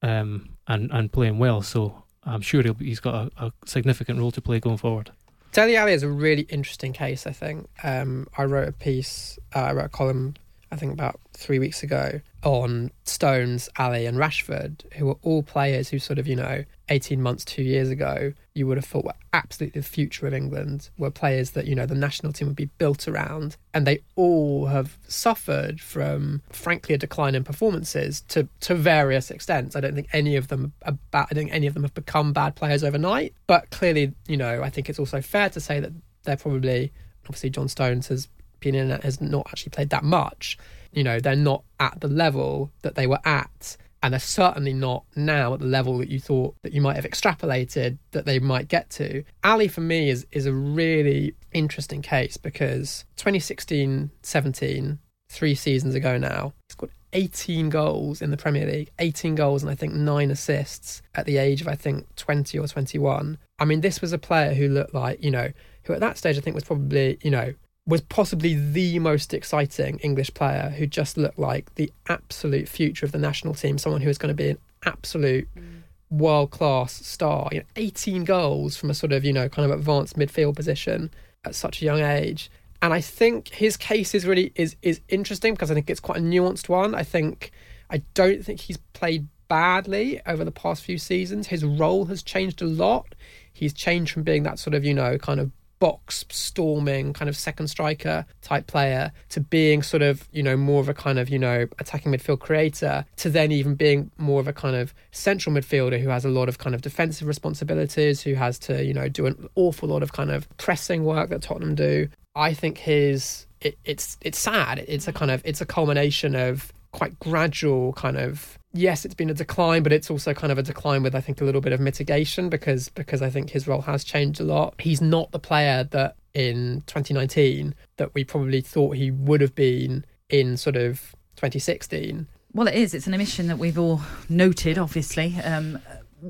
um, 0.02 0.50
and 0.68 0.92
and 0.92 1.10
playing 1.10 1.40
well. 1.40 1.62
So 1.62 2.04
I'm 2.26 2.42
sure 2.42 2.64
he'll, 2.64 2.74
he's 2.76 3.00
got 3.00 3.32
a, 3.38 3.46
a 3.46 3.52
significant 3.66 4.20
role 4.20 4.32
to 4.32 4.42
play 4.42 4.60
going 4.60 4.78
forward. 4.78 5.12
Dele 5.52 5.78
Alli 5.78 5.94
is 5.94 6.04
a 6.04 6.10
really 6.10 6.44
interesting 6.44 6.92
case, 6.92 7.26
I 7.26 7.32
think. 7.32 7.70
Um, 7.84 8.28
I 8.38 8.44
wrote 8.44 8.68
a 8.68 8.74
piece, 8.74 9.40
uh, 9.56 9.60
I 9.60 9.74
wrote 9.74 9.86
a 9.86 9.90
column, 9.90 10.34
I 10.72 10.76
think 10.76 10.94
about 10.94 11.20
three 11.34 11.60
weeks 11.60 11.84
ago, 11.84 12.22
on 12.44 12.92
Stones, 13.04 13.70
Alli, 13.78 14.06
and 14.06 14.18
Rashford, 14.18 14.92
who 14.94 15.08
were 15.08 15.18
all 15.24 15.42
players 15.42 15.90
who 15.90 16.00
sort 16.00 16.20
of, 16.20 16.28
you 16.28 16.36
know, 16.36 16.64
18 16.90 17.22
months, 17.22 17.44
two 17.44 17.64
years 17.64 17.90
ago, 17.90 18.34
you 18.54 18.68
would 18.68 18.78
have 18.78 18.86
thought 18.86 19.04
were 19.04 19.14
absolutely 19.34 19.82
the 19.82 19.88
future 19.88 20.28
of 20.28 20.34
England, 20.34 20.90
were 20.98 21.10
players 21.10 21.52
that, 21.52 21.66
you 21.66 21.74
know, 21.74 21.86
the 21.86 21.96
national 21.96 22.32
team 22.32 22.48
would 22.48 22.56
be 22.56 22.70
built 22.78 23.08
around. 23.08 23.58
And 23.74 23.88
they 23.88 24.02
all 24.16 24.68
have 24.68 24.98
suffered 25.08 25.82
from, 25.82 26.42
frankly, 26.52 26.94
a 26.94 26.98
decline 26.98 27.36
in 27.36 27.44
performances 27.44 28.22
to, 28.30 28.48
to 28.62 28.76
various 28.76 29.32
extents. 29.32 29.76
I 29.76 29.82
don't 29.82 29.96
think 29.96 30.10
any 30.14 30.36
of 30.36 30.48
them 30.48 30.74
are 30.86 30.98
bad, 31.12 31.28
I 31.32 31.34
think 31.34 31.52
any 31.52 31.68
of 31.68 31.74
them 31.74 31.84
have 31.84 31.94
become 31.96 32.32
bad 32.32 32.56
players 32.56 32.84
overnight. 32.84 33.34
But 33.48 33.72
clearly, 33.72 34.14
you 34.28 34.38
know, 34.38 34.62
I 34.62 34.70
think 34.70 34.90
it's 34.90 35.00
also 35.00 35.22
fair 35.22 35.50
to 35.50 35.60
say 35.60 35.80
that 35.80 35.92
they're 36.24 36.38
probably, 36.38 36.92
obviously, 37.26 37.50
John 37.50 37.68
Stones 37.68 38.08
has 38.10 38.28
in 38.64 38.90
has 38.90 39.20
not 39.22 39.48
actually 39.48 39.72
played 39.72 39.90
that 39.90 40.04
much. 40.04 40.58
You 40.92 41.04
know, 41.04 41.20
they're 41.20 41.36
not 41.36 41.64
at 41.80 42.00
the 42.00 42.08
level 42.08 42.72
that 42.82 42.96
they 42.96 43.08
were 43.08 43.20
at 43.26 43.78
and 44.06 44.14
they're 44.14 44.20
certainly 44.20 44.72
not 44.72 45.04
now 45.16 45.56
at 45.56 45.60
the 45.60 45.66
level 45.66 45.98
that 45.98 46.10
you 46.10 46.20
thought 46.20 46.56
that 46.62 46.74
you 46.74 46.80
might 46.80 46.96
have 46.96 47.06
extrapolated 47.06 47.98
that 48.12 48.26
they 48.26 48.38
might 48.38 48.68
get 48.68 48.88
to. 48.92 49.24
Alli 49.44 49.68
for 49.68 49.82
me 49.82 50.12
is 50.12 50.28
is 50.32 50.46
a 50.46 50.54
really 50.54 51.34
interesting 51.54 52.04
case 52.04 52.38
because 52.38 53.04
2016 53.16 54.12
17 54.22 55.00
three 55.28 55.56
seasons 55.56 55.96
ago 55.96 56.20
now 56.20 56.54
he's 56.70 56.76
got 56.76 56.92
18 57.14 57.70
goals 57.70 58.22
in 58.22 58.30
the 58.30 58.38
Premier 58.38 58.68
League 58.68 58.92
18 59.00 59.34
goals 59.34 59.64
and 59.64 59.72
I 59.72 59.76
think 59.76 59.94
9 59.94 60.30
assists 60.30 61.02
at 61.16 61.26
the 61.26 61.38
age 61.38 61.62
of 61.62 61.68
I 61.68 61.74
think 61.76 62.14
20 62.16 62.60
or 62.60 62.68
21 62.68 63.40
I 63.58 63.66
mean 63.66 63.82
this 63.82 64.02
was 64.02 64.14
a 64.14 64.20
player 64.20 64.54
who 64.54 64.68
looked 64.68 64.94
like 64.94 65.24
you 65.24 65.32
know 65.32 65.52
who 65.86 65.94
at 65.94 66.00
that 66.02 66.20
stage 66.20 66.38
I 66.38 66.42
think 66.42 66.54
was 66.54 66.64
probably 66.64 67.18
you 67.24 67.32
know 67.32 67.56
was 67.88 68.02
possibly 68.02 68.56
the 68.56 68.98
most 69.00 69.34
exciting 69.34 70.00
English 70.00 70.34
player 70.34 70.74
who 70.76 70.88
just 70.88 71.18
looked 71.18 71.38
like 71.38 71.74
the 71.76 71.92
absolute 72.10 72.68
future 72.68 73.06
of 73.06 73.12
the 73.12 73.20
national 73.20 73.54
team, 73.54 73.78
someone 73.78 74.02
who 74.02 74.08
was 74.08 74.18
going 74.18 74.36
to 74.36 74.44
be 74.44 74.50
an 74.52 74.58
absolute 74.86 75.48
mm. 75.56 75.82
world 76.10 76.50
class 76.50 76.94
star. 76.94 77.50
You 77.52 77.60
know, 77.60 77.66
18 77.76 78.24
goals 78.24 78.76
from 78.76 78.90
a 78.90 78.96
sort 78.96 79.12
of, 79.12 79.24
you 79.24 79.34
know, 79.34 79.48
kind 79.50 79.72
of 79.72 79.78
advanced 79.78 80.18
midfield 80.18 80.56
position 80.56 81.12
at 81.44 81.54
such 81.54 81.82
a 81.82 81.86
young 81.86 82.02
age. 82.02 82.50
And 82.82 82.92
I 82.94 83.02
think 83.02 83.50
his 83.50 83.78
case 83.78 84.16
is 84.16 84.26
really 84.26 84.52
is 84.56 84.76
is 84.82 85.02
interesting 85.08 85.54
because 85.54 85.72
I 85.72 85.76
think 85.76 85.90
it's 85.90 86.00
quite 86.00 86.18
a 86.18 86.22
nuanced 86.22 86.70
one. 86.70 86.96
I 86.96 87.04
think 87.04 87.52
I 87.90 88.02
don't 88.14 88.44
think 88.44 88.62
he's 88.62 88.78
played 88.94 89.28
badly 89.48 90.22
over 90.26 90.44
the 90.44 90.52
past 90.52 90.84
few 90.84 90.98
seasons. 90.98 91.48
His 91.48 91.64
role 91.64 92.06
has 92.06 92.24
changed 92.24 92.62
a 92.62 92.66
lot. 92.66 93.16
He's 93.54 93.74
changed 93.74 94.12
from 94.12 94.24
being 94.24 94.44
that 94.44 94.60
sort 94.60 94.74
of, 94.74 94.84
you 94.84 94.94
know, 94.94 95.18
kind 95.18 95.40
of 95.40 95.52
box 95.86 96.26
storming 96.32 97.14
kind 97.14 97.30
of 97.30 97.38
second 97.38 97.68
striker 97.68 98.26
type 98.42 98.66
player 98.66 99.12
to 99.30 99.40
being 99.40 99.84
sort 99.84 100.02
of 100.02 100.28
you 100.32 100.42
know 100.42 100.58
more 100.58 100.82
of 100.82 100.90
a 100.90 100.96
kind 100.96 101.20
of 101.20 101.30
you 101.30 101.38
know 101.38 101.68
attacking 101.78 102.12
midfield 102.12 102.40
creator 102.40 103.06
to 103.18 103.30
then 103.30 103.52
even 103.52 103.76
being 103.76 104.10
more 104.18 104.40
of 104.40 104.48
a 104.48 104.54
kind 104.54 104.76
of 104.76 104.96
central 105.12 105.56
midfielder 105.56 106.02
who 106.02 106.10
has 106.10 106.26
a 106.26 106.30
lot 106.30 106.50
of 106.50 106.58
kind 106.58 106.74
of 106.74 106.82
defensive 106.82 107.28
responsibilities 107.28 108.20
who 108.20 108.34
has 108.34 108.58
to 108.58 108.84
you 108.84 108.96
know 108.96 109.08
do 109.08 109.28
an 109.28 109.48
awful 109.54 109.88
lot 109.88 110.02
of 110.02 110.12
kind 110.12 110.32
of 110.32 110.50
pressing 110.58 111.06
work 111.06 111.30
that 111.30 111.44
Tottenham 111.44 111.76
do. 111.76 112.08
I 112.34 112.56
think 112.56 112.80
his 112.80 113.46
it, 113.62 113.78
it's 113.86 114.18
it's 114.22 114.40
sad. 114.40 114.84
It's 114.88 115.08
a 115.08 115.14
kind 115.14 115.30
of 115.30 115.44
it's 115.46 115.62
a 115.62 115.68
culmination 115.68 116.36
of 116.36 116.74
quite 116.94 117.20
gradual 117.20 117.94
kind 117.94 118.18
of 118.18 118.58
yes 118.78 119.06
it's 119.06 119.16
been 119.16 119.30
a 119.30 119.34
decline 119.34 119.82
but 119.84 119.94
it's 119.94 120.12
also 120.12 120.34
kind 120.34 120.52
of 120.52 120.58
a 120.58 120.64
decline 120.64 121.02
with 121.02 121.16
i 121.16 121.22
think 121.22 121.40
a 121.42 121.44
little 121.44 121.62
bit 121.62 121.74
of 121.74 121.80
mitigation 121.80 122.50
because 122.50 122.90
because 122.90 123.22
i 123.22 123.30
think 123.30 123.50
his 123.50 123.68
role 123.68 123.82
has 123.82 124.04
changed 124.04 124.40
a 124.40 124.44
lot 124.44 124.74
he's 124.80 125.02
not 125.02 125.32
the 125.32 125.40
player 125.40 125.84
that 125.84 126.16
in 126.34 126.84
2019 126.88 127.74
that 127.98 128.14
we 128.14 128.24
probably 128.24 128.62
thought 128.62 128.98
he 128.98 129.10
would 129.10 129.42
have 129.42 129.56
been 129.56 130.06
in 130.30 130.58
sort 130.58 130.76
of 130.76 131.16
2016 131.38 132.28
Well, 132.54 132.68
it 132.68 132.76
is. 132.76 132.94
It's 132.94 133.08
an 133.08 133.14
omission 133.14 133.48
that 133.48 133.58
we've 133.58 133.78
all 133.78 134.02
noted, 134.30 134.78
obviously. 134.78 135.36
Um, 135.44 135.80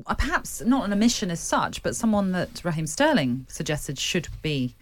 uh, 0.06 0.14
perhaps 0.14 0.60
not 0.60 0.84
an 0.84 0.92
omission 0.92 1.30
as 1.30 1.40
such, 1.40 1.82
but 1.82 1.94
someone 1.94 2.32
that 2.32 2.64
Raheem 2.64 2.86
Sterling 2.86 3.46
suggested 3.48 3.98
should 3.98 4.28
be 4.42 4.74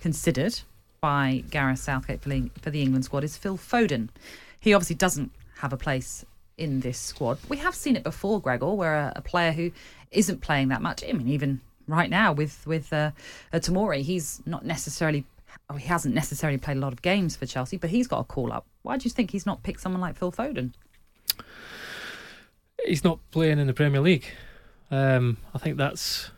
considered 0.00 0.60
by 1.00 1.42
Gareth 1.50 1.80
Southgate 1.80 2.22
for 2.22 2.28
the, 2.28 2.50
for 2.62 2.70
the 2.70 2.80
England 2.80 3.04
squad 3.04 3.24
is 3.24 3.36
Phil 3.36 3.58
Foden. 3.58 4.08
He 4.60 4.72
obviously 4.72 4.96
doesn't 4.96 5.32
have 5.58 5.72
a 5.72 5.76
place 5.76 6.24
in 6.56 6.80
this 6.80 6.98
squad. 6.98 7.38
We 7.48 7.56
have 7.58 7.74
seen 7.74 7.96
it 7.96 8.02
before, 8.02 8.40
Gregor, 8.40 8.74
where 8.74 8.94
a, 8.94 9.12
a 9.16 9.22
player 9.22 9.52
who 9.52 9.70
isn't 10.10 10.40
playing 10.40 10.68
that 10.68 10.82
much, 10.82 11.04
I 11.06 11.12
mean, 11.12 11.28
even 11.28 11.60
right 11.86 12.08
now 12.08 12.32
with, 12.32 12.66
with 12.66 12.92
uh, 12.92 13.10
uh, 13.52 13.58
Tomori, 13.58 14.02
he's 14.02 14.42
not 14.46 14.64
necessarily. 14.64 15.24
Oh, 15.70 15.76
he 15.76 15.86
hasn't 15.86 16.14
necessarily 16.14 16.58
played 16.58 16.76
a 16.76 16.80
lot 16.80 16.92
of 16.92 17.00
games 17.00 17.36
for 17.36 17.46
Chelsea, 17.46 17.76
but 17.76 17.88
he's 17.88 18.06
got 18.06 18.20
a 18.20 18.24
call 18.24 18.52
up. 18.52 18.66
Why 18.82 18.96
do 18.98 19.04
you 19.04 19.10
think 19.10 19.30
he's 19.30 19.46
not 19.46 19.62
picked 19.62 19.80
someone 19.80 20.00
like 20.00 20.16
Phil 20.16 20.32
Foden? 20.32 20.72
He's 22.84 23.04
not 23.04 23.18
playing 23.30 23.58
in 23.58 23.66
the 23.66 23.72
Premier 23.72 24.00
League. 24.00 24.26
Um, 24.90 25.38
I 25.54 25.58
think 25.58 25.78
that's, 25.78 26.30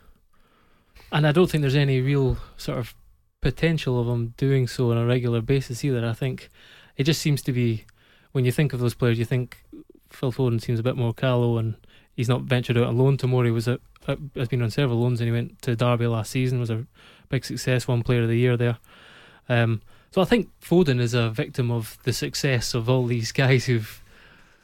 and 1.11 1.27
I 1.27 1.31
don't 1.31 1.49
think 1.49 1.61
there's 1.61 1.75
any 1.75 1.99
real 1.99 2.37
sort 2.55 2.77
of 2.77 2.95
potential 3.41 3.99
of 3.99 4.07
him 4.07 4.33
doing 4.37 4.67
so 4.67 4.91
on 4.91 4.97
a 4.97 5.05
regular 5.05 5.41
basis 5.41 5.83
either. 5.83 6.05
I 6.05 6.13
think 6.13 6.49
it 6.95 7.03
just 7.03 7.21
seems 7.21 7.41
to 7.43 7.51
be 7.51 7.85
when 8.31 8.45
you 8.45 8.51
think 8.51 8.71
of 8.71 8.79
those 8.79 8.93
players, 8.93 9.19
you 9.19 9.25
think 9.25 9.57
Phil 10.09 10.31
Foden 10.31 10.61
seems 10.61 10.79
a 10.79 10.83
bit 10.83 10.97
more 10.97 11.13
callow, 11.13 11.57
and 11.57 11.75
he's 12.13 12.29
not 12.29 12.41
ventured 12.43 12.77
out 12.77 12.87
alone. 12.87 13.17
Tomori 13.17 13.53
was 13.53 13.67
a, 13.67 13.79
a 14.07 14.17
has 14.35 14.47
been 14.47 14.61
on 14.61 14.71
several 14.71 14.99
loans, 14.99 15.21
and 15.21 15.27
he 15.27 15.31
went 15.31 15.61
to 15.63 15.75
Derby 15.75 16.07
last 16.07 16.31
season. 16.31 16.59
Was 16.59 16.69
a 16.69 16.85
big 17.29 17.45
success, 17.45 17.87
one 17.87 18.03
Player 18.03 18.23
of 18.23 18.29
the 18.29 18.37
Year 18.37 18.57
there. 18.57 18.77
Um, 19.49 19.81
so 20.11 20.21
I 20.21 20.25
think 20.25 20.49
Foden 20.61 20.99
is 20.99 21.13
a 21.13 21.29
victim 21.29 21.71
of 21.71 21.97
the 22.03 22.13
success 22.13 22.73
of 22.73 22.89
all 22.89 23.05
these 23.05 23.31
guys 23.31 23.65
who've 23.65 24.01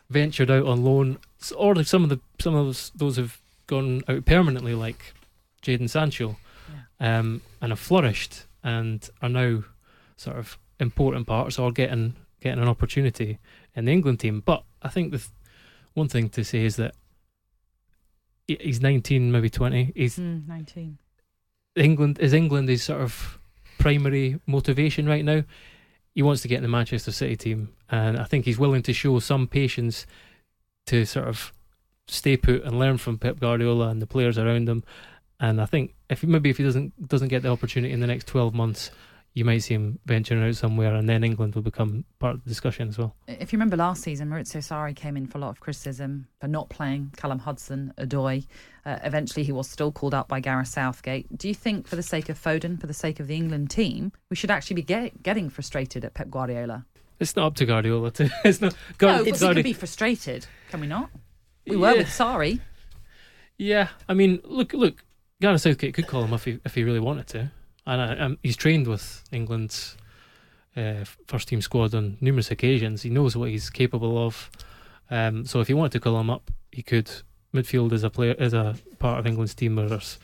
ventured 0.10 0.52
out 0.52 0.66
on 0.66 0.84
loan, 0.84 1.18
or 1.56 1.84
some 1.84 2.04
of 2.04 2.10
the 2.10 2.20
some 2.40 2.56
of 2.56 2.66
those, 2.66 2.92
those 2.96 3.18
have 3.18 3.40
gone 3.68 4.02
out 4.08 4.26
permanently, 4.26 4.76
like 4.76 5.14
Jadon 5.62 5.90
Sancho, 5.90 6.38
um, 7.00 7.42
and 7.62 7.72
have 7.72 7.80
flourished 7.80 8.46
and 8.64 9.10
are 9.22 9.30
now 9.30 9.64
sort 10.16 10.38
of 10.38 10.58
important 10.80 11.28
parts 11.28 11.60
or 11.60 11.72
getting 11.72 12.16
getting 12.40 12.62
an 12.62 12.68
opportunity 12.68 13.40
in 13.76 13.86
the 13.86 13.92
England 13.92 14.20
team. 14.20 14.42
But 14.46 14.64
I 14.82 14.90
think 14.90 15.12
the 15.12 15.18
th- 15.20 15.30
one 15.94 16.08
thing 16.08 16.30
to 16.30 16.44
say 16.44 16.66
is 16.66 16.76
that 16.78 16.96
he's 18.48 18.82
19, 18.82 19.32
maybe 19.32 19.50
20. 19.50 19.94
He's 19.96 20.18
Mm, 20.18 20.48
19. 20.48 20.98
England 21.76 22.20
is 22.20 22.34
England 22.34 22.70
his 22.70 22.84
sort 22.84 23.02
of 23.02 23.40
primary 23.80 24.40
motivation 24.46 25.08
right 25.08 25.26
now. 25.26 25.44
He 26.14 26.22
wants 26.22 26.42
to 26.44 26.48
get 26.48 26.58
in 26.58 26.64
the 26.64 26.70
Manchester 26.70 27.12
City 27.12 27.36
team, 27.36 27.70
and 27.90 28.18
I 28.20 28.26
think 28.26 28.46
he's 28.46 28.60
willing 28.60 28.84
to 28.84 28.94
show 28.94 29.18
some 29.20 29.48
patience 29.48 30.06
to 30.86 31.06
sort 31.06 31.28
of 31.28 31.52
stay 32.08 32.38
put 32.38 32.64
and 32.64 32.78
learn 32.78 32.98
from 32.98 33.18
Pep 33.18 33.40
Guardiola 33.40 33.88
and 33.88 34.00
the 34.02 34.06
players 34.06 34.38
around 34.38 34.70
him, 34.70 34.84
and 35.40 35.60
I 35.60 35.66
think 35.66 35.96
if 36.12 36.24
maybe 36.24 36.52
if 36.52 36.58
he 36.58 36.64
doesn't 36.64 37.08
doesn't 37.08 37.30
get 37.30 37.42
the 37.42 37.50
opportunity 37.50 37.92
in 37.92 38.00
the 38.02 38.06
next 38.08 38.28
twelve 38.28 38.54
months, 38.54 38.92
you 39.34 39.44
might 39.46 39.60
see 39.60 39.74
him 39.74 40.00
venturing 40.06 40.44
out 40.44 40.56
somewhere, 40.56 40.94
and 40.94 41.10
then 41.10 41.24
England 41.24 41.56
will 41.56 41.62
become 41.64 42.06
part 42.20 42.36
of 42.36 42.44
the 42.44 42.50
discussion 42.50 42.88
as 42.90 42.98
well. 42.98 43.16
If 43.28 43.52
you 43.52 43.58
remember 43.58 43.76
last 43.78 44.04
season, 44.04 44.30
Maurizio 44.30 44.58
Sarri 44.62 44.96
came 44.96 45.18
in 45.18 45.26
for 45.28 45.38
a 45.38 45.42
lot 45.42 45.50
of 45.50 45.60
criticism 45.60 46.28
for 46.40 46.48
not 46.48 46.70
playing 46.70 47.12
Callum 47.18 47.40
Hudson 47.40 47.94
Odoi. 47.98 48.46
Uh, 48.86 49.00
eventually, 49.04 49.44
he 49.44 49.52
was 49.52 49.70
still 49.70 49.92
called 49.92 50.14
out 50.14 50.28
by 50.28 50.40
Gareth 50.40 50.68
Southgate. 50.68 51.36
Do 51.38 51.48
you 51.48 51.56
think, 51.56 51.88
for 51.88 51.96
the 51.96 52.04
sake 52.04 52.30
of 52.30 52.42
Foden, 52.42 52.80
for 52.80 52.88
the 52.88 52.94
sake 52.94 53.20
of 53.20 53.28
the 53.28 53.36
England 53.36 53.70
team, 53.72 54.12
we 54.30 54.36
should 54.36 54.52
actually 54.52 54.76
be 54.76 54.82
get, 54.84 55.24
getting 55.24 55.50
frustrated 55.50 56.06
at 56.06 56.14
Pep 56.14 56.30
Guardiola? 56.30 56.86
It's 57.20 57.36
not 57.36 57.46
up 57.48 57.56
to 57.56 57.66
Guardiola 57.66 58.12
to. 58.12 58.30
It's 58.46 58.60
not. 58.62 58.76
Guard, 58.98 59.26
no, 59.26 59.32
but 59.32 59.42
we 59.42 59.54
can 59.56 59.64
be 59.64 59.74
frustrated, 59.74 60.46
can 60.70 60.82
we 60.82 60.88
not? 60.88 61.10
We 61.66 61.76
were 61.78 61.92
Yeah. 61.92 61.98
with 62.00 62.08
Sarri. 62.08 62.60
Yeah, 63.58 63.88
I 64.10 64.14
mean, 64.14 64.42
look, 64.44 64.74
look. 64.74 65.04
Gareth 65.42 65.62
Southgate 65.62 65.94
could 65.94 66.08
call 66.08 66.24
him 66.24 66.34
if 66.34 66.46
he 66.46 66.60
if 66.66 66.76
he 66.76 66.84
really 66.84 67.00
wanted 67.00 67.28
to, 67.28 67.52
and 67.86 68.22
um, 68.22 68.38
he's 68.44 68.56
trained 68.56 68.88
with 68.88 69.24
England's 69.32 69.98
uh, 70.76 71.06
first 71.28 71.48
team 71.48 71.62
squad 71.62 71.94
on 71.94 72.18
numerous 72.22 72.52
occasions. 72.52 73.02
He 73.04 73.10
knows 73.10 73.36
what 73.36 73.50
he's 73.50 73.70
capable 73.70 74.26
of. 74.26 74.50
Um, 75.10 75.46
so 75.46 75.60
if 75.60 75.68
he 75.68 75.74
wanted 75.74 75.92
to 75.94 76.00
call 76.00 76.20
him 76.20 76.30
up, 76.30 76.52
he 76.72 76.82
could. 76.82 77.10
Midfield 77.54 77.92
is 77.92 78.04
a 78.04 78.10
player 78.10 78.34
is 78.40 78.54
a 78.54 78.76
part 78.98 79.20
of 79.20 79.28
England's 79.28 79.54
team 79.54 79.76
where 79.76 79.88
there's 79.88 80.18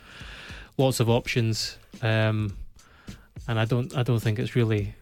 lots 0.78 0.99
of 0.99 1.10
options, 1.10 1.78
um, 2.01 2.57
and 3.47 3.60
I 3.60 3.66
don't 3.66 3.95
I 3.95 4.01
don't 4.01 4.20
think 4.20 4.39
it's 4.39 4.55
really 4.55 4.95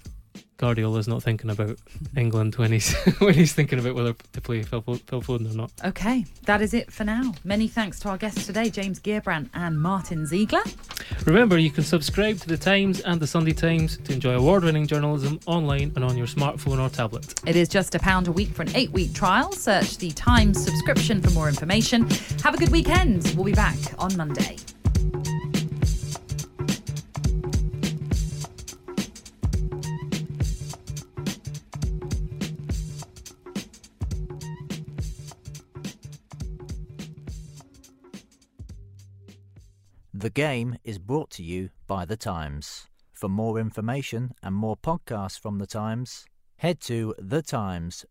Guardiola's 0.58 1.08
not 1.08 1.24
thinking 1.24 1.50
about 1.50 1.78
England 2.16 2.56
when 2.56 2.72
he's 2.72 2.94
when 3.20 3.34
he's 3.34 3.54
thinking 3.54 3.80
about 3.80 3.96
whether 3.96 4.14
to 4.34 4.42
play 4.42 4.64
Phil, 4.64 4.82
Phil 4.82 5.22
Foden 5.22 5.52
or 5.52 5.56
not. 5.56 5.72
Okay, 5.86 6.26
that 6.44 6.62
is 6.62 6.74
it 6.74 6.92
for 6.92 7.04
now. 7.04 7.34
Many 7.44 7.68
thanks 7.68 8.00
to 8.02 8.10
our 8.10 8.18
guests 8.18 8.46
today, 8.46 8.70
James 8.70 9.00
Gheerbrant 9.00 9.50
and 9.54 9.80
Martyn 9.80 10.26
Ziegler. 10.26 10.64
Remember, 11.26 11.58
you 11.58 11.72
can 11.72 11.84
subscribe 11.84 12.40
to 12.40 12.48
The 12.48 12.58
Times 12.58 13.00
and 13.02 13.20
The 13.20 13.28
Sunday 13.28 13.54
Times 13.54 13.98
to 13.98 14.14
enjoy 14.14 14.36
award 14.36 14.64
winning 14.64 14.88
journalism 14.88 15.40
online 15.46 15.92
and 15.96 16.04
on 16.04 16.18
your 16.18 16.28
smartphone 16.28 16.80
or 16.80 16.90
tablet. 16.90 17.40
It 17.46 17.56
is 17.56 17.70
just 17.70 17.96
a 17.96 18.00
pound 18.00 18.28
a 18.28 18.32
week 18.32 18.50
for 18.50 18.64
an 18.64 18.76
eight 18.76 18.92
week 18.92 19.14
trial. 19.14 19.52
Search 19.52 19.98
the 19.98 20.12
Times 20.12 20.64
subscription 20.64 21.22
for 21.22 21.30
more 21.32 21.48
information. 21.48 22.10
Have 22.44 22.56
a 22.56 22.58
good 22.58 22.72
weekend. 22.72 23.34
We'll 23.36 23.46
be 23.46 23.54
back 23.54 23.78
on 24.00 24.16
Monday. 24.18 24.58
The 40.20 40.32
game 40.32 40.80
is 40.84 40.98
brought 40.98 41.30
to 41.32 41.44
you 41.44 41.70
by 41.86 42.04
The 42.04 42.18
Times. 42.18 42.88
For 43.14 43.30
more 43.30 43.60
information 43.60 44.34
and 44.42 44.56
more 44.56 44.76
podcasts 44.76 45.40
from 45.40 45.60
The 45.60 45.68
Times, 45.68 46.26
head 46.56 46.80
to 46.90 47.14
thetimes.co.uk. 47.20 48.08